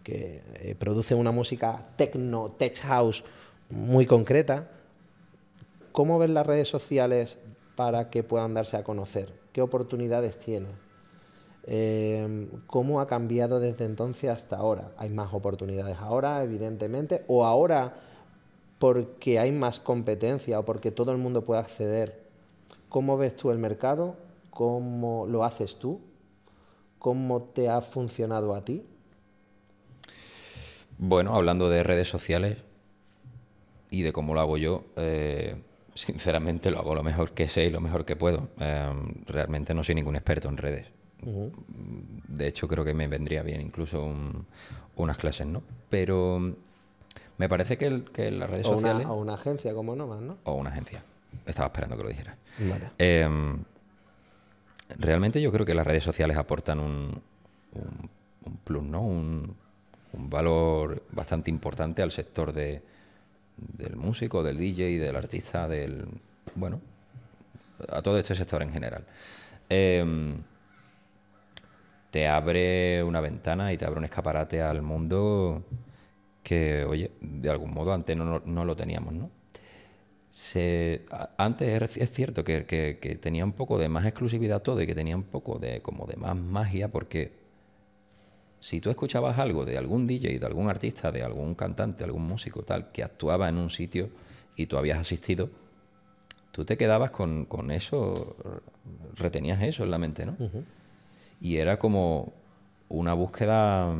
que 0.06 0.40
eh, 0.60 0.76
producen 0.78 1.18
una 1.18 1.32
música 1.32 1.84
techno, 1.96 2.52
tech 2.52 2.78
house 2.82 3.24
muy 3.68 4.06
concreta, 4.06 4.70
¿cómo 5.90 6.20
ves 6.20 6.30
las 6.30 6.46
redes 6.46 6.68
sociales 6.68 7.38
para 7.74 8.08
que 8.08 8.22
puedan 8.22 8.54
darse 8.54 8.76
a 8.76 8.84
conocer? 8.84 9.32
¿Qué 9.52 9.62
oportunidades 9.62 10.38
tiene? 10.38 10.68
Eh, 11.64 12.46
¿Cómo 12.68 13.00
ha 13.00 13.08
cambiado 13.08 13.58
desde 13.58 13.84
entonces 13.84 14.30
hasta 14.30 14.58
ahora? 14.58 14.92
¿Hay 14.96 15.10
más 15.10 15.34
oportunidades 15.34 15.96
ahora, 15.98 16.40
evidentemente? 16.44 17.24
¿O 17.26 17.44
ahora 17.44 17.96
porque 18.78 19.40
hay 19.40 19.50
más 19.50 19.80
competencia 19.80 20.60
o 20.60 20.64
porque 20.64 20.92
todo 20.92 21.10
el 21.10 21.18
mundo 21.18 21.44
puede 21.44 21.62
acceder? 21.62 22.22
¿Cómo 22.88 23.18
ves 23.18 23.34
tú 23.34 23.50
el 23.50 23.58
mercado? 23.58 24.14
¿Cómo 24.50 25.26
lo 25.26 25.42
haces 25.42 25.74
tú? 25.74 25.98
¿Cómo 27.00 27.42
te 27.42 27.68
ha 27.68 27.80
funcionado 27.80 28.54
a 28.54 28.64
ti? 28.64 28.84
Bueno, 30.98 31.34
hablando 31.34 31.68
de 31.68 31.82
redes 31.82 32.08
sociales 32.08 32.58
y 33.90 34.02
de 34.02 34.12
cómo 34.12 34.34
lo 34.34 34.40
hago 34.40 34.56
yo, 34.56 34.84
eh, 34.96 35.56
sinceramente 35.94 36.70
lo 36.70 36.78
hago 36.78 36.94
lo 36.94 37.02
mejor 37.02 37.32
que 37.32 37.48
sé 37.48 37.66
y 37.66 37.70
lo 37.70 37.80
mejor 37.80 38.04
que 38.04 38.16
puedo. 38.16 38.48
Eh, 38.60 38.92
realmente 39.26 39.74
no 39.74 39.82
soy 39.82 39.94
ningún 39.94 40.16
experto 40.16 40.48
en 40.48 40.56
redes. 40.56 40.86
De 42.28 42.46
hecho, 42.46 42.68
creo 42.68 42.84
que 42.84 42.94
me 42.94 43.08
vendría 43.08 43.42
bien 43.42 43.60
incluso 43.60 44.14
unas 44.96 45.16
clases, 45.16 45.46
¿no? 45.46 45.62
Pero 45.88 46.54
me 47.38 47.48
parece 47.48 47.76
que, 47.76 47.90
las 48.30 48.50
redes 48.50 48.66
sociales... 48.66 49.06
o 49.06 49.14
una 49.14 49.34
agencia 49.34 49.74
como 49.74 49.96
Nomad, 49.96 50.20
¿no? 50.20 50.38
O 50.44 50.54
una 50.54 50.70
agencia. 50.70 51.02
Estaba 51.44 51.66
esperando 51.66 51.96
que 51.96 52.02
lo 52.02 52.08
dijera. 52.08 52.36
Em, 52.98 53.62
realmente 54.98 55.40
yo 55.40 55.52
creo 55.52 55.66
que 55.66 55.74
las 55.74 55.86
redes 55.86 56.04
sociales 56.04 56.36
aportan 56.36 56.80
un, 56.80 57.20
un, 57.72 58.56
plus, 58.64 58.84
¿no? 58.84 59.02
Un, 59.02 59.56
un, 60.16 60.30
valor 60.30 61.04
bastante 61.12 61.50
importante 61.50 62.02
al 62.02 62.10
sector 62.10 62.52
de, 62.52 62.82
del 63.56 63.96
músico, 63.96 64.42
del 64.42 64.58
DJ, 64.58 64.98
del 64.98 65.16
artista, 65.16 65.68
del... 65.68 66.06
Bueno, 66.54 66.80
a 67.88 68.02
todo 68.02 68.18
este 68.18 68.34
sector 68.34 68.62
en 68.62 68.72
general. 68.72 69.04
Em, 69.68 70.42
te 72.10 72.28
abre 72.28 73.02
una 73.02 73.20
ventana 73.20 73.72
y 73.72 73.76
te 73.76 73.84
abre 73.84 73.98
un 73.98 74.04
escaparate 74.04 74.62
al 74.62 74.82
mundo 74.82 75.64
que, 76.42 76.84
oye, 76.84 77.10
de 77.20 77.50
algún 77.50 77.74
modo 77.74 77.92
antes 77.92 78.16
no, 78.16 78.40
no 78.44 78.64
lo 78.64 78.76
teníamos, 78.76 79.12
¿no? 79.12 79.30
Antes 81.38 81.96
es 81.96 82.10
cierto 82.10 82.44
que, 82.44 82.66
que, 82.66 83.16
tenía 83.16 83.42
un 83.44 83.52
poco 83.52 83.78
de 83.78 83.88
más 83.88 84.04
exclusividad 84.04 84.60
todo 84.60 84.82
y 84.82 84.86
que 84.86 84.94
tenía 84.94 85.16
un 85.16 85.22
poco 85.22 85.58
de 85.58 85.80
como 85.80 86.04
de 86.06 86.16
más 86.16 86.36
magia 86.36 86.88
porque 86.88 87.32
si 88.60 88.80
tú 88.80 88.90
escuchabas 88.90 89.38
algo 89.38 89.64
de 89.64 89.78
algún 89.78 90.06
DJ, 90.06 90.38
de 90.38 90.46
algún 90.46 90.68
artista, 90.68 91.12
de 91.12 91.22
algún 91.22 91.54
cantante, 91.54 92.04
algún 92.04 92.26
músico 92.26 92.62
tal, 92.62 92.90
que 92.90 93.02
actuaba 93.02 93.48
en 93.48 93.58
un 93.58 93.70
sitio 93.70 94.08
y 94.56 94.66
tú 94.66 94.78
habías 94.78 94.98
asistido, 94.98 95.50
tú 96.52 96.64
te 96.64 96.76
quedabas 96.76 97.10
con, 97.10 97.44
con 97.44 97.70
eso, 97.70 98.36
retenías 99.14 99.62
eso 99.62 99.84
en 99.84 99.90
la 99.90 99.98
mente, 99.98 100.26
¿no? 100.26 100.36
Y 101.40 101.56
era 101.56 101.78
como 101.78 102.32
una 102.88 103.12
búsqueda 103.12 103.94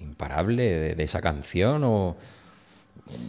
imparable 0.00 0.94
de, 0.94 1.04
esa 1.04 1.20
canción 1.20 1.84
o 1.84 2.16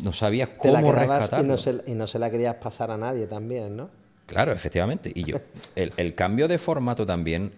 no 0.03 0.13
sabías 0.13 0.49
cómo 0.57 0.91
rescatarlo. 0.91 1.45
Y 1.45 1.47
no, 1.47 1.57
se, 1.57 1.81
y 1.87 1.93
no 1.93 2.07
se 2.07 2.19
la 2.19 2.29
querías 2.29 2.55
pasar 2.55 2.91
a 2.91 2.97
nadie 2.97 3.27
también, 3.27 3.77
¿no? 3.77 3.89
Claro, 4.25 4.51
efectivamente. 4.51 5.11
Y 5.13 5.23
yo, 5.23 5.37
el, 5.75 6.15
cambio 6.15 6.47
de 6.47 6.57
formato 6.57 7.05
también, 7.05 7.53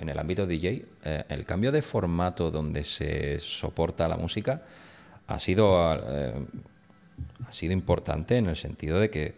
en 0.00 0.08
el 0.08 0.18
ámbito 0.18 0.46
DJ, 0.46 0.84
eh, 1.04 1.24
el 1.28 1.44
cambio 1.44 1.70
de 1.70 1.82
formato 1.82 2.50
donde 2.50 2.84
se 2.84 3.38
soporta 3.38 4.08
la 4.08 4.16
música 4.16 4.62
ha 5.26 5.38
sido, 5.38 5.94
eh, 5.94 6.34
ha 7.46 7.52
sido 7.52 7.72
importante 7.72 8.36
en 8.36 8.46
el 8.46 8.56
sentido 8.56 8.98
de 8.98 9.10
que 9.10 9.34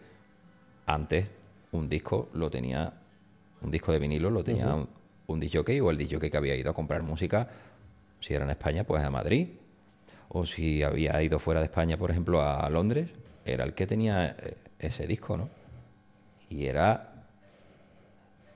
antes 0.85 1.29
un 1.71 1.87
disco 1.89 2.29
lo 2.33 2.49
tenía, 2.49 2.93
un 3.61 3.71
disco 3.71 3.91
de 3.91 3.99
vinilo 3.99 4.29
lo 4.29 4.43
tenía 4.43 4.73
un, 4.73 4.89
un 5.27 5.39
disc 5.39 5.55
o 5.55 5.91
el 5.91 5.97
disc 5.97 6.17
que 6.19 6.37
había 6.37 6.55
ido 6.55 6.71
a 6.71 6.73
comprar 6.73 7.03
música 7.03 7.47
si 8.23 8.33
era 8.33 8.45
en 8.45 8.51
España, 8.51 8.85
pues 8.85 9.03
a 9.03 9.09
Madrid. 9.09 9.49
O 10.29 10.45
si 10.45 10.81
había 10.81 11.21
ido 11.21 11.39
fuera 11.39 11.59
de 11.59 11.65
España, 11.65 11.97
por 11.97 12.09
ejemplo, 12.09 12.41
a 12.41 12.69
Londres, 12.69 13.09
era 13.45 13.65
el 13.65 13.73
que 13.73 13.85
tenía 13.85 14.35
eh, 14.39 14.55
ese 14.79 15.05
disco, 15.05 15.35
¿no? 15.35 15.49
Y 16.49 16.65
era, 16.65 17.12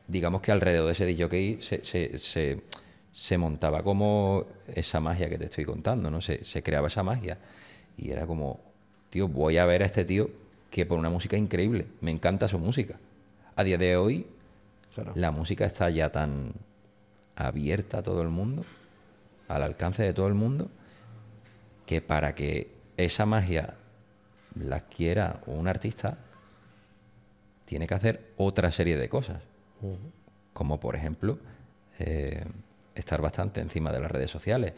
digamos 0.07 0.41
que 0.41 0.51
alrededor 0.51 0.87
de 0.87 0.91
ese 0.93 1.05
disco 1.05 1.29
se, 1.61 1.83
se, 1.83 2.61
se, 3.11 3.37
montaba 3.37 3.83
como 3.83 4.45
esa 4.67 4.99
magia 4.99 5.29
que 5.29 5.37
te 5.37 5.45
estoy 5.45 5.65
contando, 5.65 6.09
¿no? 6.09 6.21
Se, 6.21 6.63
creaba 6.63 6.87
esa 6.87 7.03
magia. 7.03 7.37
Y 7.97 8.11
era 8.11 8.25
como, 8.25 8.59
tío, 9.09 9.27
voy 9.27 9.57
a 9.57 9.65
ver 9.65 9.83
a 9.83 9.85
este 9.85 10.05
tío 10.05 10.29
que 10.69 10.85
por 10.85 10.99
una 10.99 11.09
música 11.09 11.37
increíble, 11.37 11.87
me 12.01 12.11
encanta 12.11 12.47
su 12.47 12.59
música. 12.59 12.99
A 13.55 13.63
día 13.63 13.77
de 13.77 13.97
hoy, 13.97 14.27
la 15.15 15.31
música 15.31 15.65
está 15.65 15.89
ya 15.89 16.11
tan 16.11 16.53
abierta 17.35 17.99
a 17.99 18.03
todo 18.03 18.21
el 18.21 18.29
mundo 18.29 18.63
al 19.47 19.63
alcance 19.63 20.03
de 20.03 20.13
todo 20.13 20.27
el 20.27 20.33
mundo, 20.33 20.69
que 21.85 22.01
para 22.01 22.35
que 22.35 22.71
esa 22.97 23.25
magia 23.25 23.75
la 24.55 24.81
quiera 24.81 25.41
un 25.45 25.67
artista, 25.67 26.17
tiene 27.65 27.87
que 27.87 27.93
hacer 27.93 28.31
otra 28.37 28.71
serie 28.71 28.97
de 28.97 29.09
cosas. 29.09 29.41
Como 30.53 30.79
por 30.79 30.95
ejemplo, 30.95 31.37
eh, 31.99 32.43
estar 32.95 33.21
bastante 33.21 33.61
encima 33.61 33.91
de 33.91 33.99
las 33.99 34.11
redes 34.11 34.31
sociales, 34.31 34.73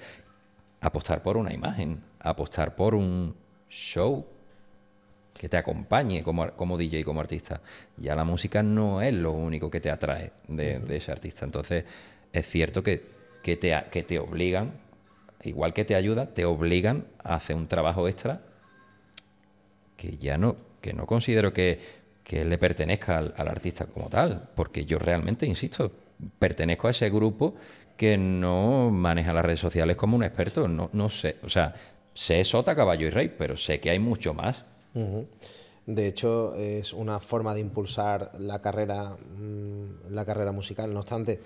apostar 0.82 1.22
por 1.22 1.38
una 1.38 1.54
imagen, 1.54 2.02
apostar 2.20 2.76
por 2.76 2.96
un 2.96 3.36
show 3.70 4.26
que 5.34 5.48
te 5.48 5.58
acompañe 5.58 6.22
como, 6.22 6.52
como 6.52 6.78
DJ, 6.78 7.04
como 7.04 7.22
artista. 7.22 7.62
Ya 7.98 8.16
la 8.16 8.26
música 8.26 8.62
no 8.62 9.02
es 9.02 9.16
lo 9.16 9.32
único 9.32 9.72
que 9.72 9.80
te 9.80 9.90
atrae 9.90 10.32
de, 10.48 10.80
de 10.80 10.98
ese 10.98 11.12
artista. 11.12 11.46
Entonces, 11.46 11.86
es 12.34 12.48
cierto 12.48 12.84
que 12.84 13.20
que 13.42 13.58
te, 13.58 13.78
que 13.92 14.04
te 14.04 14.20
obligan, 14.20 14.74
igual 15.44 15.74
que 15.74 15.86
te 15.86 15.96
ayuda, 15.96 16.34
te 16.34 16.46
obligan 16.46 17.06
a 17.24 17.36
hacer 17.36 17.56
un 17.56 17.68
trabajo 17.68 18.08
extra 18.08 18.42
que 19.98 20.18
ya 20.18 20.38
no, 20.38 20.56
que 20.82 20.94
no 20.94 21.06
considero 21.06 21.54
que, 21.54 21.80
le 22.32 22.58
pertenezca 22.58 23.18
al, 23.18 23.48
artista 23.48 23.86
como 23.86 24.10
tal, 24.10 24.50
porque 24.56 24.86
yo 24.86 25.00
realmente, 25.00 25.46
insisto, 25.46 25.92
pertenezco 26.38 26.88
a 26.88 26.92
ese 26.92 27.10
grupo 27.10 27.56
que 27.98 28.18
no 28.18 28.92
maneja 28.92 29.34
las 29.34 29.44
redes 29.44 29.60
sociales 29.60 29.98
como 29.98 30.16
un 30.16 30.24
experto, 30.24 30.68
no, 30.68 30.90
no 30.94 31.10
sé, 31.10 31.38
o 31.44 31.50
sea, 31.50 31.74
sé 32.14 32.44
sota, 32.44 32.76
caballo 32.76 33.08
y 33.08 33.10
rey, 33.10 33.34
pero 33.38 33.58
sé 33.58 33.80
que 33.80 33.90
hay 33.90 34.00
mucho 34.00 34.34
más. 34.34 34.64
De 35.86 36.08
hecho, 36.08 36.56
es 36.56 36.94
una 36.94 37.20
forma 37.20 37.54
de 37.54 37.62
impulsar 37.62 38.32
la 38.38 38.62
carrera, 38.62 39.16
mm, 39.16 40.12
la 40.12 40.24
carrera 40.24 40.52
musical. 40.52 40.94
No 40.94 41.00
obstante, 41.00 41.40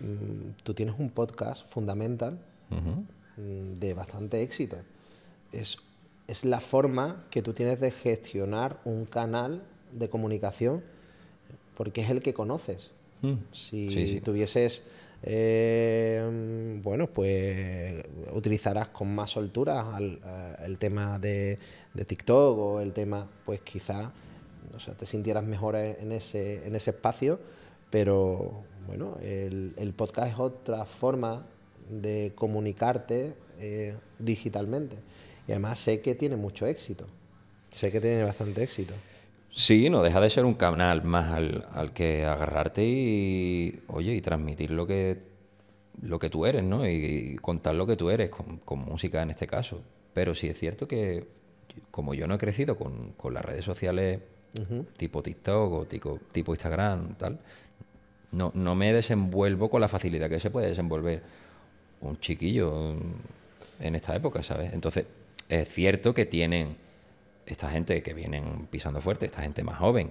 Mm, 0.00 0.52
tú 0.62 0.72
tienes 0.72 0.94
un 0.98 1.10
podcast 1.10 1.68
fundamental 1.68 2.38
mm, 2.70 3.74
de 3.74 3.94
bastante 3.94 4.42
éxito. 4.42 4.76
Es, 5.52 5.78
es 6.26 6.44
la 6.44 6.60
forma 6.60 7.26
que 7.30 7.42
tú 7.42 7.52
tienes 7.52 7.80
de 7.80 7.90
gestionar 7.90 8.80
un 8.84 9.04
canal 9.04 9.62
de 9.92 10.08
comunicación 10.08 10.82
porque 11.76 12.02
es 12.02 12.10
el 12.10 12.20
que 12.20 12.34
conoces. 12.34 12.90
Mm. 13.22 13.34
Si 13.52 14.20
tuvieses, 14.20 14.82
eh, 15.22 16.78
bueno, 16.82 17.06
pues 17.06 18.04
utilizarás 18.32 18.88
con 18.88 19.14
más 19.14 19.30
soltura 19.30 19.86
eh, 19.98 20.56
el 20.64 20.78
tema 20.78 21.18
de, 21.18 21.58
de, 21.94 22.04
TikTok 22.04 22.58
o 22.58 22.80
el 22.80 22.92
tema, 22.92 23.26
pues 23.44 23.60
quizá, 23.60 24.12
o 24.74 24.78
sea, 24.78 24.94
te 24.94 25.06
sintieras 25.06 25.44
mejor 25.44 25.76
en 25.76 26.12
ese, 26.12 26.66
en 26.66 26.76
ese 26.76 26.90
espacio, 26.90 27.38
pero 27.90 28.62
bueno, 28.86 29.16
el, 29.22 29.92
podcast 29.96 30.32
es 30.32 30.38
otra 30.38 30.84
forma 30.84 31.46
de 31.88 32.32
comunicarte 32.34 33.34
eh, 33.58 33.94
digitalmente. 34.18 34.96
Y 35.46 35.52
además 35.52 35.78
sé 35.78 36.00
que 36.00 36.14
tiene 36.14 36.36
mucho 36.36 36.66
éxito. 36.66 37.06
Sé 37.70 37.90
que 37.90 38.00
tiene 38.00 38.22
bastante 38.24 38.62
éxito. 38.62 38.94
Sí, 39.52 39.90
no 39.90 40.02
deja 40.02 40.20
de 40.20 40.30
ser 40.30 40.44
un 40.44 40.54
canal 40.54 41.02
más 41.02 41.32
al, 41.32 41.92
que 41.92 42.24
agarrarte 42.24 42.84
y, 42.84 43.80
oye, 43.88 44.14
y 44.14 44.20
transmitir 44.20 44.70
lo 44.70 44.86
que, 44.86 45.18
lo 46.02 46.18
que 46.18 46.30
tú 46.30 46.46
eres, 46.46 46.62
¿no? 46.62 46.88
Y, 46.88 47.36
contar 47.40 47.74
lo 47.74 47.86
que 47.86 47.96
tú 47.96 48.10
eres, 48.10 48.30
con, 48.30 48.78
música 48.78 49.22
en 49.22 49.30
este 49.30 49.46
caso. 49.46 49.82
Pero 50.12 50.34
sí 50.34 50.48
es 50.48 50.58
cierto 50.58 50.86
que, 50.86 51.26
como 51.90 52.14
yo 52.14 52.26
no 52.26 52.34
he 52.34 52.38
crecido 52.38 52.76
con, 52.76 53.14
las 53.32 53.44
redes 53.44 53.64
sociales 53.64 54.20
tipo 54.96 55.22
TikTok 55.22 55.72
o 55.72 55.84
tipo, 55.84 56.18
tipo 56.32 56.52
Instagram, 56.52 57.14
tal, 57.14 57.38
no, 58.32 58.50
no 58.54 58.74
me 58.74 58.92
desenvuelvo 58.92 59.70
con 59.70 59.80
la 59.80 59.88
facilidad 59.88 60.28
que 60.28 60.40
se 60.40 60.50
puede 60.50 60.68
desenvolver 60.68 61.22
un 62.00 62.18
chiquillo 62.18 62.96
en 63.80 63.94
esta 63.94 64.14
época, 64.14 64.42
¿sabes? 64.42 64.72
Entonces, 64.72 65.06
es 65.48 65.68
cierto 65.68 66.14
que 66.14 66.26
tienen 66.26 66.76
esta 67.54 67.70
gente 67.70 68.02
que 68.02 68.14
vienen 68.14 68.66
pisando 68.70 69.00
fuerte, 69.00 69.26
esta 69.26 69.42
gente 69.42 69.62
más 69.62 69.78
joven, 69.78 70.10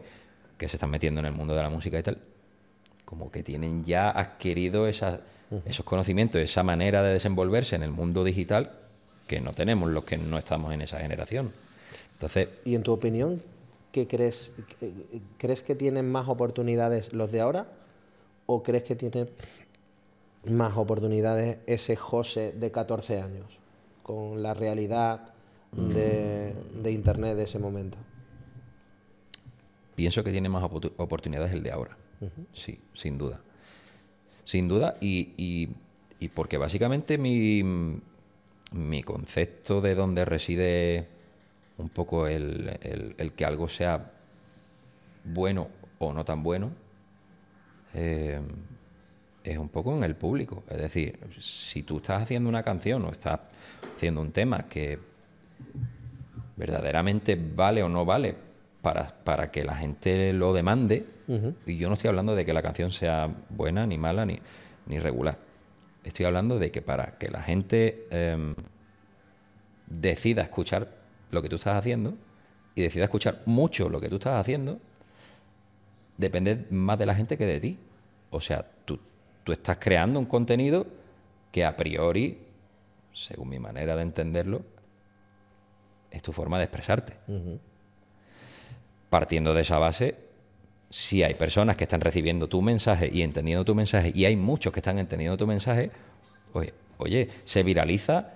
que 0.58 0.68
se 0.68 0.76
están 0.76 0.90
metiendo 0.90 1.20
en 1.20 1.26
el 1.26 1.32
mundo 1.32 1.56
de 1.56 1.62
la 1.62 1.70
música 1.70 1.98
y 2.00 2.04
tal, 2.04 2.18
como 3.06 3.32
que 3.32 3.44
tienen 3.44 3.84
ya 3.84 4.10
adquirido 4.12 4.88
esos 4.88 5.20
conocimientos, 5.84 6.42
esa 6.42 6.64
manera 6.64 7.02
de 7.02 7.14
desenvolverse 7.14 7.76
en 7.76 7.84
el 7.84 7.92
mundo 7.92 8.24
digital 8.24 8.74
que 9.28 9.40
no 9.42 9.54
tenemos 9.54 9.90
los 9.90 10.04
que 10.04 10.18
no 10.18 10.38
estamos 10.38 10.74
en 10.74 10.82
esa 10.82 11.00
generación. 11.00 11.54
Entonces, 12.14 12.50
¿Y 12.66 12.76
en 12.76 12.84
tu 12.84 12.92
opinión, 12.92 13.42
que 13.92 14.08
crees, 14.08 14.54
crees 15.38 15.62
que 15.62 15.76
tienen 15.76 16.12
más 16.12 16.28
oportunidades 16.28 17.14
los 17.14 17.32
de 17.32 17.42
ahora 17.42 17.68
o 18.46 18.62
crees 18.62 18.84
que 18.84 18.96
tienen 18.96 19.30
más 20.46 20.78
oportunidades 20.78 21.58
ese 21.68 21.96
José 21.96 22.52
de 22.52 22.72
14 22.72 23.22
años 23.22 23.46
con 24.04 24.42
la 24.42 24.54
realidad 24.54 25.34
de, 25.72 26.54
de 26.82 26.92
Internet 26.92 27.36
de 27.38 27.44
ese 27.44 27.60
momento? 27.60 27.98
Pienso 29.96 30.24
que 30.24 30.32
tiene 30.32 30.50
más 30.50 30.64
oportu- 30.64 30.94
oportunidades 30.98 31.52
el 31.54 31.64
de 31.64 31.72
ahora. 31.72 31.98
Sí, 32.54 32.80
sin 32.94 33.18
duda. 33.18 33.42
Sin 34.46 34.68
duda, 34.68 34.96
y, 35.02 35.34
y- 35.38 35.70
y 36.20 36.28
porque 36.30 36.58
básicamente 36.58 37.18
mi, 37.18 37.64
mi 38.74 39.04
concepto 39.04 39.80
de 39.82 39.96
dónde 39.96 40.26
reside 40.26 41.08
un 41.78 41.90
poco 41.90 42.28
el, 42.28 42.78
el- 42.82 43.16
el 43.18 43.34
que 43.34 43.46
algo 43.46 43.70
sea 43.70 44.12
bueno 45.24 45.70
o 46.00 46.12
no 46.14 46.26
tan 46.26 46.44
bueno, 46.44 46.72
eh, 47.94 48.40
es 49.44 49.58
un 49.58 49.70
poco 49.70 49.96
en 49.96 50.04
el 50.04 50.16
público. 50.16 50.64
Es 50.70 50.78
decir, 50.78 51.20
si 51.40 51.84
tú 51.84 51.98
estás 51.98 52.24
haciendo 52.24 52.50
una 52.50 52.64
canción 52.64 53.04
o 53.06 53.12
estás 53.12 53.40
haciendo 53.96 54.22
un 54.22 54.32
tema 54.32 54.68
que 54.68 55.00
verdaderamente 56.56 57.36
vale 57.36 57.82
o 57.84 57.90
no 57.90 58.06
vale 58.06 58.36
para, 58.82 59.08
para 59.24 59.52
que 59.52 59.64
la 59.64 59.76
gente 59.76 60.34
lo 60.34 60.54
demande, 60.54 61.06
y 61.68 61.78
yo 61.78 61.90
no 61.90 61.94
estoy 61.94 62.08
hablando 62.08 62.36
de 62.36 62.44
que 62.44 62.54
la 62.54 62.64
canción 62.64 62.92
sea 62.92 63.32
buena, 63.50 63.86
ni 63.86 64.00
mala, 64.00 64.26
ni, 64.26 64.40
ni 64.88 65.00
regular. 65.00 65.38
Estoy 66.04 66.26
hablando 66.26 66.58
de 66.58 66.72
que 66.72 66.82
para 66.82 67.20
que 67.20 67.30
la 67.30 67.42
gente 67.42 68.08
em, 68.10 68.56
decida 69.86 70.42
escuchar 70.42 70.90
lo 71.30 71.42
que 71.44 71.50
tú 71.50 71.58
estás 71.58 71.78
haciendo 71.78 72.16
y 72.74 72.82
decida 72.82 73.04
escuchar 73.04 73.44
mucho 73.46 73.90
lo 73.90 74.02
que 74.02 74.10
tú 74.10 74.16
estás 74.16 74.40
haciendo, 74.40 74.80
depende 76.18 76.66
más 76.72 76.98
de 76.98 77.06
la 77.06 77.14
gente 77.14 77.38
que 77.38 77.46
de 77.46 77.60
ti. 77.60 77.80
O 78.32 78.42
sea, 78.42 78.66
tú, 78.86 79.00
tú 79.44 79.52
estás 79.52 79.78
creando 79.78 80.20
un 80.20 80.26
contenido 80.26 80.88
que 81.52 81.64
a 81.64 81.78
priori, 81.78 82.40
según 83.14 83.50
mi 83.50 83.60
manera 83.60 83.96
de 83.96 84.02
entenderlo, 84.02 84.64
es 86.12 86.22
tu 86.22 86.32
forma 86.32 86.58
de 86.58 86.66
expresarte. 86.66 87.14
Partiendo 89.10 89.54
de 89.54 89.62
esa 89.62 89.78
base, 89.80 90.16
si 90.90 91.24
hay 91.24 91.34
personas 91.34 91.78
que 91.78 91.84
están 91.84 92.02
recibiendo 92.02 92.48
tu 92.48 92.62
mensaje 92.62 93.10
y 93.12 93.22
entendiendo 93.22 93.64
tu 93.66 93.76
mensaje, 93.76 94.12
y 94.14 94.26
hay 94.26 94.36
muchos 94.36 94.74
que 94.74 94.80
están 94.80 95.00
entendiendo 95.00 95.38
tu 95.38 95.48
mensaje, 95.48 95.92
oye, 96.54 96.74
oye 96.98 97.30
se 97.46 97.64
viraliza 97.64 98.34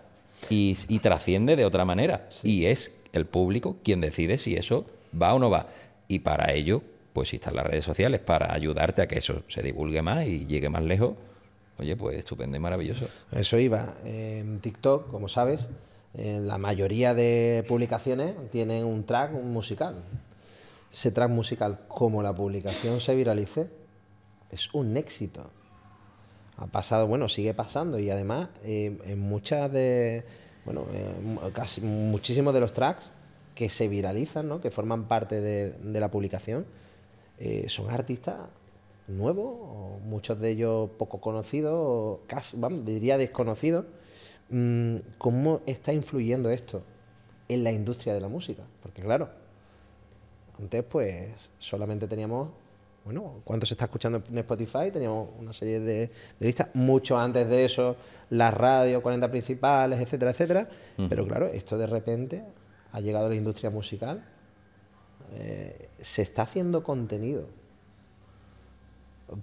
y, 0.49 0.77
y 0.87 0.99
trasciende 0.99 1.55
de 1.55 1.65
otra 1.65 1.85
manera. 1.85 2.27
Y 2.43 2.65
es 2.65 2.91
el 3.11 3.25
público 3.25 3.77
quien 3.83 4.01
decide 4.01 4.37
si 4.37 4.55
eso 4.55 4.85
va 5.19 5.33
o 5.33 5.39
no 5.39 5.49
va. 5.49 5.67
Y 6.07 6.19
para 6.19 6.51
ello, 6.53 6.81
pues 7.13 7.29
si 7.29 7.37
están 7.37 7.55
las 7.55 7.65
redes 7.65 7.85
sociales 7.85 8.19
para 8.19 8.53
ayudarte 8.53 9.01
a 9.01 9.07
que 9.07 9.19
eso 9.19 9.43
se 9.47 9.61
divulgue 9.61 10.01
más 10.01 10.25
y 10.27 10.45
llegue 10.45 10.69
más 10.69 10.83
lejos, 10.83 11.15
oye, 11.77 11.95
pues 11.95 12.17
estupendo 12.17 12.57
y 12.57 12.59
maravilloso. 12.59 13.07
Eso 13.31 13.57
iba. 13.57 13.95
En 14.03 14.59
TikTok, 14.59 15.09
como 15.09 15.29
sabes, 15.29 15.67
eh, 16.15 16.39
la 16.39 16.57
mayoría 16.59 17.15
de 17.15 17.65
publicaciones 17.67 18.35
tienen 18.51 18.85
un 18.85 19.03
track 19.03 19.31
musical. 19.31 20.03
Ese 20.91 21.11
track 21.11 21.29
musical, 21.29 21.79
como 21.87 22.21
la 22.21 22.35
publicación 22.35 22.99
se 23.01 23.15
viralice, 23.15 23.67
es 24.51 24.71
un 24.73 24.95
éxito. 24.95 25.49
Ha 26.57 26.67
pasado, 26.67 27.07
bueno, 27.07 27.27
sigue 27.29 27.55
pasando 27.55 27.97
y 27.97 28.11
además 28.11 28.49
eh, 28.63 28.99
en 29.05 29.19
muchas 29.19 29.71
de, 29.71 30.23
bueno, 30.65 30.85
eh, 30.93 31.49
casi 31.51 31.81
muchísimos 31.81 32.53
de 32.53 32.59
los 32.59 32.73
tracks 32.73 33.09
que 33.55 33.69
se 33.69 33.87
viralizan, 33.87 34.47
¿no? 34.47 34.61
que 34.61 34.69
forman 34.69 35.07
parte 35.07 35.41
de, 35.41 35.99
la 35.99 36.11
publicación, 36.11 36.65
son 37.67 37.89
artistas 37.89 38.37
nuevos, 39.07 39.45
o 39.45 39.99
muchos 40.05 40.39
de 40.39 40.51
ellos 40.51 40.89
poco 40.97 41.19
conocidos, 41.19 41.73
o 41.75 42.21
casi, 42.25 42.55
vamos, 42.57 42.85
diría 42.85 43.17
desconocidos. 43.17 43.85
Mm, 44.49 44.97
¿Cómo 45.17 45.61
está 45.65 45.93
influyendo 45.93 46.49
esto 46.49 46.83
en 47.47 47.63
la 47.63 47.71
industria 47.71 48.13
de 48.13 48.21
la 48.21 48.27
música? 48.27 48.63
Porque 48.81 49.01
claro, 49.01 49.29
antes 50.59 50.83
pues 50.83 51.29
solamente 51.57 52.07
teníamos, 52.07 52.49
bueno, 53.05 53.41
cuánto 53.43 53.65
se 53.65 53.73
está 53.73 53.85
escuchando 53.85 54.21
en 54.29 54.37
Spotify, 54.39 54.91
teníamos 54.91 55.29
una 55.39 55.53
serie 55.53 55.79
de, 55.79 56.07
de 56.39 56.45
listas, 56.45 56.69
mucho 56.73 57.17
antes 57.17 57.47
de 57.49 57.65
eso, 57.65 57.95
las 58.29 58.53
radios, 58.53 59.01
40 59.01 59.29
principales, 59.31 59.99
etcétera, 59.99 60.31
etcétera. 60.31 60.69
Pero 61.09 61.25
claro, 61.27 61.47
esto 61.47 61.77
de 61.77 61.87
repente 61.87 62.43
ha 62.91 62.99
llegado 62.99 63.25
a 63.25 63.29
la 63.29 63.35
industria 63.35 63.69
musical, 63.71 64.23
eh, 65.35 65.89
se 65.99 66.21
está 66.21 66.43
haciendo 66.43 66.83
contenido 66.83 67.47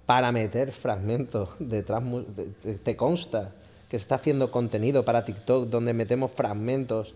para 0.05 0.31
meter 0.31 0.71
fragmentos 0.71 1.49
te- 2.61 2.75
te 2.75 2.95
consta 2.95 3.51
que 3.91 3.99
se 3.99 4.03
está 4.03 4.15
haciendo 4.15 4.51
contenido 4.51 5.03
para 5.03 5.25
TikTok 5.25 5.67
donde 5.67 5.91
metemos 5.93 6.31
fragmentos 6.31 7.13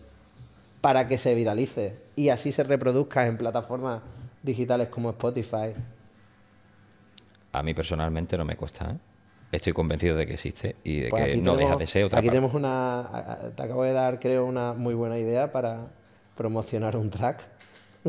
para 0.82 1.08
que 1.08 1.18
se 1.18 1.34
viralice 1.34 1.96
y 2.18 2.28
así 2.28 2.52
se 2.52 2.64
reproduzca 2.66 3.26
en 3.28 3.38
plataformas 3.38 4.02
digitales 4.44 4.90
como 4.90 5.12
Spotify. 5.12 5.74
A 7.54 7.64
mí 7.64 7.74
personalmente 7.74 8.38
no 8.38 8.44
me 8.44 8.58
cuesta. 8.58 8.92
¿eh? 8.92 8.98
Estoy 9.54 9.72
convencido 9.72 10.18
de 10.18 10.28
que 10.28 10.34
existe 10.34 10.76
y 10.84 11.00
de 11.00 11.10
Pues 11.12 11.24
que 11.24 11.36
no 11.38 11.54
tenemos- 11.54 11.60
deja 11.60 11.76
de 11.78 11.88
ser 11.88 12.04
otra 12.04 12.20
Aquí 12.20 12.28
parte. 12.28 12.36
tenemos 12.42 12.54
una. 12.54 13.40
Te 13.56 13.64
acabo 13.64 13.84
de 13.84 13.94
dar, 13.94 14.20
creo, 14.20 14.46
una 14.46 14.74
muy 14.74 14.94
buena 14.96 15.18
idea 15.18 15.50
para 15.54 15.88
promocionar 16.36 16.98
un 16.98 17.10
track. 17.10 17.40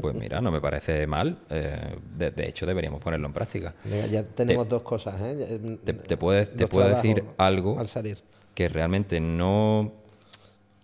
Pues 0.00 0.12
mira, 0.16 0.40
no 0.40 0.50
me 0.50 0.60
parece 0.60 1.06
mal. 1.06 1.38
eh, 1.50 1.96
de, 2.16 2.32
de 2.32 2.48
hecho, 2.48 2.66
deberíamos 2.66 3.00
ponerlo 3.00 3.28
en 3.28 3.32
práctica. 3.32 3.74
Ya 4.10 4.24
tenemos 4.24 4.68
dos 4.68 4.82
cosas, 4.82 5.14
¿eh? 5.20 5.60
Ya- 5.62 5.84
Te, 5.84 5.92
te 5.92 6.16
puedo, 6.16 6.44
te 6.48 6.66
puedo 6.66 6.88
decir 6.88 7.24
algo 7.38 7.78
Al 7.78 7.86
salir. 7.86 8.18
Que 8.56 8.68
realmente 8.68 9.20
no, 9.20 9.92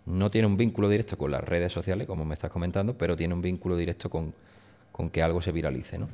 no 0.07 0.31
tiene 0.31 0.47
un 0.47 0.57
vínculo 0.57 0.89
directo 0.89 1.16
con 1.18 1.31
las 1.33 1.43
redes 1.43 1.73
sociales, 1.73 2.07
como 2.07 2.25
me 2.25 2.35
estás 2.35 2.51
comentando, 2.51 2.97
pero 2.97 3.16
tiene 3.16 3.33
un 3.35 3.41
vínculo 3.43 3.77
directo 3.77 4.09
con, 4.11 4.35
con 4.93 5.09
que 5.11 5.23
algo 5.23 5.41
se 5.43 5.51
viralice. 5.53 5.99
¿no? 5.99 6.09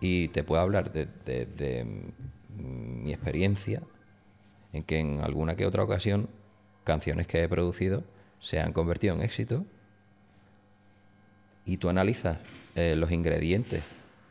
Y 0.00 0.28
te 0.28 0.44
puedo 0.44 0.60
hablar 0.60 0.92
de, 0.92 1.08
de- 1.24 1.46
de, 1.46 1.84
mm, 1.84 3.02
mi 3.04 3.12
experiencia 3.12 3.80
en 4.74 4.82
que 4.84 4.98
en 5.00 5.20
alguna 5.22 5.56
que 5.56 5.64
otra 5.66 5.82
ocasión 5.82 6.28
canciones 6.84 7.26
que 7.26 7.42
he 7.42 7.48
producido 7.48 8.04
se 8.40 8.60
han 8.60 8.72
convertido 8.74 9.14
en 9.14 9.22
éxito 9.22 9.64
y 11.64 11.76
tú 11.78 11.88
analizas 11.88 12.38
eh, 12.74 12.94
los 12.96 13.10
ingredientes 13.12 13.82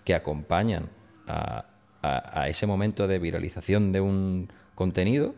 que 0.06 0.14
acompañan 0.16 0.90
a, 1.28 1.66
a- 2.02 2.42
a 2.42 2.50
ese 2.50 2.66
momento 2.68 3.08
de 3.08 3.20
viralización 3.20 3.92
de 3.92 4.02
un 4.02 4.50
contenido 4.76 5.34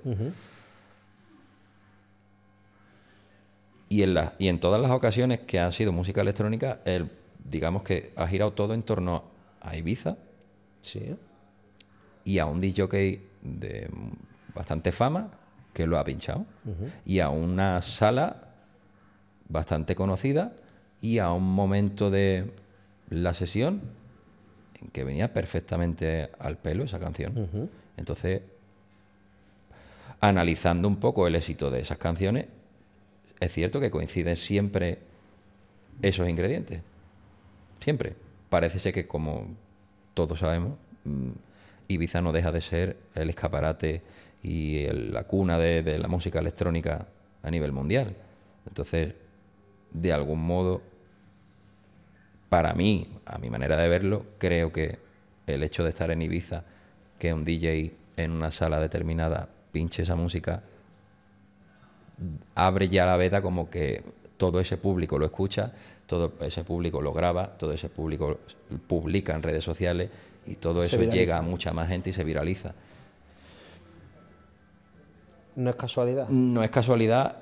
y, 3.90 4.04
en 4.04 4.14
la- 4.14 4.34
y 4.38 4.48
en 4.48 4.60
todas 4.60 4.80
las 4.82 4.92
ocasiones 4.92 5.40
que 5.42 5.60
han 5.60 5.72
sido 5.72 5.92
música 5.92 6.22
electrónica, 6.22 6.80
el, 6.86 7.10
digamos 7.44 7.84
que 7.84 8.14
ha 8.16 8.28
girado 8.28 8.54
todo 8.54 8.74
en 8.74 8.84
torno 8.84 9.24
a 9.62 9.76
Ibiza 9.76 10.16
Sí. 10.82 11.16
y 12.24 12.40
a 12.40 12.46
un 12.46 12.62
DJ 12.62 13.22
de 13.42 13.90
bastante 14.54 14.92
fama 14.92 15.32
que 15.74 15.86
lo 15.88 15.98
ha 15.98 16.04
pinchado 16.04 16.46
y 17.06 17.20
a 17.20 17.30
una 17.30 17.82
sala 17.82 18.44
bastante 19.48 19.96
conocida 19.96 20.54
y 21.02 21.18
a 21.20 21.32
un 21.32 21.44
momento 21.54 22.10
de 22.12 22.52
la 23.10 23.34
sesión 23.34 23.82
en 24.82 24.90
que 24.90 25.04
venía 25.04 25.34
perfectamente 25.34 26.30
al 26.40 26.58
pelo 26.58 26.84
esa 26.84 27.00
canción. 27.00 27.70
Entonces, 27.98 28.42
analizando 30.22 30.88
un 30.88 30.98
poco 30.98 31.28
el 31.28 31.36
éxito 31.36 31.70
de 31.72 31.80
esas 31.80 31.98
canciones, 31.98 32.46
es 33.40 33.54
cierto 33.54 33.80
que 33.80 33.92
coinciden 33.92 34.38
siempre 34.38 35.00
esos 36.02 36.28
ingredientes. 36.28 36.82
Siempre. 37.80 38.16
Parece 38.50 38.80
ser 38.80 38.94
que, 38.94 39.08
como 39.08 39.48
todos 40.14 40.40
sabemos, 40.40 40.74
mm, 41.04 41.30
Ibiza 41.88 42.22
no 42.22 42.32
deja 42.32 42.52
de 42.52 42.62
ser 42.62 42.98
el 43.16 43.30
escaparate 43.30 44.02
y 44.44 44.86
la 44.88 45.24
cuna 45.24 45.58
de, 45.58 45.84
de 45.84 45.98
la 45.98 46.08
música 46.08 46.40
electrónica 46.40 47.08
a 47.44 47.52
nivel 47.52 47.72
mundial. 47.72 48.16
Entonces, 48.68 49.16
de 49.92 50.14
algún 50.14 50.42
modo, 50.46 50.82
para 52.50 52.74
mí, 52.74 53.08
a 53.26 53.38
mi 53.38 53.50
manera 53.50 53.78
de 53.78 53.88
verlo, 53.90 54.26
creo 54.38 54.72
que 54.72 55.00
el 55.48 55.64
hecho 55.64 55.84
de 55.84 55.90
estar 55.90 56.12
en 56.12 56.22
Ibiza, 56.22 56.64
que 57.18 57.34
un 57.34 57.44
DJ 57.44 57.94
en 58.18 58.32
una 58.32 58.52
sala 58.52 58.80
determinada 58.80 59.50
pinche 59.72 60.04
esa 60.04 60.16
música, 60.16 60.64
abre 62.56 62.90
ya 62.90 63.06
la 63.06 63.18
veda 63.18 63.42
como 63.42 63.70
que 63.70 64.04
todo 64.38 64.60
ese 64.60 64.78
público 64.78 65.20
lo 65.20 65.26
escucha, 65.26 65.72
todo 66.06 66.34
ese 66.42 66.64
público 66.64 67.02
lo 67.02 67.14
graba, 67.14 67.58
todo 67.58 67.74
ese 67.74 67.90
público 67.90 68.40
publica 68.88 69.36
en 69.36 69.44
redes 69.44 69.64
sociales 69.64 70.10
y 70.46 70.56
todo 70.56 70.82
eso 70.82 71.02
llega 71.04 71.38
a 71.38 71.42
mucha 71.42 71.74
más 71.74 71.90
gente 71.90 72.10
y 72.10 72.14
se 72.14 72.24
viraliza. 72.24 72.74
No 75.56 75.70
es 75.70 75.76
casualidad. 75.76 76.30
No 76.30 76.64
es 76.64 76.70
casualidad, 76.70 77.38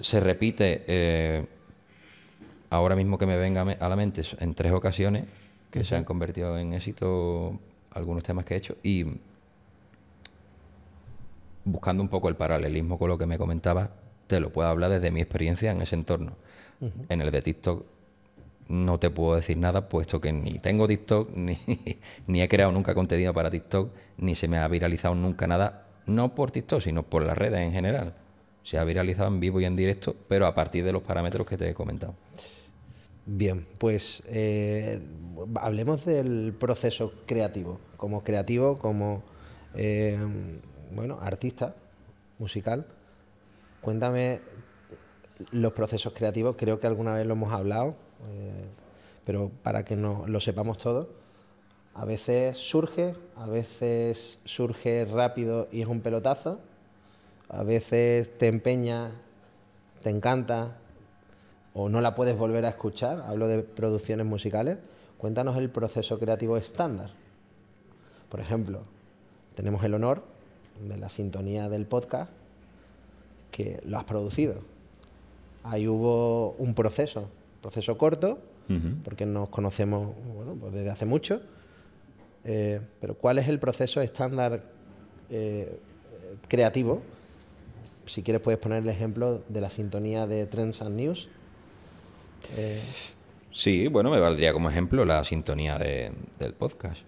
se 0.00 0.18
repite, 0.18 0.84
eh, 0.86 1.46
ahora 2.70 2.96
mismo 2.96 3.16
que 3.16 3.26
me 3.26 3.36
venga 3.36 3.62
a 3.62 3.88
la 3.88 3.96
mente, 3.96 4.22
en 4.40 4.54
tres 4.54 4.72
ocasiones, 4.72 5.24
que 5.70 5.84
se 5.84 5.94
han 5.94 6.04
convertido 6.04 6.58
en 6.58 6.74
éxito 6.74 7.58
algunos 7.92 8.22
temas 8.22 8.44
que 8.44 8.54
he 8.54 8.56
hecho 8.56 8.76
y 8.82 9.06
buscando 11.64 12.02
un 12.02 12.08
poco 12.08 12.28
el 12.28 12.36
paralelismo 12.36 12.98
con 12.98 13.08
lo 13.08 13.18
que 13.18 13.26
me 13.26 13.38
comentaba, 13.38 13.90
te 14.30 14.40
lo 14.40 14.50
puedo 14.50 14.68
hablar 14.68 14.90
desde 14.90 15.10
mi 15.10 15.20
experiencia 15.20 15.72
en 15.72 15.82
ese 15.82 15.96
entorno. 15.96 16.36
En 17.08 17.20
el 17.20 17.30
de 17.30 17.42
TikTok 17.42 17.84
no 18.68 18.98
te 18.98 19.10
puedo 19.10 19.34
decir 19.34 19.56
nada, 19.56 19.88
puesto 19.88 20.20
que 20.20 20.32
ni 20.32 20.60
tengo 20.60 20.86
TikTok, 20.86 21.30
ni, 21.34 21.58
ni 22.28 22.40
he 22.40 22.48
creado 22.48 22.70
nunca 22.70 22.94
contenido 22.94 23.34
para 23.34 23.50
TikTok, 23.50 23.90
ni 24.18 24.36
se 24.36 24.46
me 24.46 24.58
ha 24.58 24.68
viralizado 24.68 25.16
nunca 25.16 25.48
nada, 25.48 25.88
no 26.06 26.34
por 26.34 26.52
TikTok, 26.52 26.80
sino 26.80 27.02
por 27.02 27.22
las 27.22 27.36
redes 27.36 27.60
en 27.60 27.72
general. 27.72 28.14
Se 28.62 28.78
ha 28.78 28.84
viralizado 28.84 29.28
en 29.28 29.40
vivo 29.40 29.60
y 29.60 29.64
en 29.64 29.74
directo, 29.74 30.14
pero 30.28 30.46
a 30.46 30.54
partir 30.54 30.84
de 30.84 30.92
los 30.92 31.02
parámetros 31.02 31.46
que 31.46 31.56
te 31.56 31.68
he 31.68 31.74
comentado. 31.74 32.14
Bien, 33.26 33.66
pues 33.78 34.22
eh, 34.28 35.00
hablemos 35.56 36.04
del 36.04 36.54
proceso 36.58 37.12
creativo. 37.26 37.80
Como 37.96 38.22
creativo, 38.22 38.78
como 38.78 39.22
eh, 39.74 40.18
bueno, 40.92 41.18
artista 41.20 41.74
musical, 42.38 42.86
cuéntame 43.80 44.40
los 45.52 45.72
procesos 45.72 46.12
creativos. 46.12 46.56
Creo 46.56 46.80
que 46.80 46.86
alguna 46.86 47.14
vez 47.14 47.26
lo 47.26 47.32
hemos 47.32 47.52
hablado, 47.52 47.94
eh, 48.28 48.66
pero 49.24 49.50
para 49.62 49.84
que 49.84 49.96
no, 49.96 50.24
lo 50.26 50.40
sepamos 50.40 50.78
todos. 50.78 51.08
A 51.94 52.04
veces 52.04 52.56
surge, 52.56 53.14
a 53.36 53.46
veces 53.46 54.38
surge 54.44 55.04
rápido 55.04 55.68
y 55.72 55.82
es 55.82 55.88
un 55.88 56.00
pelotazo. 56.00 56.60
A 57.48 57.62
veces 57.64 58.36
te 58.38 58.46
empeña, 58.46 59.10
te 60.02 60.10
encanta, 60.10 60.76
o 61.74 61.88
no 61.88 62.00
la 62.00 62.14
puedes 62.14 62.38
volver 62.38 62.64
a 62.64 62.70
escuchar, 62.70 63.24
hablo 63.26 63.48
de 63.48 63.62
producciones 63.62 64.26
musicales, 64.26 64.78
cuéntanos 65.18 65.56
el 65.56 65.68
proceso 65.70 66.18
creativo 66.18 66.56
estándar. 66.56 67.10
Por 68.28 68.40
ejemplo, 68.40 68.82
tenemos 69.54 69.82
el 69.82 69.94
honor 69.94 70.22
de 70.80 70.96
la 70.96 71.08
sintonía 71.08 71.68
del 71.68 71.86
podcast 71.86 72.30
que 73.50 73.80
lo 73.84 73.98
has 73.98 74.04
producido. 74.04 74.56
Ahí 75.64 75.86
hubo 75.86 76.52
un 76.52 76.74
proceso, 76.74 77.28
proceso 77.60 77.96
corto, 77.98 78.38
porque 79.04 79.26
nos 79.26 79.48
conocemos 79.48 80.14
pues 80.60 80.72
desde 80.72 80.90
hace 80.90 81.04
mucho, 81.04 81.42
eh, 82.44 82.80
pero 83.00 83.14
¿cuál 83.14 83.40
es 83.40 83.48
el 83.48 83.58
proceso 83.58 84.00
estándar 84.00 84.62
eh, 85.28 85.76
creativo? 86.46 87.02
Si 88.06 88.22
quieres 88.22 88.40
puedes 88.40 88.60
poner 88.60 88.84
el 88.84 88.88
ejemplo 88.88 89.42
de 89.48 89.60
la 89.60 89.70
sintonía 89.70 90.28
de 90.28 90.46
Trends 90.46 90.82
and 90.82 90.94
News 90.94 91.28
eh, 92.56 92.80
sí, 93.50 93.88
bueno, 93.88 94.10
me 94.10 94.20
valdría 94.20 94.52
como 94.52 94.70
ejemplo 94.70 95.04
la 95.04 95.24
sintonía 95.24 95.76
del 95.76 96.54
podcast. 96.54 97.02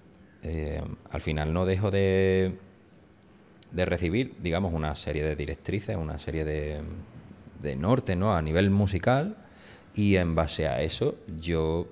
Al 1.10 1.20
final 1.20 1.52
no 1.52 1.64
dejo 1.64 1.92
de, 1.92 2.58
de 3.72 3.84
recibir, 3.84 4.34
digamos, 4.42 4.72
una 4.72 4.94
serie 4.94 5.24
de 5.24 5.36
directrices, 5.36 5.96
una 5.96 6.18
serie 6.18 6.44
de, 6.44 6.80
de 7.60 7.76
norte, 7.76 8.16
¿no? 8.16 8.34
A 8.34 8.42
nivel 8.42 8.70
musical 8.70 9.36
y 9.94 10.16
en 10.16 10.34
base 10.34 10.66
a 10.66 10.80
eso 10.82 11.16
yo 11.38 11.86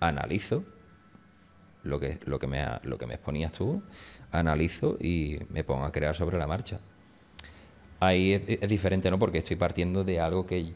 analizo 0.00 0.64
lo 1.82 1.98
que, 1.98 2.18
lo 2.24 2.38
que, 2.38 2.46
me, 2.46 2.64
lo 2.82 2.98
que 2.98 3.06
me 3.06 3.14
exponías 3.14 3.52
tú, 3.52 3.82
analizo 4.32 4.96
y 5.00 5.38
me 5.48 5.64
pongo 5.64 5.84
a 5.84 5.92
crear 5.92 6.14
sobre 6.14 6.38
la 6.38 6.46
marcha. 6.46 6.80
Ahí 8.00 8.32
es 8.32 8.68
diferente, 8.68 9.10
¿no? 9.10 9.18
Porque 9.18 9.38
estoy 9.38 9.56
partiendo 9.56 10.04
de 10.04 10.20
algo 10.20 10.46
que 10.46 10.72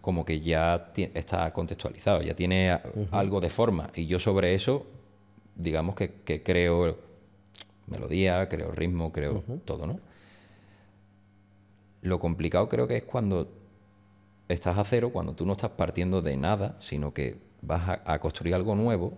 como 0.00 0.24
que 0.24 0.40
ya 0.40 0.92
está 0.94 1.52
contextualizado, 1.52 2.22
ya 2.22 2.34
tiene 2.34 2.78
algo 3.10 3.40
de 3.40 3.50
forma. 3.50 3.90
Y 3.94 4.06
yo 4.06 4.20
sobre 4.20 4.54
eso, 4.54 4.86
digamos 5.56 5.96
que, 5.96 6.42
creo 6.44 6.96
melodía, 7.86 8.48
creo 8.48 8.72
ritmo, 8.72 9.12
creo 9.12 9.42
todo, 9.64 9.86
¿no? 9.86 10.00
Lo 12.02 12.18
complicado 12.18 12.68
creo 12.68 12.86
que 12.86 12.98
es 12.98 13.04
cuando 13.04 13.50
estás 14.48 14.78
a 14.78 14.84
cero, 14.84 15.10
cuando 15.12 15.34
tú 15.34 15.44
no 15.44 15.52
estás 15.52 15.70
partiendo 15.70 16.22
de 16.22 16.36
nada, 16.36 16.76
sino 16.80 17.12
que 17.12 17.36
vas 17.62 18.00
a, 18.04 18.18
construir 18.18 18.54
algo 18.54 18.74
nuevo 18.74 19.14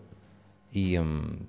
y, 0.72 0.94
em, 0.96 1.40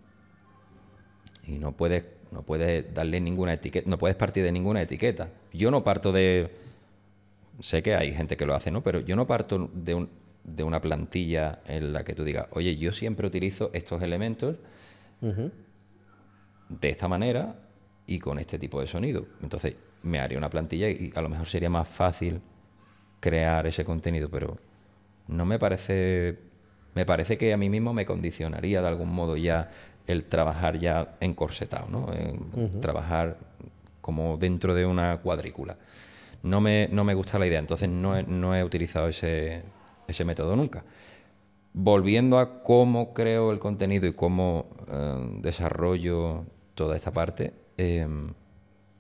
y 1.48 1.54
no 1.60 1.72
puedes 1.74 2.04
no 2.32 2.44
puedes 2.44 2.94
darle 2.94 3.20
ninguna 3.20 3.54
etiqueta, 3.54 3.90
no 3.90 3.98
puedes 3.98 4.16
partir 4.16 4.44
de 4.44 4.52
ninguna 4.52 4.82
etiqueta. 4.84 5.32
Yo 5.52 5.72
no 5.72 5.84
parto 5.84 6.12
de 6.12 6.50
sé 7.60 7.82
que 7.82 7.96
hay 7.96 8.14
gente 8.14 8.38
que 8.38 8.46
lo 8.46 8.56
hace, 8.56 8.72
¿no? 8.72 8.84
Pero 8.84 9.00
yo 9.00 9.16
no 9.16 9.28
parto 9.28 9.70
de, 9.74 10.08
de 10.44 10.64
una 10.64 10.82
plantilla 10.82 11.60
en 11.66 11.94
la 11.94 12.04
que 12.04 12.14
tú 12.14 12.24
digas, 12.24 12.48
oye, 12.52 12.78
yo 12.78 12.94
siempre 12.94 13.28
utilizo 13.28 13.72
estos 13.74 14.02
elementos 14.02 14.58
de 16.70 16.90
esta 16.90 17.08
manera 17.08 17.56
y 18.08 18.20
con 18.20 18.40
este 18.40 18.58
tipo 18.58 18.80
de 18.80 18.88
sonido. 18.88 19.26
Entonces, 19.42 19.76
me 20.04 20.20
haría 20.20 20.38
una 20.38 20.50
plantilla 20.50 20.90
y 20.90 21.12
a 21.14 21.22
lo 21.22 21.30
mejor 21.30 21.48
sería 21.48 21.70
más 21.70 21.88
fácil 21.88 22.42
crear 23.20 23.68
ese 23.68 23.84
contenido, 23.84 24.30
pero 24.30 24.58
no 25.28 25.46
me 25.46 25.60
parece. 25.60 26.38
Me 26.96 27.06
parece 27.06 27.38
que 27.38 27.54
a 27.54 27.58
mí 27.58 27.70
mismo 27.70 27.94
me 27.94 28.06
condicionaría 28.06 28.82
de 28.82 28.88
algún 28.88 29.14
modo 29.14 29.38
ya 29.38 29.70
el 30.08 30.24
trabajar 30.24 30.80
ya 30.80 31.18
encorsetado, 31.20 31.88
¿no? 31.88 32.08
Trabajar 32.82 33.38
como 34.02 34.38
dentro 34.38 34.74
de 34.74 34.86
una 34.86 35.18
cuadrícula 35.18 35.78
no 36.44 36.62
me, 36.62 36.88
no 36.92 37.04
me 37.04 37.14
gusta 37.14 37.40
la 37.40 37.48
idea, 37.48 37.60
entonces 37.60 37.90
no 37.90 38.18
he, 38.18 38.24
no 38.24 38.56
he 38.56 38.64
utilizado 38.64 39.08
ese, 39.08 39.62
ese, 40.08 40.26
método 40.26 40.56
nunca. 40.56 40.84
Volviendo 41.74 42.40
a 42.40 42.62
cómo 42.62 43.14
creo 43.14 43.52
el 43.52 43.60
contenido 43.60 44.08
y 44.08 44.14
cómo 44.14 44.68
eh, 44.88 45.38
desarrollo 45.42 46.46
toda 46.80 46.96
esta 46.96 47.12
parte, 47.12 47.52
em, 47.76 48.34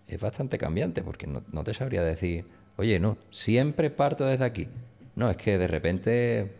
es 0.05 0.19
bastante 0.19 0.57
cambiante, 0.57 1.01
porque 1.01 1.27
no, 1.27 1.43
no, 1.49 1.63
te 1.63 1.73
sabría 1.73 2.03
decir, 2.03 2.43
oye, 2.75 2.99
no, 2.99 3.17
siempre 3.31 3.89
parto 3.89 4.25
desde 4.25 4.43
aquí. 4.43 4.67
No, 5.15 5.29
es 5.29 5.37
que 5.37 5.57
de 5.57 5.65
repente 5.65 6.57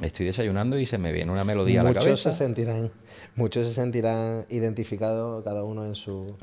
estoy 0.00 0.26
desayunando 0.26 0.80
y 0.80 0.86
se 0.86 0.98
me 0.98 1.12
viene 1.12 1.30
una 1.30 1.44
melodía 1.44 1.82
a 1.82 1.84
la 1.84 1.94
cabeza. 1.94 2.32
Se 2.32 2.38
sentirán, 2.38 2.90
muchos 3.36 3.68
se 3.68 3.72
sentirán 3.72 4.46
identificados 4.48 5.44
cada 5.44 5.62
uno 5.62 5.86
en 5.86 5.94
su... 5.94 6.36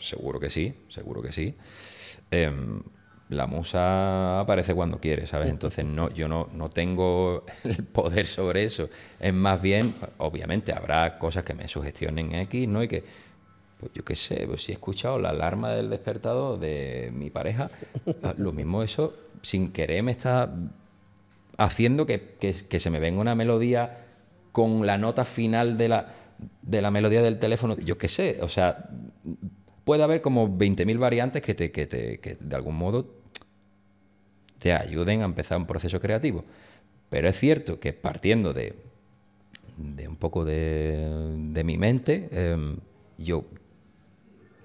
seguro 0.00 0.40
que 0.40 0.50
sí, 0.50 0.74
seguro 0.88 1.22
que 1.22 1.30
sí. 1.30 1.54
Em, 2.32 2.82
la 3.28 3.46
musa 3.46 4.40
aparece 4.40 4.74
cuando 4.74 4.98
quiere, 4.98 5.26
¿sabes? 5.26 5.48
Entonces 5.48 5.84
no, 5.84 6.10
yo 6.10 6.28
no, 6.28 6.48
no 6.52 6.68
tengo 6.68 7.44
el 7.64 7.84
poder 7.84 8.26
sobre 8.26 8.64
eso. 8.64 8.88
Es 9.18 9.34
más 9.34 9.60
bien, 9.60 9.94
obviamente 10.18 10.72
habrá 10.72 11.18
cosas 11.18 11.44
que 11.44 11.54
me 11.54 11.66
sugestionen 11.66 12.32
X, 12.34 12.68
¿no? 12.68 12.82
Y 12.82 12.88
que, 12.88 13.04
pues 13.80 13.92
yo 13.92 14.04
qué 14.04 14.14
sé, 14.14 14.46
pues 14.46 14.64
si 14.64 14.72
he 14.72 14.74
escuchado 14.74 15.18
la 15.18 15.30
alarma 15.30 15.72
del 15.72 15.90
despertador 15.90 16.58
de 16.58 17.10
mi 17.12 17.30
pareja, 17.30 17.68
ah, 18.22 18.34
lo 18.36 18.52
mismo 18.52 18.82
eso, 18.82 19.14
sin 19.42 19.72
querer 19.72 20.02
me 20.02 20.12
está 20.12 20.50
haciendo 21.58 22.06
que, 22.06 22.36
que, 22.38 22.80
se 22.80 22.90
me 22.90 23.00
venga 23.00 23.20
una 23.20 23.34
melodía 23.34 24.04
con 24.52 24.86
la 24.86 24.98
nota 24.98 25.24
final 25.24 25.76
de 25.78 25.88
la, 25.88 26.08
de 26.62 26.82
la 26.82 26.90
melodía 26.90 27.22
del 27.22 27.38
teléfono, 27.38 27.76
yo 27.76 27.98
qué 27.98 28.08
sé, 28.08 28.38
o 28.42 28.48
sea, 28.48 28.88
puede 29.86 30.02
haber 30.02 30.20
como 30.20 30.48
20.000 30.48 30.98
variantes 30.98 31.40
que, 31.42 31.54
te, 31.54 31.70
que, 31.70 31.86
te, 31.86 32.18
que 32.18 32.36
de 32.40 32.56
algún 32.56 32.74
modo 32.74 33.06
te 34.58 34.72
ayuden 34.72 35.22
a 35.22 35.26
empezar 35.26 35.58
un 35.58 35.66
proceso 35.66 36.00
creativo. 36.00 36.44
Pero 37.08 37.28
es 37.28 37.38
cierto 37.38 37.78
que 37.78 37.92
partiendo 37.92 38.52
de, 38.52 38.74
de 39.76 40.08
un 40.08 40.16
poco 40.16 40.44
de, 40.44 41.06
de 41.52 41.62
mi 41.62 41.78
mente, 41.78 42.28
em, 42.32 42.78
yo 43.16 43.44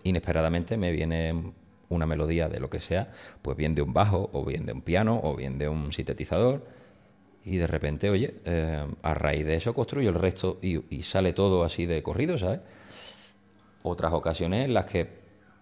inesperadamente 0.01 0.75
me 0.75 0.91
viene 0.91 1.53
una 1.89 2.07
melodía 2.07 2.49
de 2.49 2.59
lo 2.59 2.71
que 2.71 2.79
sea, 2.79 3.11
pues 3.43 3.55
bien 3.55 3.75
de 3.75 3.83
un 3.83 3.93
bajo, 3.93 4.31
o 4.33 4.43
bien 4.43 4.65
de 4.65 4.73
un 4.73 4.81
piano, 4.81 5.21
o 5.23 5.35
bien 5.35 5.59
de 5.59 5.69
un 5.69 5.93
sintetizador, 5.93 6.65
y 7.45 7.57
de 7.57 7.67
repente, 7.67 8.09
oye, 8.09 8.33
em, 8.43 8.95
a 9.03 9.13
raíz 9.13 9.45
de 9.45 9.53
eso 9.53 9.75
construyo 9.75 10.09
el 10.09 10.15
resto 10.15 10.57
y, 10.63 10.79
y, 10.89 11.03
sale 11.03 11.33
todo 11.33 11.63
así 11.63 11.85
de 11.85 12.01
corrido, 12.01 12.39
¿sabes? 12.39 12.61
Otras 13.83 14.13
ocasiones 14.13 14.65
en 14.65 14.73
las 14.73 14.85
que, 14.85 15.07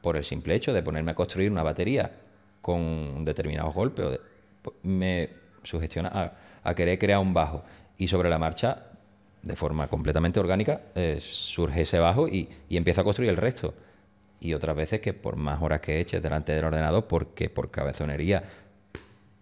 por 0.01 0.17
el 0.17 0.24
simple 0.24 0.55
hecho 0.55 0.74
de 0.74 0.84
ponerme 0.84 1.11
a 1.11 1.15
construir 1.15 1.51
una 1.51 1.63
batería 1.63 2.11
con 2.61 3.24
determinados 3.24 3.74
golpes, 3.74 4.20
pues, 4.61 4.76
me 4.84 5.30
sugestiona 5.63 6.34
a, 6.63 6.76
querer 6.76 6.99
crear 6.99 7.20
un 7.20 7.34
bajo. 7.34 7.63
Y 7.97 8.07
sobre 8.07 8.30
la 8.30 8.38
marcha, 8.38 8.86
de 9.41 9.55
forma 9.55 9.88
completamente 9.88 10.39
orgánica, 10.39 10.82
eh, 10.95 11.20
surge 11.22 11.82
ese 11.82 11.99
bajo 11.99 12.28
y, 12.28 12.47
y 12.70 12.78
empiezo 12.78 13.01
a 13.01 13.03
construir 13.03 13.30
el 13.30 13.38
resto. 13.38 13.74
Y 14.41 14.53
otras 14.53 14.76
veces 14.76 15.01
que 15.01 15.13
por 15.13 15.36
más 15.36 15.61
horas 15.61 15.82
que 15.82 15.99
eches 15.99 16.22
delante 16.22 16.53
del 16.53 16.65
ordenador, 16.65 17.05
porque 17.07 17.49
por 17.49 17.72
cabezonería 17.72 18.43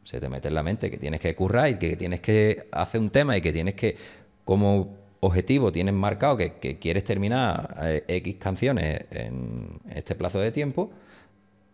se 0.04 0.20
te 0.20 0.30
mete 0.30 0.48
en 0.48 0.54
la 0.54 0.64
mente 0.64 0.90
que 0.90 0.98
tienes 0.98 1.20
que 1.20 1.36
currar 1.36 1.70
y 1.70 1.78
que 1.78 1.98
tienes 1.98 2.22
que 2.22 2.68
hacer 2.72 3.02
un 3.02 3.10
tema 3.10 3.36
y 3.36 3.42
que 3.42 3.52
tienes 3.52 3.76
que, 3.76 3.98
como 4.46 4.96
objetivo 5.20 5.72
tienes 5.72 5.94
marcado 5.94 6.38
que, 6.38 6.78
quieres 6.80 7.04
terminar 7.04 7.76
eh, 7.82 8.04
X 8.08 8.36
canciones 8.36 9.06
en 9.12 9.80
este 9.90 10.16
plazo 10.16 10.40
de 10.40 10.52
tiempo, 10.52 10.92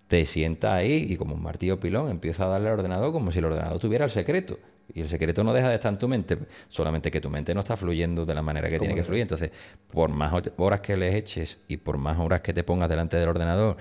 te 0.08 0.26
sientas 0.26 0.74
ahí 0.74 1.08
y 1.10 1.18
como 1.18 1.36
un 1.36 1.42
martillo 1.42 1.80
pilón 1.80 2.10
empieza 2.12 2.46
a 2.46 2.48
darle 2.48 2.70
al 2.70 2.80
ordenador 2.80 3.12
como 3.12 3.32
si 3.32 3.40
el 3.40 3.46
ordenador 3.46 3.80
tuviera 3.80 4.06
el 4.06 4.12
secreto. 4.12 4.60
Y 4.94 5.02
el 5.02 5.10
secreto 5.10 5.44
no 5.44 5.54
deja 5.54 5.70
de 5.70 5.76
estar 5.76 5.92
en 5.92 5.98
tu 5.98 6.08
mente, 6.08 6.38
solamente 6.68 7.10
que 7.10 7.22
tu 7.22 7.30
mente 7.30 7.54
no 7.54 7.62
está 7.62 7.78
fluyendo 7.78 8.26
de 8.26 8.36
la 8.36 8.42
manera 8.42 8.70
que 8.70 8.80
tiene 8.80 8.94
que 8.94 9.04
fluir. 9.04 9.22
Entonces, 9.22 9.50
por 9.90 10.10
más 10.10 10.34
horas 10.58 10.82
que 10.82 10.98
le 10.98 11.18
eches 11.18 11.60
y 11.68 11.78
por 11.78 11.98
más 11.98 12.20
horas 12.20 12.42
que 12.42 12.54
te 12.54 12.64
pongas 12.64 12.90
delante 12.90 13.18
del 13.18 13.30
ordenador 13.30 13.78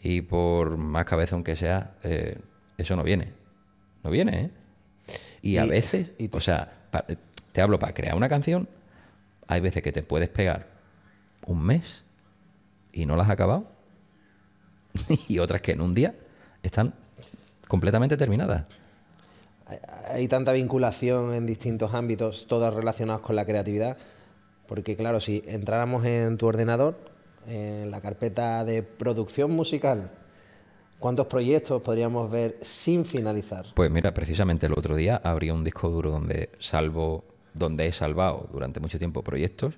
y 0.00 0.22
por 0.22 0.76
más 0.76 1.04
cabezón 1.04 1.42
que 1.42 1.56
sea, 1.56 1.96
eh, 2.04 2.38
eso 2.78 2.94
no 2.94 3.02
viene. 3.02 3.32
No 4.04 4.10
viene, 4.10 4.40
¿eh? 4.40 4.50
Y, 5.42 5.58
a 5.58 5.66
veces, 5.66 6.12
o 6.32 6.40
sea, 6.40 6.70
te 7.52 7.60
hablo 7.60 7.78
para 7.78 7.92
crear 7.92 8.16
una 8.16 8.28
canción, 8.28 8.66
hay 9.46 9.60
veces 9.60 9.82
que 9.82 9.92
te 9.92 10.02
puedes 10.02 10.28
pegar 10.28 10.68
un 11.46 11.62
mes 11.62 12.04
y 12.92 13.06
no 13.06 13.16
la 13.16 13.24
has 13.24 13.30
acabado. 13.30 13.66
y 15.28 15.38
otras 15.38 15.60
que 15.60 15.72
en 15.72 15.80
un 15.80 15.94
día 15.94 16.14
están 16.62 16.94
completamente 17.68 18.16
terminadas 18.16 18.64
hay 20.10 20.28
tanta 20.28 20.52
vinculación 20.52 21.34
en 21.34 21.46
distintos 21.46 21.94
ámbitos, 21.94 22.46
todas 22.46 22.74
relacionadas 22.74 23.22
con 23.22 23.36
la 23.36 23.44
creatividad, 23.44 23.96
porque 24.66 24.96
claro, 24.96 25.20
si 25.20 25.42
entráramos 25.46 26.04
en 26.04 26.36
tu 26.36 26.46
ordenador, 26.46 26.96
en 27.46 27.90
la 27.90 28.00
carpeta 28.00 28.64
de 28.64 28.82
producción 28.82 29.50
musical, 29.52 30.10
¿cuántos 30.98 31.26
proyectos 31.26 31.82
podríamos 31.82 32.30
ver 32.30 32.58
sin 32.62 33.04
finalizar? 33.04 33.66
Pues 33.74 33.90
mira, 33.90 34.14
precisamente 34.14 34.66
el 34.66 34.72
otro 34.72 34.96
día 34.96 35.20
abrí 35.22 35.50
un 35.50 35.64
disco 35.64 35.88
duro 35.88 36.10
donde 36.10 36.50
salvo, 36.58 37.24
donde 37.54 37.86
he 37.86 37.92
salvado 37.92 38.48
durante 38.52 38.80
mucho 38.80 38.98
tiempo 38.98 39.22
proyectos 39.22 39.74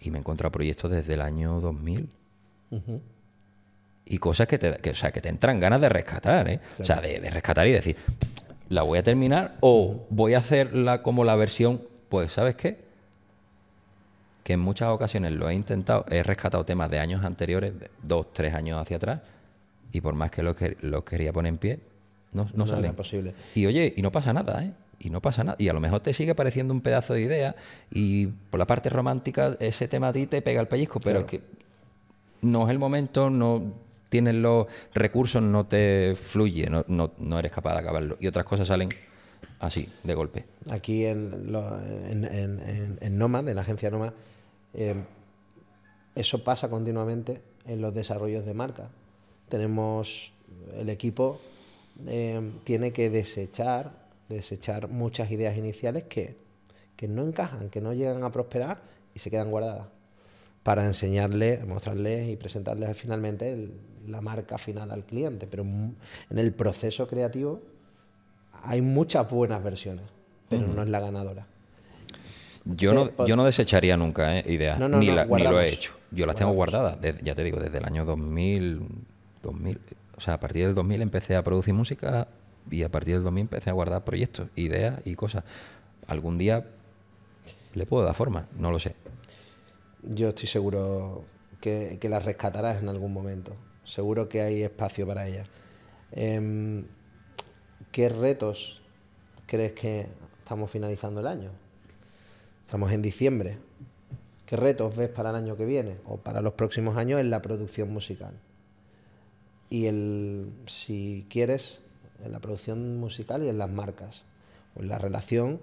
y 0.00 0.10
me 0.10 0.18
he 0.18 0.20
encontrado 0.20 0.50
proyectos 0.52 0.90
desde 0.90 1.14
el 1.14 1.20
año 1.20 1.60
2000. 1.60 2.08
Y 4.04 4.18
cosas 4.18 4.48
que 4.48 4.58
te, 4.58 4.90
o 4.90 4.94
sea, 4.94 5.12
que 5.12 5.20
te 5.20 5.28
entran 5.28 5.60
ganas 5.60 5.80
de 5.80 5.88
rescatar, 5.88 6.48
¿eh? 6.48 6.60
O 6.80 6.84
sea, 6.84 7.00
de 7.00 7.30
rescatar 7.30 7.66
y 7.68 7.72
decir, 7.72 7.96
la 8.68 8.82
voy 8.82 8.98
a 8.98 9.02
terminar 9.02 9.56
o 9.60 10.06
voy 10.10 10.34
a 10.34 10.38
hacerla 10.38 11.02
como 11.02 11.24
la 11.24 11.36
versión, 11.36 11.82
pues 12.08 12.32
¿sabes 12.32 12.56
qué? 12.56 12.78
Que 14.42 14.54
en 14.54 14.60
muchas 14.60 14.88
ocasiones 14.88 15.32
lo 15.32 15.48
he 15.48 15.54
intentado, 15.54 16.04
he 16.08 16.22
rescatado 16.22 16.64
temas 16.64 16.90
de 16.90 16.98
años 16.98 17.24
anteriores, 17.24 17.72
dos, 18.02 18.32
tres 18.32 18.54
años 18.54 18.80
hacia 18.80 18.96
atrás, 18.96 19.20
y 19.92 20.00
por 20.00 20.14
más 20.14 20.30
que 20.30 20.42
los 20.42 20.56
lo 20.80 21.04
quería 21.04 21.32
poner 21.32 21.50
en 21.50 21.58
pie, 21.58 21.80
no, 22.32 22.48
no, 22.54 22.64
no 22.64 22.92
posible. 22.94 23.34
Y 23.54 23.66
oye, 23.66 23.92
y 23.96 24.02
no 24.02 24.10
pasa 24.10 24.32
nada, 24.32 24.64
¿eh? 24.64 24.72
Y 25.02 25.10
no 25.10 25.20
pasa 25.20 25.42
nada. 25.42 25.56
Y 25.58 25.68
a 25.68 25.72
lo 25.72 25.80
mejor 25.80 26.00
te 26.00 26.14
sigue 26.14 26.34
pareciendo 26.34 26.72
un 26.72 26.80
pedazo 26.80 27.14
de 27.14 27.22
idea 27.22 27.56
y 27.90 28.26
por 28.26 28.58
la 28.58 28.66
parte 28.66 28.88
romántica 28.88 29.56
ese 29.58 29.88
tema 29.88 30.08
a 30.08 30.12
ti 30.12 30.26
te 30.26 30.42
pega 30.42 30.60
el 30.60 30.68
pellizco, 30.68 31.00
pero 31.00 31.20
es 31.20 31.24
que 31.26 31.40
no 32.42 32.64
es 32.64 32.70
el 32.70 32.78
momento, 32.78 33.28
no 33.28 33.72
tienes 34.08 34.34
los 34.34 34.66
recursos, 34.94 35.42
no 35.42 35.66
te 35.66 36.14
fluye, 36.14 36.68
no, 36.70 36.84
no, 36.86 37.38
eres 37.38 37.50
capaz 37.50 37.72
de 37.72 37.80
acabarlo. 37.80 38.16
Y 38.20 38.26
otras 38.26 38.44
cosas 38.44 38.68
salen 38.68 38.90
así, 39.58 39.88
de 40.04 40.14
golpe. 40.14 40.44
Aquí 40.70 41.04
en, 41.04 41.32
en, 42.08 42.98
en, 43.00 43.18
Nomad, 43.18 43.48
en 43.48 43.56
la 43.56 43.62
agencia 43.62 43.90
Nomad, 43.90 44.12
eh, 44.74 44.94
eso 46.14 46.44
pasa 46.44 46.68
continuamente 46.68 47.42
en 47.66 47.80
los 47.80 47.94
desarrollos 47.94 48.46
de 48.46 48.54
marca. 48.54 48.88
Tenemos 49.48 50.32
el 50.78 50.88
equipo 50.88 51.40
eh, 52.06 52.50
tiene 52.64 52.92
que 52.92 53.10
desechar, 53.10 53.92
desechar 54.28 54.88
muchas 54.88 55.30
ideas 55.30 55.56
iniciales 55.56 56.04
que, 56.04 56.36
que 56.96 57.08
no 57.08 57.26
encajan, 57.26 57.70
que 57.70 57.80
no 57.80 57.92
llegan 57.92 58.24
a 58.24 58.30
prosperar 58.30 58.82
y 59.14 59.18
se 59.18 59.30
quedan 59.30 59.50
guardadas 59.50 59.88
para 60.62 60.84
enseñarles, 60.84 61.66
mostrarles 61.66 62.28
y 62.28 62.36
presentarles 62.36 62.96
finalmente 62.96 63.70
la 64.06 64.20
marca 64.20 64.58
final 64.58 64.90
al 64.90 65.04
cliente. 65.04 65.46
Pero 65.46 65.64
en 65.64 65.96
el 66.30 66.52
proceso 66.52 67.08
creativo 67.08 67.62
hay 68.62 68.80
muchas 68.80 69.28
buenas 69.30 69.62
versiones, 69.62 70.04
pero 70.48 70.66
no 70.66 70.82
es 70.82 70.88
la 70.88 71.00
ganadora. 71.00 71.46
Yo, 72.64 72.92
no, 72.92 73.10
pues 73.10 73.28
yo 73.28 73.34
no 73.34 73.44
desecharía 73.44 73.96
nunca 73.96 74.38
eh, 74.38 74.44
ideas, 74.46 74.78
ni, 74.78 75.06
lo 75.06 75.60
he 75.60 75.68
hecho. 75.68 75.94
Yo 76.12 76.26
las 76.26 76.36
tengo 76.36 76.52
guardadas, 76.52 76.98
ya 77.22 77.34
te 77.34 77.42
digo, 77.42 77.58
desde 77.58 77.78
el 77.78 77.84
año 77.84 78.04
2000, 78.04 78.86
2000. 79.42 79.80
O 80.16 80.20
sea, 80.20 80.34
a 80.34 80.40
partir 80.40 80.66
del 80.66 80.74
2000 80.74 81.02
empecé 81.02 81.34
a 81.34 81.42
producir 81.42 81.74
música 81.74 82.28
y 82.70 82.82
a 82.82 82.90
partir 82.90 83.14
del 83.14 83.24
2000 83.24 83.42
empecé 83.42 83.70
a 83.70 83.72
guardar 83.72 84.04
proyectos, 84.04 84.48
ideas 84.56 85.00
y 85.04 85.14
cosas. 85.14 85.44
Algún 86.06 86.38
día 86.38 86.66
le 87.74 87.86
puedo 87.86 88.04
dar 88.04 88.14
forma, 88.14 88.48
no 88.56 88.70
lo 88.70 88.78
sé 88.78 88.94
yo 90.02 90.28
estoy 90.28 90.48
seguro 90.48 91.24
que, 91.60 91.98
que 92.00 92.20
rescatarás 92.20 92.82
en 92.82 92.88
algún 92.88 93.12
momento. 93.12 93.54
Seguro 93.84 94.28
que 94.28 94.42
hay 94.42 94.62
espacio 94.62 95.06
para 95.06 95.26
ellas. 95.26 95.48
Em, 96.12 96.84
¿Qué 97.90 98.08
retos 98.08 98.82
crees 99.46 99.72
que 99.72 100.08
estamos 100.38 100.70
finalizando 100.70 101.20
el 101.20 101.26
año? 101.26 101.50
Estamos 102.64 102.92
en 102.92 103.02
diciembre. 103.02 103.58
¿Qué 104.46 104.56
retos 104.56 104.96
ves 104.96 105.08
para 105.08 105.30
el 105.30 105.36
año 105.36 105.56
que 105.56 105.64
viene 105.64 105.96
o 106.06 106.16
para 106.16 106.40
los 106.40 106.54
próximos 106.54 106.96
años 106.96 107.20
en 107.20 107.30
la 107.30 107.42
producción 107.42 107.92
musical? 107.92 108.34
Y 109.70 109.86
el, 109.86 110.52
si 110.66 111.26
quieres, 111.30 111.80
en 112.24 112.32
la 112.32 112.40
producción 112.40 112.98
musical 112.98 113.42
y 113.42 113.48
en 113.48 113.58
las 113.58 113.70
marcas, 113.70 114.24
o 114.74 114.80
en 114.80 114.88
la 114.88 114.98
relación 114.98 115.60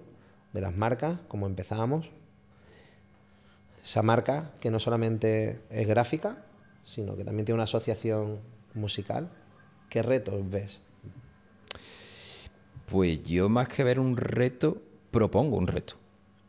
de 0.52 0.60
las 0.60 0.76
marcas, 0.76 1.18
como 1.28 1.46
empezábamos, 1.46 2.10
esa 3.82 4.02
marca 4.02 4.50
que 4.60 4.70
no 4.70 4.78
solamente 4.78 5.60
es 5.70 5.86
gráfica, 5.86 6.44
sino 6.84 7.16
que 7.16 7.24
también 7.24 7.46
tiene 7.46 7.56
una 7.56 7.64
asociación 7.64 8.38
musical. 8.74 9.30
¿Qué 9.88 10.02
retos 10.02 10.48
ves? 10.48 10.80
Pues 12.90 13.22
yo 13.22 13.48
más 13.48 13.68
que 13.68 13.84
ver 13.84 14.00
un 14.00 14.16
reto, 14.16 14.82
propongo 15.10 15.56
un 15.56 15.66
reto. 15.66 15.94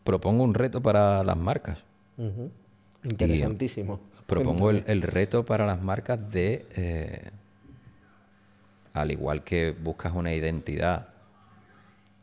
Propongo 0.03 0.43
un 0.43 0.53
reto 0.53 0.81
para 0.81 1.23
las 1.23 1.37
marcas. 1.37 1.83
Interesantísimo. 3.03 3.99
propongo 4.25 4.69
el, 4.71 5.01
reto 5.01 5.45
para 5.45 5.65
las 5.65 5.81
marcas 5.81 6.31
de, 6.31 6.65
eh, 6.75 7.31
al 8.93 9.11
igual 9.11 9.43
que 9.43 9.71
buscas 9.71 10.13
una 10.13 10.33
identidad 10.33 11.07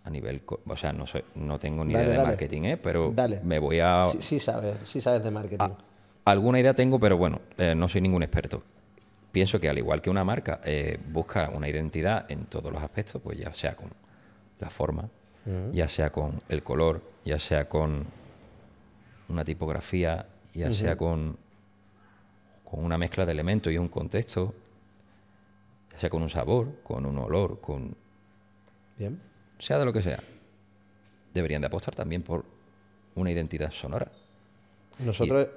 a 0.05 0.11
nivel, 0.11 0.43
o 0.67 0.77
sea, 0.77 0.93
no 0.93 1.07
sé, 1.07 1.25
no 1.35 1.59
tengo 1.59 1.85
ni 1.85 1.93
idea 1.93 2.09
de 2.09 2.19
marketing, 2.19 2.63
¿eh? 2.63 2.77
pero 2.79 3.15
me 3.43 3.59
voy 3.59 3.81
a... 3.81 4.05
Sí, 4.21 4.41
sabes, 4.41 4.77
sí 4.83 5.01
sabes 5.01 5.23
de 5.23 5.31
marketing. 5.31 5.69
alguna 6.25 6.61
idea 6.61 6.73
tengo, 6.73 6.99
pero 6.99 7.19
bueno, 7.19 7.41
eh, 7.59 7.75
no 7.75 7.89
soy 7.89 8.01
ningún 8.01 8.23
experto. 8.23 8.63
Pienso 9.33 9.61
que 9.61 9.69
al 9.69 9.77
igual 9.77 10.01
que 10.01 10.09
una 10.09 10.25
marca 10.25 10.61
eh, 10.65 10.99
busca 11.11 11.51
una 11.51 11.69
identidad 11.69 12.31
en 12.31 12.47
todos 12.47 12.73
los 12.73 12.83
aspectos, 12.83 13.21
pues 13.23 13.39
ya 13.39 13.53
sea 13.53 13.77
con 13.77 13.91
la 14.59 14.71
forma, 14.71 15.09
ya 15.73 15.89
sea 15.89 16.11
con 16.11 16.43
el 16.49 16.63
color, 16.63 17.01
ya 17.25 17.39
sea 17.39 17.69
con 17.69 18.07
una 19.29 19.45
tipografía, 19.45 20.27
ya 20.53 20.73
sea 20.73 20.97
con, 20.97 21.39
con 22.65 22.85
una 22.85 22.99
mezcla 22.99 23.25
de 23.25 23.33
elementos 23.33 23.73
y 23.73 23.79
un 23.79 23.89
contexto, 23.89 24.55
sea 25.99 26.11
con 26.11 26.23
un 26.23 26.31
sabor, 26.31 26.81
con 26.83 27.05
un 27.07 27.19
olor, 27.19 27.61
con... 27.61 27.95
Bien 28.97 29.29
sea 29.59 29.79
de 29.79 29.85
lo 29.85 29.93
que 29.93 30.03
sea, 30.03 30.21
deberían 31.35 31.61
de 31.61 31.67
apostar 31.67 31.95
también 31.95 32.23
por 32.23 32.45
una 33.15 33.31
identidad 33.31 33.71
sonora. 33.73 34.09
Nosotros 35.01 35.49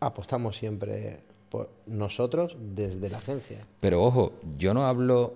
apostamos 0.00 0.56
siempre 0.56 1.20
por 1.48 1.70
nosotros 1.86 2.56
desde 2.58 3.10
la 3.10 3.18
agencia. 3.18 3.64
Pero 3.80 4.02
ojo, 4.02 4.34
yo 4.56 4.74
no 4.74 4.86
hablo 4.86 5.34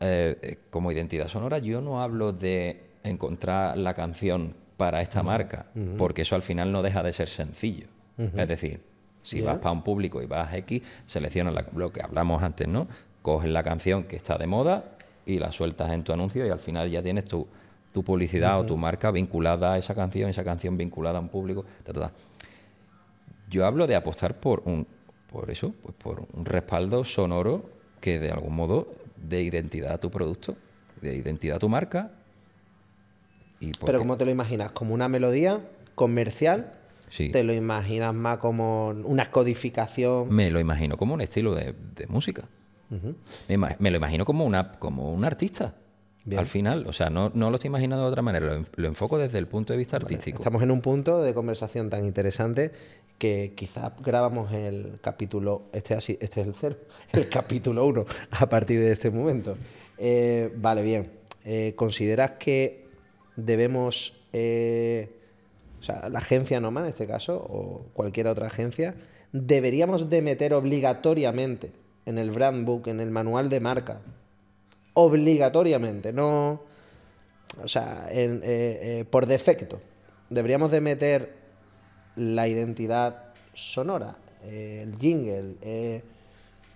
eh, 0.00 0.58
como 0.70 0.92
identidad 0.92 1.28
sonora, 1.28 1.58
yo 1.58 1.80
no 1.80 2.02
hablo 2.02 2.32
de 2.32 2.82
encontrar 3.02 3.76
la 3.78 3.94
canción 3.94 4.54
para 4.76 5.02
esta 5.02 5.24
marca, 5.24 5.66
porque 5.96 6.22
eso 6.22 6.36
al 6.36 6.42
final 6.42 6.70
no 6.70 6.82
deja 6.82 7.02
de 7.02 7.12
ser 7.12 7.28
sencillo. 7.28 7.88
Es 8.16 8.48
decir, 8.48 8.80
si 9.22 9.40
vas 9.40 9.58
para 9.58 9.72
un 9.72 9.82
público 9.82 10.22
y 10.22 10.26
vas 10.26 10.52
a 10.52 10.56
X, 10.58 10.82
seleccionas 11.06 11.54
lo 11.74 11.92
que 11.92 12.00
hablamos 12.00 12.42
antes, 12.42 12.68
¿no? 12.68 12.86
Coges 13.22 13.50
la 13.50 13.62
canción 13.62 14.04
que 14.04 14.16
está 14.16 14.38
de 14.38 14.46
moda, 14.46 14.84
y 15.28 15.38
la 15.38 15.52
sueltas 15.52 15.92
en 15.92 16.02
tu 16.02 16.12
anuncio 16.12 16.46
y 16.46 16.48
al 16.48 16.58
final 16.58 16.90
ya 16.90 17.02
tienes 17.02 17.26
tu, 17.26 17.46
publicidad 18.04 18.60
o 18.60 18.64
tu 18.64 18.76
marca 18.76 19.10
vinculada 19.10 19.72
a 19.72 19.78
esa 19.78 19.92
canción, 19.92 20.30
esa 20.30 20.44
canción 20.44 20.76
vinculada 20.76 21.18
a 21.18 21.20
un 21.20 21.28
público. 21.28 21.64
Yo 23.50 23.66
hablo 23.66 23.88
de 23.88 23.96
apostar 23.96 24.38
por 24.38 24.62
un, 24.66 24.86
por 25.30 25.50
eso, 25.50 25.74
pues 25.82 25.96
por 25.96 26.24
un 26.32 26.44
respaldo 26.44 27.04
sonoro 27.04 27.68
que 28.00 28.20
de 28.20 28.30
algún 28.30 28.54
modo 28.54 28.86
dé 29.16 29.42
identidad 29.42 29.94
a 29.94 29.98
tu 29.98 30.12
producto, 30.12 30.56
de 31.02 31.16
identidad 31.16 31.56
a 31.56 31.58
tu 31.58 31.68
marca. 31.68 32.12
Y 33.58 33.72
Pero 33.84 33.98
¿cómo 33.98 34.16
te 34.16 34.24
lo 34.24 34.30
imaginas? 34.30 34.70
¿Como 34.70 34.94
una 34.94 35.08
melodía 35.08 35.60
comercial? 35.96 36.74
Sí. 37.08 37.30
¿Te 37.30 37.42
lo 37.42 37.52
imaginas 37.52 38.14
más 38.14 38.38
como 38.38 38.90
una 38.90 39.26
codificación? 39.26 40.32
Me 40.32 40.52
lo 40.52 40.60
imagino 40.60 40.96
como 40.96 41.14
un 41.14 41.20
estilo 41.20 41.56
de 41.56 41.74
música 42.08 42.44
me, 43.48 43.90
lo 43.90 43.96
imagino 43.96 44.24
como, 44.24 44.44
una, 44.44 44.72
como 44.72 45.12
un 45.12 45.24
artista. 45.24 45.74
Al 46.36 46.46
final, 46.46 46.86
o 46.86 46.92
sea, 46.92 47.08
no, 47.10 47.30
no, 47.34 47.50
lo 47.50 47.56
estoy 47.56 47.68
imaginando 47.68 48.04
de 48.04 48.10
otra 48.10 48.22
manera, 48.22 48.62
lo, 48.76 48.88
enfoco 48.88 49.18
desde 49.18 49.38
el 49.38 49.46
punto 49.46 49.72
de 49.72 49.78
vista 49.78 49.96
artístico. 49.96 50.38
Estamos 50.38 50.62
en 50.62 50.70
un 50.70 50.80
punto 50.80 51.22
de 51.22 51.32
conversación 51.32 51.88
tan 51.88 52.04
interesante 52.04 52.72
que 53.16 53.54
quizás 53.56 53.92
grabamos 54.04 54.52
el 54.52 54.98
capítulo, 55.00 55.62
este, 55.72 55.94
así, 55.94 56.18
este 56.20 56.42
es 56.42 56.46
el 56.46 56.54
cero, 56.54 56.76
el 57.12 57.28
capítulo 57.28 57.86
uno 57.86 58.04
a 58.30 58.48
partir 58.48 58.80
de 58.80 58.92
este 58.92 59.10
momento. 59.10 59.56
Eh, 59.96 60.52
vale, 60.56 60.82
bien. 60.82 61.10
Eh, 61.44 61.72
¿Consideras 61.76 62.32
que 62.32 62.86
debemos, 63.36 64.14
eh, 64.32 65.16
o 65.80 65.82
sea, 65.82 66.08
la 66.08 66.18
agencia 66.18 66.60
Noma 66.60 66.82
en 66.82 66.88
este 66.88 67.06
caso, 67.06 67.36
o 67.36 67.86
cualquier 67.94 68.28
otra 68.28 68.48
agencia, 68.48 68.94
deberíamos 69.32 70.10
de 70.10 70.22
meter 70.22 70.52
obligatoriamente 70.52 71.72
en 72.08 72.18
el 72.18 72.30
brand 72.30 72.64
book, 72.66 72.88
en 72.88 73.00
el 73.00 73.10
manual 73.10 73.48
de 73.48 73.60
marca, 73.60 73.98
obligatoriamente, 74.94 76.12
no, 76.12 76.60
o 77.62 77.68
sea, 77.68 78.08
en- 78.10 78.40
eh, 78.44 78.78
eh, 79.00 79.04
por 79.08 79.26
defecto, 79.26 79.80
deberíamos 80.30 80.70
de 80.70 80.80
meter 80.80 81.34
la 82.16 82.48
identidad 82.48 83.24
sonora, 83.54 84.16
eh, 84.44 84.80
el 84.82 84.98
jingle, 84.98 85.54
eh, 85.62 86.02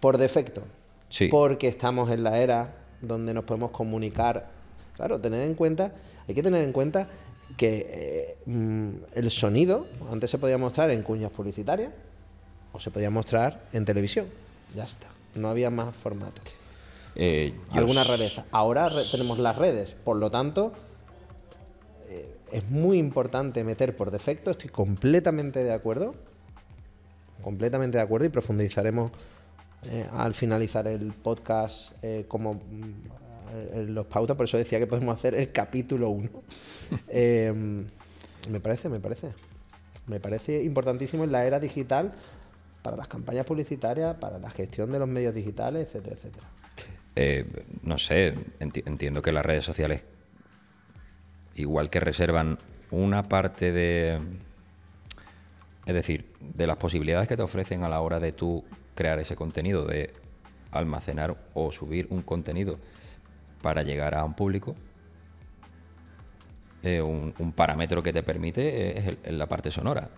por 0.00 0.18
defecto. 0.18 0.62
Sí. 1.08 1.28
Porque 1.28 1.68
estamos 1.68 2.10
en 2.10 2.22
la 2.24 2.38
era 2.38 2.74
donde 3.00 3.34
nos 3.34 3.44
podemos 3.44 3.70
comunicar. 3.70 4.48
Claro, 4.96 5.20
tener 5.20 5.42
en 5.42 5.54
cuenta, 5.54 5.92
hay 6.26 6.34
que 6.34 6.42
tener 6.42 6.62
en 6.64 6.72
cuenta 6.72 7.08
que 7.56 8.36
mm, 8.46 8.90
el 9.14 9.30
sonido 9.30 9.86
antes 10.10 10.30
se 10.30 10.38
podía 10.38 10.56
mostrar 10.58 10.90
en 10.90 11.02
cuñas 11.02 11.30
publicitarias 11.30 11.92
o 12.72 12.80
se 12.80 12.90
podía 12.90 13.10
mostrar 13.10 13.60
en 13.72 13.84
televisión. 13.84 14.26
Ya 14.74 14.84
está. 14.84 15.08
No 15.34 15.48
había 15.48 15.70
más 15.70 15.94
formatos. 15.96 16.44
Eh, 17.14 17.54
Alguna 17.70 18.04
rareza. 18.04 18.44
Ahora 18.52 18.88
re- 18.88 19.04
tenemos 19.10 19.38
las 19.38 19.56
redes, 19.56 19.94
por 20.04 20.16
lo 20.16 20.30
tanto, 20.30 20.72
eh, 22.08 22.36
es 22.52 22.70
muy 22.70 22.98
importante 22.98 23.64
meter 23.64 23.96
por 23.96 24.10
defecto, 24.10 24.50
estoy 24.50 24.70
completamente 24.70 25.62
de 25.62 25.72
acuerdo, 25.72 26.14
completamente 27.42 27.98
de 27.98 28.04
acuerdo 28.04 28.26
y 28.26 28.30
profundizaremos 28.30 29.10
eh, 29.90 30.06
al 30.12 30.32
finalizar 30.32 30.86
el 30.86 31.12
podcast 31.12 31.92
eh, 32.02 32.24
como 32.28 32.54
mm, 32.54 33.88
los 33.88 34.06
pautas, 34.06 34.36
por 34.36 34.44
eso 34.44 34.56
decía 34.56 34.78
que 34.78 34.86
podemos 34.86 35.14
hacer 35.14 35.34
el 35.34 35.52
capítulo 35.52 36.08
1. 36.08 36.30
me 38.50 38.60
parece, 38.60 38.88
me 38.88 39.00
parece. 39.00 39.28
Me 40.06 40.18
parece 40.18 40.62
importantísimo 40.64 41.22
en 41.24 41.30
la 41.32 41.44
era 41.44 41.60
digital 41.60 42.12
para 42.82 42.96
las 42.96 43.08
campañas 43.08 43.46
publicitarias, 43.46 44.16
para 44.16 44.38
la 44.38 44.50
gestión 44.50 44.90
de 44.92 44.98
los 44.98 45.08
medios 45.08 45.34
digitales, 45.34 45.86
etcétera, 45.86 46.16
etcétera. 46.16 46.46
Eh, 47.14 47.46
no 47.82 47.98
sé, 47.98 48.34
enti- 48.60 48.82
entiendo 48.86 49.22
que 49.22 49.32
las 49.32 49.44
redes 49.46 49.64
sociales, 49.64 50.04
igual 51.54 51.90
que 51.90 52.00
reservan 52.00 52.58
una 52.90 53.22
parte 53.22 53.72
de. 53.72 54.18
Es 55.86 55.94
decir, 55.94 56.32
de 56.40 56.66
las 56.66 56.76
posibilidades 56.76 57.28
que 57.28 57.36
te 57.36 57.42
ofrecen 57.42 57.82
a 57.84 57.88
la 57.88 58.00
hora 58.00 58.20
de 58.20 58.32
tú 58.32 58.64
crear 58.94 59.18
ese 59.18 59.34
contenido, 59.36 59.84
de 59.84 60.12
almacenar 60.70 61.36
o 61.54 61.72
subir 61.72 62.06
un 62.10 62.22
contenido 62.22 62.78
para 63.62 63.82
llegar 63.82 64.14
a 64.14 64.24
un 64.24 64.34
público, 64.34 64.74
eh, 66.82 67.00
un, 67.02 67.34
un 67.38 67.52
parámetro 67.52 68.02
que 68.02 68.12
te 68.12 68.22
permite 68.22 68.98
es 68.98 69.06
el- 69.06 69.18
es 69.22 69.32
la 69.32 69.46
parte 69.46 69.70
sonora. 69.70 70.08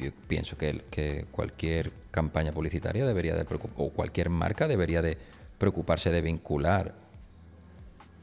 Yo 0.00 0.10
pienso 0.26 0.56
que, 0.56 1.26
cualquier 1.30 1.92
campaña 2.10 2.52
publicitaria 2.52 3.06
debería 3.06 3.34
de 3.34 3.46
o 3.76 3.90
cualquier 3.90 4.30
marca 4.30 4.68
debería 4.68 5.02
de 5.02 5.18
preocuparse 5.58 6.10
de 6.10 6.20
vincular 6.20 6.94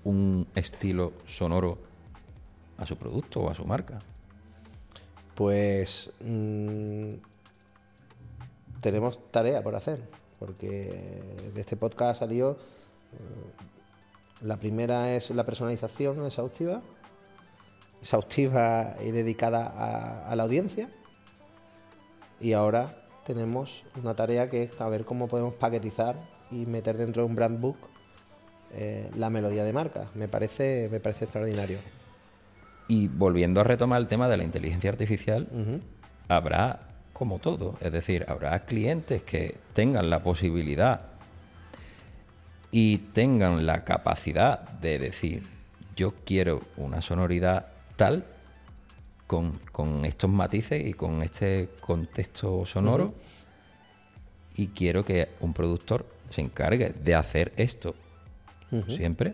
un 0.04 0.48
estilo 0.56 1.14
sonoro 1.28 1.78
a 2.78 2.86
su 2.86 2.98
producto 2.98 3.42
o 3.42 3.50
a 3.50 3.56
su 3.56 3.66
marca. 3.66 4.00
Pues 5.34 6.12
mm, 6.22 7.14
tenemos 8.82 9.20
tarea 9.32 9.62
por 9.62 9.76
hacer, 9.76 10.00
porque 10.40 11.22
de 11.54 11.60
este 11.60 11.76
podcast 11.76 12.20
salió, 12.20 12.52
eh, 12.52 12.56
la 14.42 14.58
primera 14.58 15.16
es 15.16 15.30
la 15.32 15.44
personalización 15.44 16.26
exhaustiva, 16.26 16.82
exhaustiva 18.02 18.96
y 19.04 19.12
dedicada 19.12 20.28
a 20.30 20.36
la 20.36 20.44
audiencia, 20.44 20.90
y 22.46 22.54
ahora 22.54 22.94
tenemos 23.26 23.82
una 24.00 24.14
tarea 24.14 24.52
que 24.52 24.62
es 24.62 24.80
a 24.80 24.88
ver 24.88 25.04
cómo 25.04 25.28
podemos 25.28 25.56
paquetizar 25.56 26.16
y 26.52 26.68
meter 26.68 26.96
dentro 26.96 27.24
de 27.24 27.30
un 27.30 27.34
brand 27.34 27.60
book 27.60 27.76
eh, 28.72 29.10
la 29.16 29.32
melodía 29.32 29.64
de 29.64 29.74
marca. 29.74 30.06
Me 30.14 30.28
parece, 30.28 30.88
me 30.92 31.00
parece 31.00 31.26
extraordinario. 31.26 31.80
Y 32.88 33.08
volviendo 33.08 33.62
a 33.62 33.64
retomar 33.64 34.00
el 34.00 34.08
tema 34.08 34.28
de 34.28 34.38
la 34.38 34.44
inteligencia 34.44 34.92
artificial, 34.92 35.48
habrá 36.28 36.82
como 37.14 37.40
todo, 37.40 37.80
es 37.82 37.92
decir, 37.92 38.28
habrá 38.28 38.60
clientes 38.66 39.24
que 39.24 39.58
tengan 39.74 40.12
la 40.12 40.22
posibilidad 40.22 41.02
y 42.70 43.00
tengan 43.00 43.66
la 43.66 43.84
capacidad 43.86 44.70
de 44.70 45.00
decir, 45.00 45.48
yo 45.96 46.14
quiero 46.24 46.62
una 46.78 47.02
sonoridad 47.02 47.70
tal 47.96 48.35
con, 49.28 49.60
con 49.72 50.06
estos 50.06 50.30
matices 50.30 50.86
y 50.86 50.94
con 50.94 51.22
este 51.22 51.70
contexto 51.80 52.66
sonoro 52.66 53.14
y 54.56 54.68
quiero 54.68 55.04
que 55.04 55.30
un 55.42 55.54
productor 55.54 56.06
se 56.30 56.42
encargue 56.42 56.90
de 56.90 57.16
hacer 57.16 57.54
esto 57.58 57.96
siempre 58.90 59.34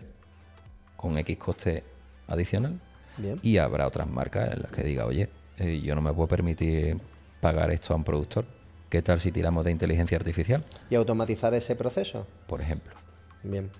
con 0.96 1.18
X 1.18 1.36
coste 1.36 1.82
adicional 2.28 2.78
Bien. 3.16 3.40
y 3.42 3.58
habrá 3.58 3.86
otras 3.86 4.08
marcas 4.08 4.52
en 4.52 4.62
las 4.62 4.70
que 4.70 4.84
diga, 4.84 5.04
oye, 5.04 5.28
eh, 5.58 5.80
yo 5.80 5.94
no 5.94 6.00
me 6.00 6.12
puedo 6.12 6.28
permitir 6.28 6.98
pagar 7.40 7.72
esto 7.72 7.92
a 7.92 7.96
un 7.96 8.04
productor. 8.04 8.44
¿Qué 8.88 9.02
tal 9.02 9.20
si 9.20 9.32
tiramos 9.32 9.64
de 9.64 9.70
inteligencia 9.70 10.16
artificial? 10.16 10.64
Y 10.90 10.94
automatizar 10.94 11.54
ese 11.54 11.74
proceso. 11.74 12.26
Por 12.46 12.60
ejemplo. 12.60 12.94
Bien, 13.42 13.70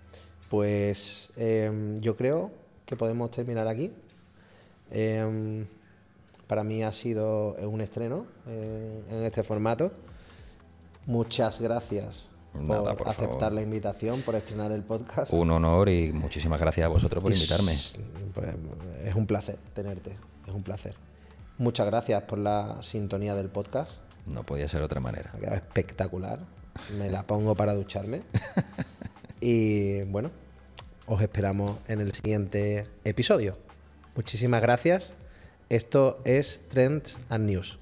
pues 0.49 1.31
em, 1.37 1.99
yo 2.01 2.17
creo 2.17 2.51
que 2.87 2.97
podemos 2.97 3.31
terminar 3.31 3.69
aquí. 3.69 3.93
Em, 4.91 5.67
para 6.53 6.65
mí 6.65 6.83
ha 6.83 6.93
sido 6.93 7.55
un 7.55 7.81
estreno 7.81 8.27
eh, 8.47 9.03
en 9.11 9.25
este 9.25 9.43
formato. 9.43 9.91
Muchas 11.07 11.59
gracias 11.59 12.27
Nada, 12.53 12.91
por, 12.91 12.97
por 12.99 13.09
aceptar 13.09 13.39
favor. 13.39 13.53
la 13.55 13.63
invitación, 13.63 14.21
por 14.21 14.35
estrenar 14.35 14.71
el 14.71 14.83
podcast. 14.83 15.33
Un 15.33 15.51
honor 15.51 15.89
y 15.89 16.13
muchísimas 16.13 16.61
gracias 16.61 16.85
a 16.85 16.89
vosotros 16.89 17.23
por 17.23 17.33
invitarme. 17.33 17.73
pues, 18.35 18.49
es 19.03 19.15
un 19.15 19.27
placer 19.27 19.57
tenerte, 19.73 20.11
es 20.47 20.53
un 20.53 20.63
placer. 20.63 20.95
Muchas 21.57 21.87
gracias 21.87 22.23
por 22.25 22.37
la 22.39 22.83
sintonía 22.83 23.35
del 23.35 23.49
podcast. 23.49 23.93
No 24.27 24.43
podía 24.45 24.69
ser 24.69 24.81
de 24.81 24.85
otra 24.85 25.01
manera. 25.01 25.33
Espectacular. 25.53 26.39
Me 26.99 27.11
la 27.11 27.23
pongo 27.23 27.55
para 27.55 27.73
ducharme. 27.73 28.21
Y 29.41 30.03
bueno, 30.03 30.31
os 31.07 31.23
esperamos 31.23 31.79
en 31.89 32.03
el 32.03 32.13
siguiente 32.13 32.89
episodio. 33.05 33.57
Muchísimas 34.15 34.61
gracias. 34.61 35.15
Esto 35.73 36.21
es 36.25 36.69
Trends 36.69 37.19
and 37.31 37.47
News. 37.47 37.82